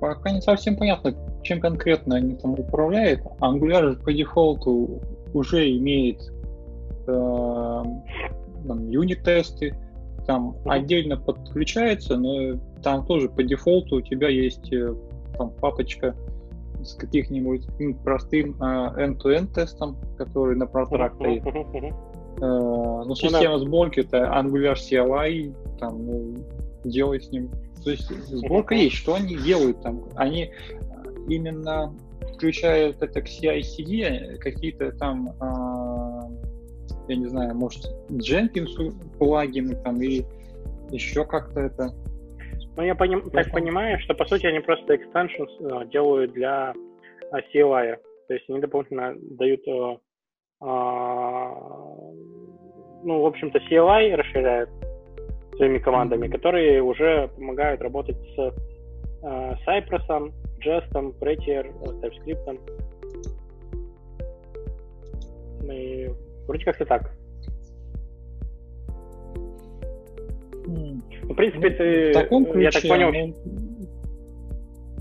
[0.00, 3.20] Пока не совсем понятно, чем конкретно они там управляют.
[3.40, 5.00] Angular по дефолту
[5.32, 6.20] уже имеет
[7.06, 7.12] э,
[8.64, 9.74] юнит-тесты,
[10.26, 10.70] там mm-hmm.
[10.70, 14.94] отдельно подключается, но там тоже по дефолту у тебя есть э,
[15.36, 16.14] там папочка
[16.82, 21.42] с каких-нибудь ну, простым э, end-to-end тестом, который на протрак стоит.
[21.42, 21.94] Uh-huh,
[22.36, 23.04] uh-huh.
[23.04, 26.34] ну, система uh сборки это Angular CLI, там, ну,
[26.84, 27.50] делай с ним.
[27.82, 30.04] То есть сборка есть, что они делают там?
[30.14, 30.52] Они
[31.28, 31.94] именно
[32.34, 35.32] включают это к CI-CD, какие-то там
[37.08, 40.24] я не знаю, может, Jenkins плагины там или
[40.90, 41.90] еще как-то это.
[42.76, 46.72] Ну, я поним, так понимаю, что, по сути, они просто extensions uh, делают для
[47.32, 47.96] uh, CLI.
[48.28, 49.98] То есть они дополнительно дают, uh,
[50.62, 52.14] uh,
[53.02, 54.70] ну, в общем-то, CLI расширяют
[55.56, 56.32] своими командами, mm-hmm.
[56.32, 58.38] которые уже помогают работать с
[59.22, 60.32] uh, Cypress,
[60.64, 62.60] Jest, Prettier, TypeScript.
[65.70, 66.10] И
[66.48, 67.10] Вроде как-то так.
[70.66, 73.34] Ну, в принципе, ты, в таком ключе, я так понял, ну,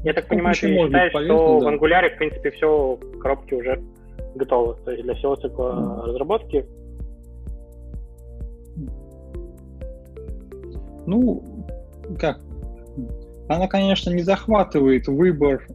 [0.03, 1.71] я так понимаю, ты считаешь, полезно, что да.
[1.71, 3.81] в Angular, в принципе, все в коробке уже
[4.35, 4.75] готово.
[4.85, 6.05] То есть для всего цикла mm.
[6.05, 6.65] разработки.
[11.05, 11.43] Ну,
[12.19, 12.39] как?
[13.47, 15.65] Она, конечно, не захватывает выбор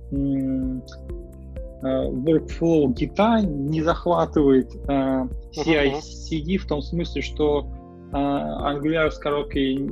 [1.82, 7.66] workflow гита не захватывает э, CI-CD в том смысле, что
[8.12, 9.90] э, Angular с коробкой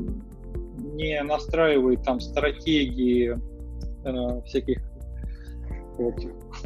[0.95, 3.37] не настраивает там стратегии
[4.05, 4.81] э, всяких
[5.99, 6.15] вот,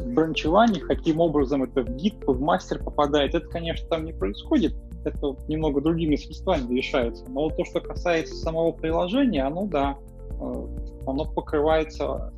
[0.05, 3.35] бранчеваний, каким образом это в гид, в мастер попадает.
[3.35, 4.73] Это, конечно, там не происходит.
[5.03, 7.25] это немного другими средствами решается.
[7.29, 9.97] Но вот то, что касается самого приложения, оно, да,
[10.39, 10.67] э,
[11.07, 12.33] оно покрывается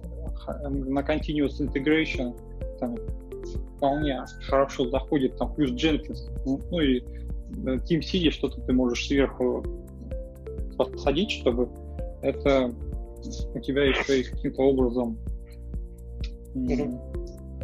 [0.48, 2.36] э, на continuous integration,
[2.80, 2.96] там,
[3.78, 7.02] вполне хорошо заходит, там, плюс Jenkins, ну, и
[7.64, 9.64] TeamCity что-то ты можешь сверху
[10.78, 11.70] посадить, чтобы
[12.22, 12.74] это
[13.54, 15.18] у тебя еще и каким-то образом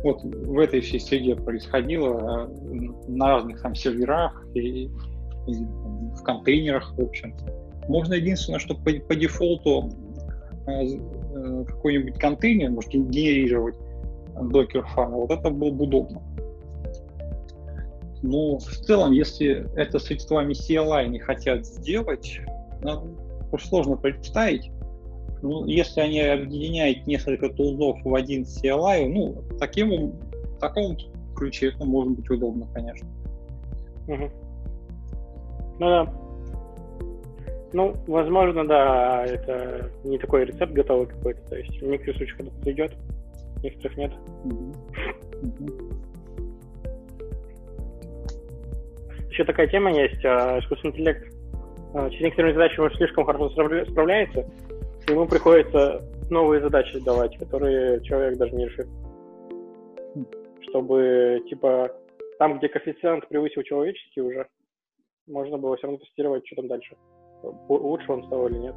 [0.03, 4.89] вот в этой всей среде происходило э, на разных там серверах и, и
[5.47, 7.33] в контейнерах, в общем.
[7.87, 9.91] Можно единственное, что по, по дефолту
[10.67, 13.75] э, э, какой-нибудь контейнер может генерировать
[14.41, 16.21] докер файл, вот это было бы удобно.
[18.21, 22.39] Но в целом, если это средствами CLI не хотят сделать,
[22.81, 23.17] ну,
[23.59, 24.71] сложно представить,
[25.41, 30.97] ну, если они объединяют несколько тулзов в один CLI, ну, таким, в таком
[31.35, 33.07] ключе это может быть удобно, конечно.
[34.07, 34.31] Угу.
[35.79, 36.13] Ну да.
[37.73, 41.41] Ну, возможно, да, это не такой рецепт готовый какой-то.
[41.49, 42.93] То есть в некоторых случаях это подойдет,
[43.63, 44.11] некоторых нет.
[49.29, 50.23] Еще такая тема есть.
[50.25, 51.33] А, искусственный интеллект
[51.93, 54.45] а, через некоторые задачи он слишком хорошо справляется,
[55.07, 58.87] ему приходится новые задачи давать, которые человек даже не решит.
[60.69, 61.91] Чтобы, типа,
[62.39, 64.47] там, где коэффициент превысил человеческий уже,
[65.27, 66.95] можно было все равно тестировать, что там дальше.
[67.69, 68.75] Лучше он стал или нет.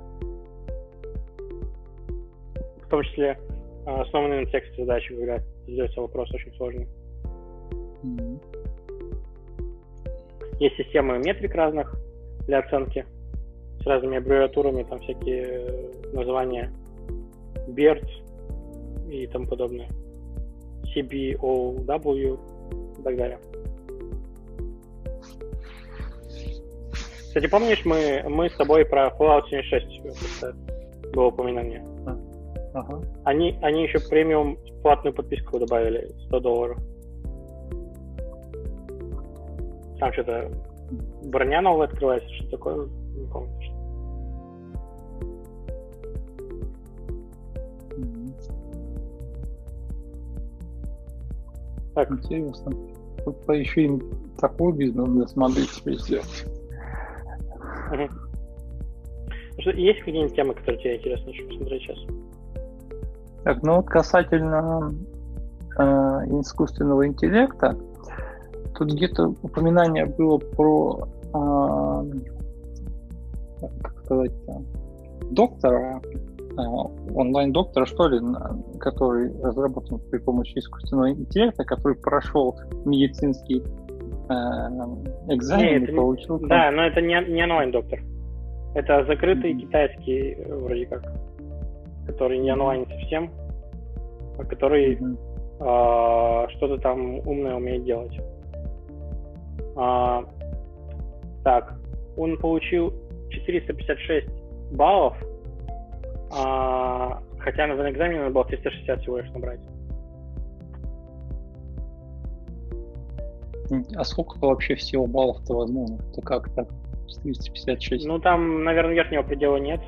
[2.83, 3.39] В том числе
[3.87, 6.89] основанные на тексте задачи, когда задается вопрос очень сложный.
[8.03, 8.57] Mm-hmm.
[10.59, 11.95] Есть системы метрик разных
[12.47, 13.07] для оценки
[13.81, 16.73] с разными аббревиатурами, там всякие названия
[17.69, 18.09] BERT
[19.11, 19.89] и тому подобное.
[20.95, 22.39] CBOW
[22.99, 23.39] и так далее.
[27.29, 31.85] Кстати, помнишь, мы, мы с тобой про Fallout 76 было упоминание?
[32.77, 33.01] Ага.
[33.25, 36.79] Они, они еще премиум платную подписку добавили, 100 долларов.
[39.99, 40.51] Там что-то
[41.25, 43.51] броня новая открывается, что такое, не помню.
[51.95, 52.73] Так, интересно.
[53.25, 54.03] Вот еще им
[54.39, 56.45] такой бизнес-модель теперь сделать.
[57.91, 59.71] Угу.
[59.73, 62.16] Есть какие-нибудь темы, которые тебе интересно еще посмотреть сейчас?
[63.47, 64.93] Так, ну вот касательно
[65.79, 65.83] э,
[66.41, 67.77] искусственного интеллекта,
[68.77, 72.03] тут где-то упоминание было про, э,
[73.83, 74.33] как сказать,
[75.31, 76.01] доктора,
[76.59, 76.63] Э,
[77.15, 78.19] онлайн-доктора, что ли,
[78.81, 83.63] который разработан при помощи искусственного интеллекта, который прошел медицинский
[84.29, 86.39] э, экзамен Нет, и получил...
[86.39, 88.01] Да, но это не, не онлайн-доктор.
[88.75, 89.61] Это закрытый mm-hmm.
[89.61, 91.03] китайский, э, вроде как,
[92.07, 93.31] который не онлайн совсем,
[94.39, 96.47] а который mm-hmm.
[96.47, 98.19] э, что-то там умное умеет делать.
[99.77, 100.25] А,
[101.45, 101.75] так,
[102.17, 102.93] он получил
[103.31, 104.29] 456
[104.73, 105.17] баллов
[106.33, 109.61] а, хотя на экзамене надо было 360 всего лишь набрать.
[113.97, 115.99] А сколько вообще всего баллов-то возможно?
[116.13, 116.69] Это как так?
[117.09, 118.05] 456?
[118.07, 119.81] Ну, там, наверное, верхнего предела нет.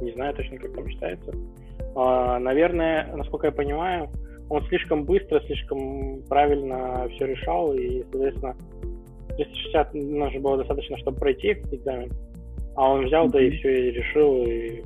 [0.00, 1.32] Не знаю точно, как там считается.
[1.94, 4.08] А, наверное, насколько я понимаю,
[4.48, 8.56] он слишком быстро, слишком правильно все решал, и, соответственно,
[9.36, 12.10] 360 нужно было достаточно, чтобы пройти экзамен.
[12.76, 13.32] А он взял, mm-hmm.
[13.32, 14.82] да и все, и решил, и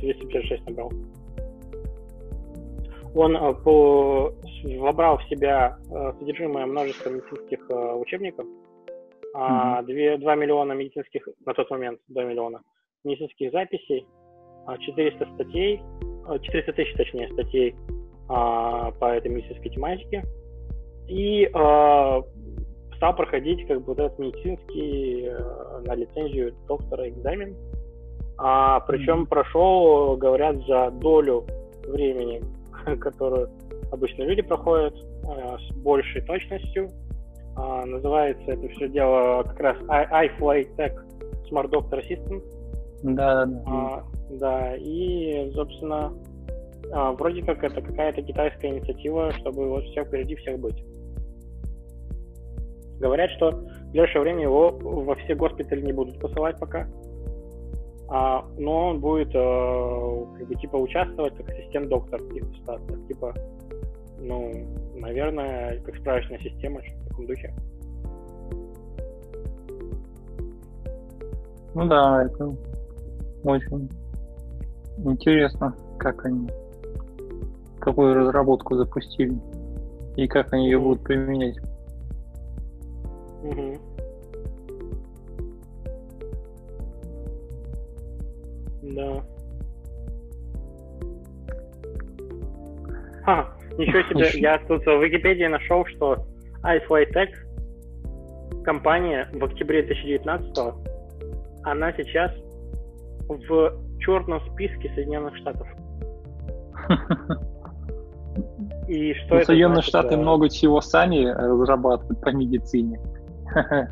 [0.00, 0.92] 256 набрал.
[3.14, 4.34] Он э, по,
[4.78, 7.66] вобрал в себя э, содержимое множества медицинских
[7.96, 8.46] учебников,
[9.34, 10.16] mm-hmm.
[10.16, 12.60] 2, 2 миллиона медицинских, на тот момент 2 миллиона
[13.04, 14.06] медицинских записей,
[14.76, 15.82] 400 статей,
[16.42, 17.74] 400 тысяч, точнее, статей
[18.26, 20.22] по этой медицинской тематике,
[21.06, 25.30] и стал проходить как бы вот этот медицинский
[25.86, 27.56] на лицензию доктора экзамен,
[28.38, 31.44] а, причем прошел, говорят, за долю
[31.88, 32.40] времени,
[33.00, 33.50] которую
[33.90, 36.88] обычно люди проходят, а, с большей точностью.
[37.56, 40.94] А, называется это все дело как раз iFly Tech
[41.50, 42.42] Smart Doctor Assistant.
[43.02, 44.76] Да, да, а, да.
[44.76, 46.12] И, собственно,
[46.92, 50.82] а, вроде как это какая-то китайская инициатива, чтобы вот всех впереди всех быть.
[53.00, 56.88] Говорят, что в ближайшее время его во все госпитали не будут посылать пока,
[58.08, 63.34] а, но он будет э, как бы типа участвовать как ассистент-доктор в каких-то ситуациях, типа,
[64.18, 64.52] ну,
[64.96, 67.54] наверное, как справочная система, что в таком духе.
[71.74, 72.56] Ну да, это
[73.44, 73.88] очень
[75.04, 76.48] интересно, как они
[77.80, 79.34] какую разработку запустили
[80.16, 81.56] и как они ее будут применять.
[83.42, 83.78] Угу.
[88.82, 89.24] Да.
[93.26, 96.26] А, ничего себе, я тут в Википедии нашел, что
[96.62, 100.58] iFly Tech, компания в октябре 2019
[101.64, 102.32] она сейчас
[103.28, 105.68] в черном списке Соединенных Штатов.
[108.88, 109.88] И что ну, Соединенные значит?
[109.90, 113.00] Штаты много чего сами разрабатывают по медицине.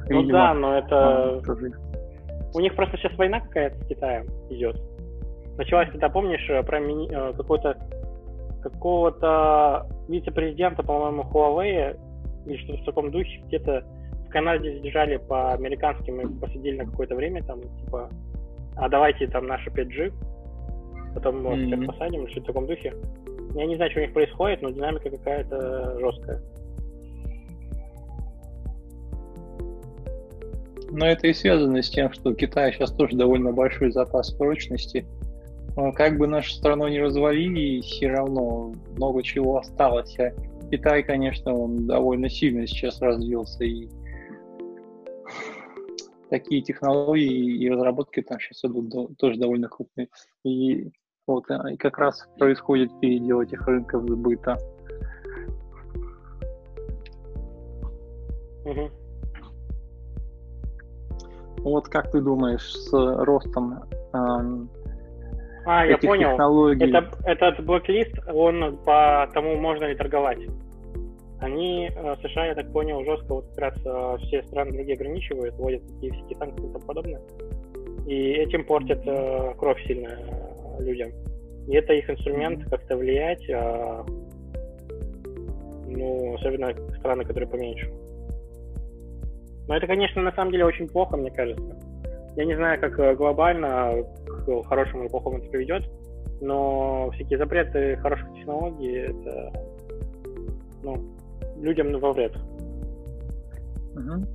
[0.08, 1.40] Ну да, но это...
[2.54, 4.80] У них просто сейчас война какая-то с Китаем идет.
[5.58, 7.08] Началась, когда помнишь, э, про мини...
[7.10, 7.76] Э, какой-то
[8.62, 11.96] какого-то вице-президента, по-моему, Huawei,
[12.46, 13.84] или что-то в таком духе, где-то
[14.26, 18.10] в Канаде задержали по американским и посадили на какое-то время, там, типа,
[18.76, 20.12] а давайте там наши 5G,
[21.14, 21.66] потом мы mm-hmm.
[21.66, 22.94] всех посадим, что-то в таком духе.
[23.54, 26.42] Я не знаю, что у них происходит, но динамика какая-то жесткая.
[30.90, 35.06] Но это и связано с тем, что у Китая сейчас тоже довольно большой запас прочности.
[35.94, 40.16] Как бы нашу страну не развалили, все равно много чего осталось.
[40.18, 40.32] А
[40.70, 43.88] Китай, конечно, он довольно сильно сейчас развился, и
[46.30, 50.08] такие технологии и разработки там сейчас идут тоже довольно крупные.
[50.44, 50.90] И
[51.26, 54.56] вот и как раз происходит передел этих рынков сбыта.
[58.64, 58.90] Угу.
[61.62, 64.70] Вот как ты думаешь, с ростом эм,
[65.66, 66.30] а, я понял.
[66.30, 66.88] Технологий...
[66.88, 70.38] Это, этот блоклист, он по тому, можно ли торговать.
[71.40, 75.54] Они, э, США, я так понял, жестко вот как раз э, все страны другие ограничивают,
[75.56, 77.20] вводят такие всякие санкции и тому подобное.
[78.06, 80.18] И этим портят э, кровь сильно
[80.78, 81.10] людям.
[81.68, 84.04] И это их инструмент как-то влиять, а,
[85.86, 87.90] ну, особенно страны, которые поменьше.
[89.66, 91.76] Но это, конечно, на самом деле очень плохо, мне кажется.
[92.36, 95.82] Я не знаю, как э, глобально к хорошему или плохому это приведет,
[96.40, 99.52] но всякие запреты хороших технологий это
[100.82, 101.15] ну,
[101.60, 102.36] людям во вред.
[103.94, 104.26] Угу.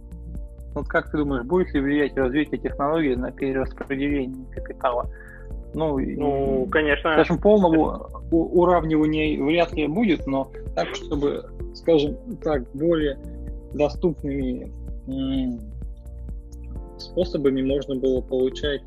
[0.76, 5.10] Вот как ты думаешь, будет ли влиять развитие технологий на перераспределение капитала?
[5.74, 7.14] Ну, ну конечно.
[7.14, 13.18] Скажем, полного уравнивания вряд ли будет, но так, чтобы, скажем так, более
[13.74, 14.72] доступными
[16.98, 18.82] способами можно было получать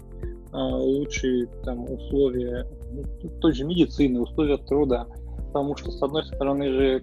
[0.52, 5.06] а, лучшие там, условия ну, той же медицины, условия труда.
[5.48, 7.02] Потому что, с одной стороны же,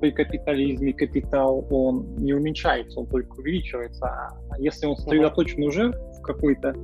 [0.00, 4.06] при капитализме капитал, он не уменьшается, он только увеличивается.
[4.06, 6.74] А если он сосредоточен уже в какой-то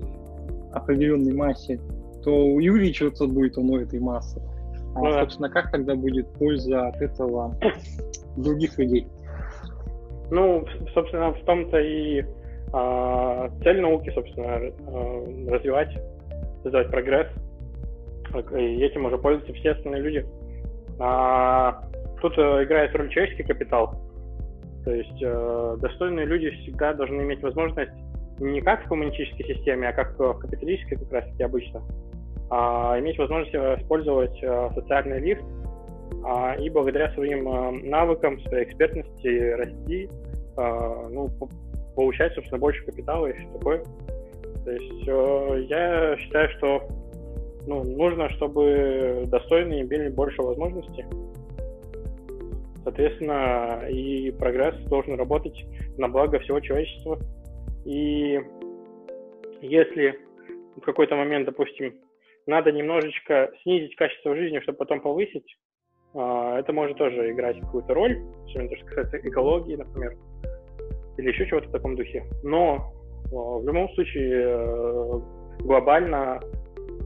[0.72, 1.80] определенной массе,
[2.22, 4.40] то увеличиваться будет он у этой массы.
[4.94, 7.56] А, ну, собственно, как тогда будет польза от этого
[8.36, 9.06] других людей?
[10.30, 10.64] Ну,
[10.94, 12.24] собственно, в том-то и
[12.72, 15.96] а, цель науки, собственно, а, развивать,
[16.62, 17.28] создавать прогресс,
[18.56, 20.26] и этим уже пользуются все остальные люди.
[20.98, 21.84] А,
[22.20, 23.94] тут э, играет роль человеческий капитал,
[24.84, 27.92] то есть э, достойные люди всегда должны иметь возможность
[28.38, 31.82] не как в коммунистической системе, а как в капиталистической как раз таки обычно,
[32.48, 35.44] а, иметь возможность использовать э, социальный лифт
[36.24, 37.44] а, и благодаря своим
[37.88, 40.08] навыкам, своей экспертности расти,
[40.56, 41.30] ну,
[41.94, 43.82] получать, собственно, больше капитала и все такое.
[44.64, 46.82] То есть э, я считаю, что
[47.66, 51.04] ну, нужно, чтобы достойные имели больше возможностей.
[52.84, 55.64] Соответственно, и прогресс должен работать
[55.98, 57.18] на благо всего человечества.
[57.84, 58.40] И
[59.60, 60.18] если
[60.76, 61.94] в какой-то момент, допустим,
[62.46, 65.58] надо немножечко снизить качество жизни, чтобы потом повысить,
[66.14, 70.16] э, это может тоже играть какую-то роль, особенно то, что касается экологии, например
[71.20, 72.24] или еще чего-то в таком духе.
[72.42, 72.92] Но
[73.30, 75.20] в любом случае э,
[75.60, 76.40] глобально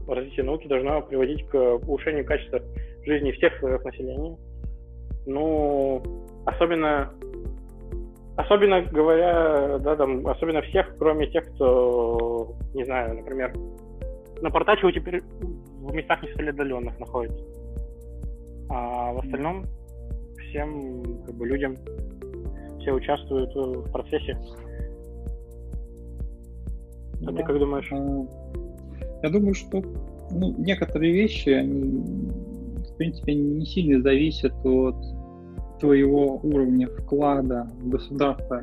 [0.07, 2.61] развитие науки должно приводить к улучшению качества
[3.05, 4.37] жизни всех слоев населения.
[5.25, 6.01] Ну,
[6.45, 7.11] особенно,
[8.35, 13.53] особенно говоря, да, там, особенно всех, кроме тех, кто, не знаю, например,
[14.41, 15.23] на Портачево теперь
[15.79, 17.43] в местах не столь отдаленных находится.
[18.69, 19.65] А в остальном
[20.37, 21.77] всем как бы, людям
[22.79, 24.37] все участвуют в процессе.
[27.21, 27.37] А да.
[27.37, 27.91] ты как думаешь?
[27.91, 29.81] А, я думаю, что
[30.31, 32.01] ну, некоторые вещи, они,
[32.83, 34.95] в принципе, не сильно зависят от
[35.79, 38.61] твоего уровня вклада в государство.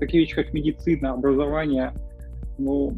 [0.00, 1.92] Такие вещи, как медицина, образование,
[2.58, 2.92] ну,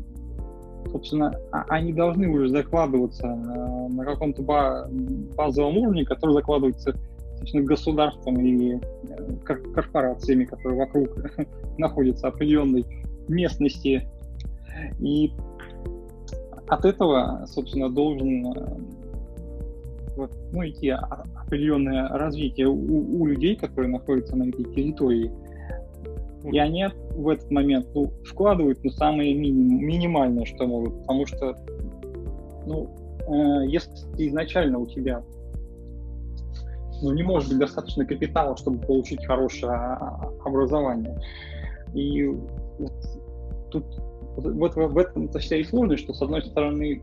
[0.90, 4.42] собственно, а, они должны уже закладываться э, на каком-то
[5.36, 6.94] базовом уровне, который закладывается
[7.38, 8.78] собственно, государством и э,
[9.74, 11.08] корпорациями, которые вокруг
[11.78, 12.84] находятся определенной
[13.28, 14.08] местности.
[15.00, 15.32] И
[16.68, 18.78] от этого, собственно, должен э,
[20.16, 25.30] ну, идти определенное развитие у, у людей, которые находятся на этой территории.
[26.50, 31.56] И они в этот момент ну, вкладывают ну, самое минимум, минимальное, что могут, потому что
[32.66, 32.88] ну,
[33.28, 33.90] э, если
[34.28, 35.22] изначально у тебя
[37.02, 39.72] ну, не может быть достаточно капитала, чтобы получить хорошее
[40.44, 41.18] образование.
[41.94, 42.92] И вот
[43.70, 43.84] тут
[44.36, 47.02] вот в, в этом вся и сложность, что с одной стороны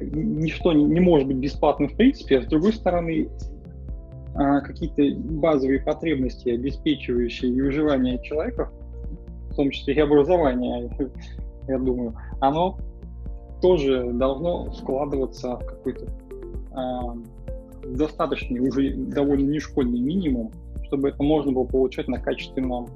[0.00, 3.28] ничто не, не может быть бесплатным в принципе, а с другой стороны
[4.34, 8.70] а, какие-то базовые потребности, обеспечивающие выживание человека,
[9.50, 10.90] в том числе и образование,
[11.68, 12.78] я думаю, оно
[13.62, 20.50] тоже должно складываться в какой-то э, достаточный, уже довольно не школьный минимум,
[20.84, 22.88] чтобы это можно было получать на качественном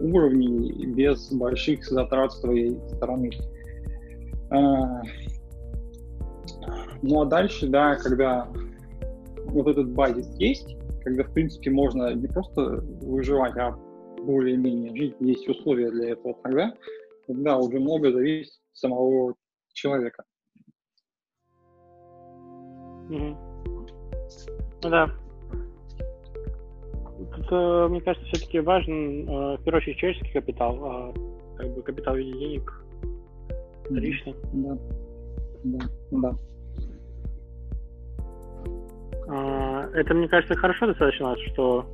[0.00, 3.30] уровне без больших затрат с твоей стороны.
[4.50, 5.02] Э,
[7.02, 8.48] ну а дальше, да, когда
[9.46, 13.72] вот этот базис есть, когда, в принципе, можно не просто выживать, а
[14.22, 16.74] более-менее жить, есть условия для этого, тогда,
[17.26, 19.34] тогда уже много зависит от самого
[19.72, 20.24] человека.
[23.08, 23.36] Mm-hmm.
[24.82, 25.10] Да.
[27.34, 31.14] Тут, э, мне кажется, все-таки важен, э, в первую очередь, человеческий капитал, а
[31.56, 32.84] как бы капитал в виде денег
[33.90, 34.34] вторичный.
[34.52, 34.78] Да.
[35.64, 35.78] Да.
[36.10, 36.34] Да.
[39.28, 41.86] А, это, мне кажется, хорошо достаточно, что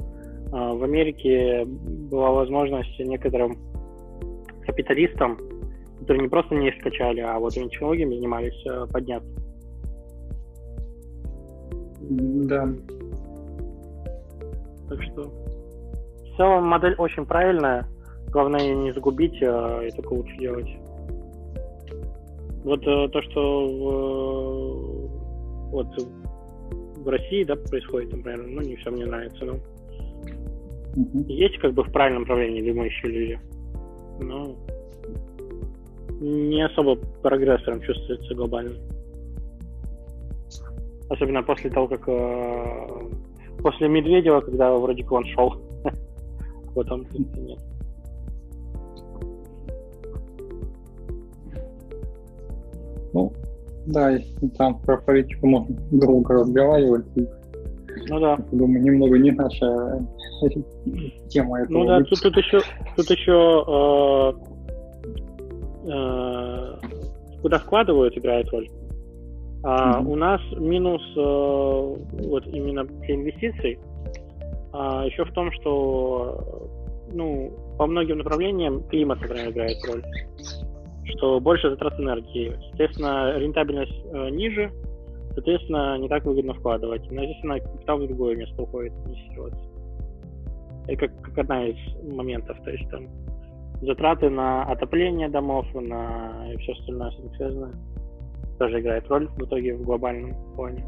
[0.52, 3.58] а, в Америке была возможность некоторым
[4.66, 5.38] капиталистам
[6.04, 9.28] которые не просто не скачали, а вот технологиями занимались, э, подняться.
[12.10, 12.68] Да.
[14.90, 17.86] Так что в целом модель очень правильная.
[18.28, 20.68] Главное ее не загубить, а и только лучше делать.
[22.64, 25.86] Вот э, то, что в, вот
[26.96, 31.26] в России, да, происходит, например, ну, не все мне нравится, но uh-huh.
[31.28, 33.38] есть как бы в правильном направлении думающие люди.
[34.20, 34.56] Но
[36.20, 38.78] не особо прогрессором чувствуется глобально.
[41.10, 43.10] Особенно после того, как э,
[43.62, 45.60] после Медведева, когда вроде как он шел.
[46.74, 47.58] Потом нет.
[53.86, 54.18] Да,
[54.56, 57.06] там про политику можно долго разговаривать.
[58.08, 58.38] Ну да.
[58.52, 60.04] Думаю, немного не наша
[61.28, 61.78] тема этого.
[61.78, 62.60] Ну да, тут, тут еще,
[62.96, 64.54] тут еще э,
[65.86, 66.76] Э,
[67.42, 68.70] куда вкладывают, играет роль.
[69.62, 70.06] А mm-hmm.
[70.06, 73.78] у нас минус э, вот именно для инвестиций
[74.72, 76.68] а еще в том, что
[77.12, 80.02] ну, по многим направлениям климат, например, играет роль.
[81.04, 82.56] Что больше затрат энергии.
[82.68, 84.72] Соответственно, рентабельность э, ниже,
[85.34, 87.10] соответственно, не так выгодно вкладывать.
[87.10, 89.60] Но, естественно, капитал в другое место уходит инвестироваться.
[90.86, 92.56] Это как, как одна из моментов.
[92.64, 93.08] То есть там
[93.82, 97.70] затраты на отопление домов, на и все остальное с этим связано,
[98.58, 100.84] тоже играет роль в итоге в глобальном плане.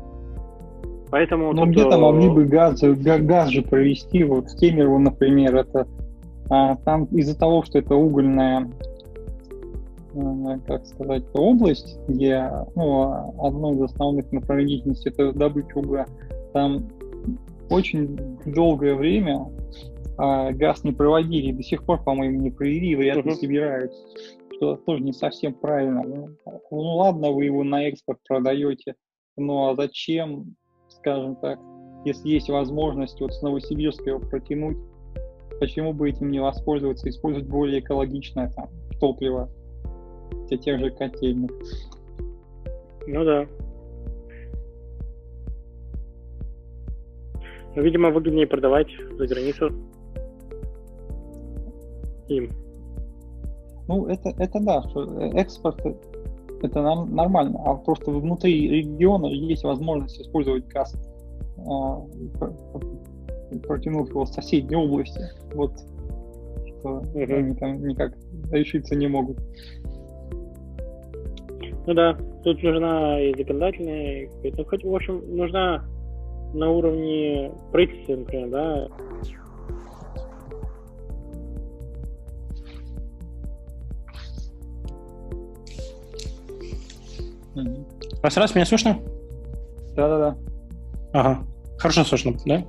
[1.11, 5.87] Поэтому ну, где-то могли бы газ, газ же провести, вот в Кемерово, например, это
[6.51, 8.69] а, там из-за того, что это угольная,
[10.67, 16.07] как сказать, область, где ну, одно из основных направлений деятельности это добыча угля,
[16.53, 16.89] там
[17.71, 18.17] очень
[18.47, 19.47] долгое время
[20.17, 23.35] а, газ не проводили, до сих пор, по-моему, не провели, вряд ли uh-huh.
[23.35, 24.01] собираются,
[24.55, 26.03] что тоже не совсем правильно.
[26.03, 26.29] Ну,
[26.71, 28.95] ну ладно, вы его на экспорт продаете,
[29.37, 30.57] но а зачем,
[30.89, 31.59] скажем так,
[32.05, 34.79] если есть возможность вот с Новосибирска протянуть,
[35.59, 38.69] почему бы этим не воспользоваться, использовать более экологичное там
[39.01, 39.51] топливо
[40.49, 41.51] для тех же котельных.
[43.07, 43.47] Ну да.
[47.75, 48.89] Ну, видимо, выгоднее продавать
[49.19, 49.71] за границу
[52.29, 52.51] им.
[53.87, 55.81] Ну, это, это да, что экспорт
[56.63, 60.95] это нам нормально, а просто внутри региона есть возможность использовать газ,
[61.59, 62.03] а,
[63.63, 65.21] протянув его в соседней области.
[65.55, 65.73] Вот
[66.81, 67.35] что uh-huh.
[67.35, 68.17] они там никак
[68.51, 69.39] решиться не могут.
[71.87, 75.85] Ну да, тут нужна и законодательная, ну, хоть, в общем, нужна
[76.53, 78.89] на уровне правительства, например, да.
[88.23, 88.99] Раз, раз, меня слышно?
[89.95, 90.37] Да-да-да.
[91.13, 91.47] Ага.
[91.79, 92.65] Хорошо слышно, да?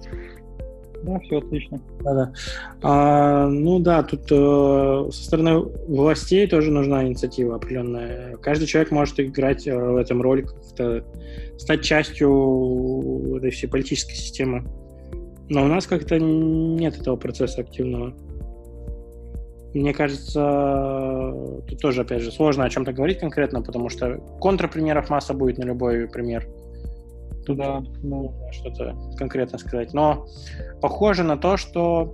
[1.04, 1.80] Да, все отлично.
[2.04, 2.34] Да-да.
[2.82, 8.38] А, ну да, тут э, со стороны властей тоже нужна инициатива определенная.
[8.38, 11.06] Каждый человек может играть э, в этом роль, как-то
[11.58, 14.66] стать частью этой всей политической системы.
[15.50, 18.14] Но у нас как-то нет этого процесса активного.
[19.74, 21.34] Мне кажется,
[21.68, 25.64] тут тоже, опять же, сложно о чем-то говорить конкретно, потому что контрпримеров масса будет на
[25.64, 26.48] любой пример.
[27.48, 28.52] Тут да, да.
[28.52, 29.94] что-то конкретно сказать.
[29.94, 30.28] Но
[30.82, 32.14] похоже на то, что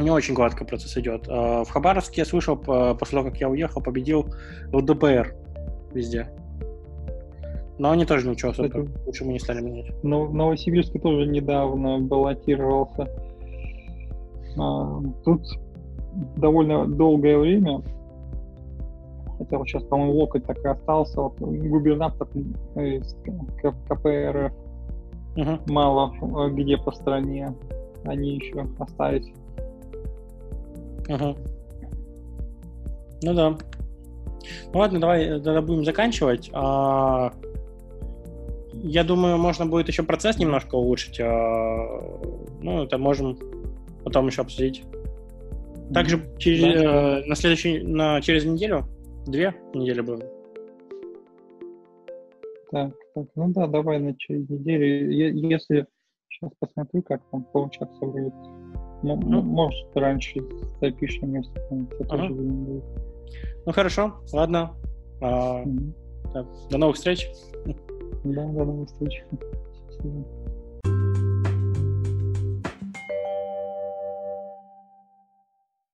[0.00, 1.26] не очень гладко процесс идет.
[1.28, 4.26] А, в Хабаровске я слышал, после того, как я уехал, победил
[4.72, 5.32] ЛДПР
[5.94, 6.28] везде.
[7.78, 8.84] Но они тоже ничего особо Это...
[9.06, 9.92] лучше мы не стали менять.
[10.02, 13.08] Но в Новосибирске тоже недавно баллотировался.
[14.58, 15.42] А, тут
[16.36, 17.84] довольно долгое время,
[19.38, 22.28] хотя вот сейчас, по-моему, локоть так и остался, вот, губернатор
[22.76, 23.16] из
[23.62, 24.52] КПРФ
[25.36, 25.60] uh-huh.
[25.70, 27.54] мало где по стране
[28.04, 29.32] они еще остались.
[31.08, 31.36] Uh-huh.
[33.22, 33.56] Ну да.
[34.72, 36.50] Ну ладно, давай тогда будем заканчивать.
[36.52, 37.32] А,
[38.72, 41.18] я думаю, можно будет еще процесс немножко улучшить.
[41.20, 42.20] А,
[42.62, 43.38] ну, это можем
[44.04, 44.84] потом еще обсудить.
[45.92, 47.20] Также через, да.
[47.20, 48.86] э, на следующий, на, через неделю,
[49.30, 50.26] две недели будем.
[52.70, 55.10] Так, так, ну да, давай на через неделю.
[55.10, 55.86] Если
[56.28, 58.34] сейчас посмотрю, как там получаться будет.
[59.02, 59.42] Ну, ну.
[59.42, 60.40] Может, раньше
[60.80, 61.52] запишем, если
[62.00, 62.28] это ага.
[62.28, 62.84] тоже будет.
[63.64, 64.74] Ну хорошо, ладно.
[65.20, 65.94] А, угу.
[66.32, 67.28] так, до новых встреч.
[68.24, 69.24] Да, до новых встреч.
[69.84, 70.24] Спасибо.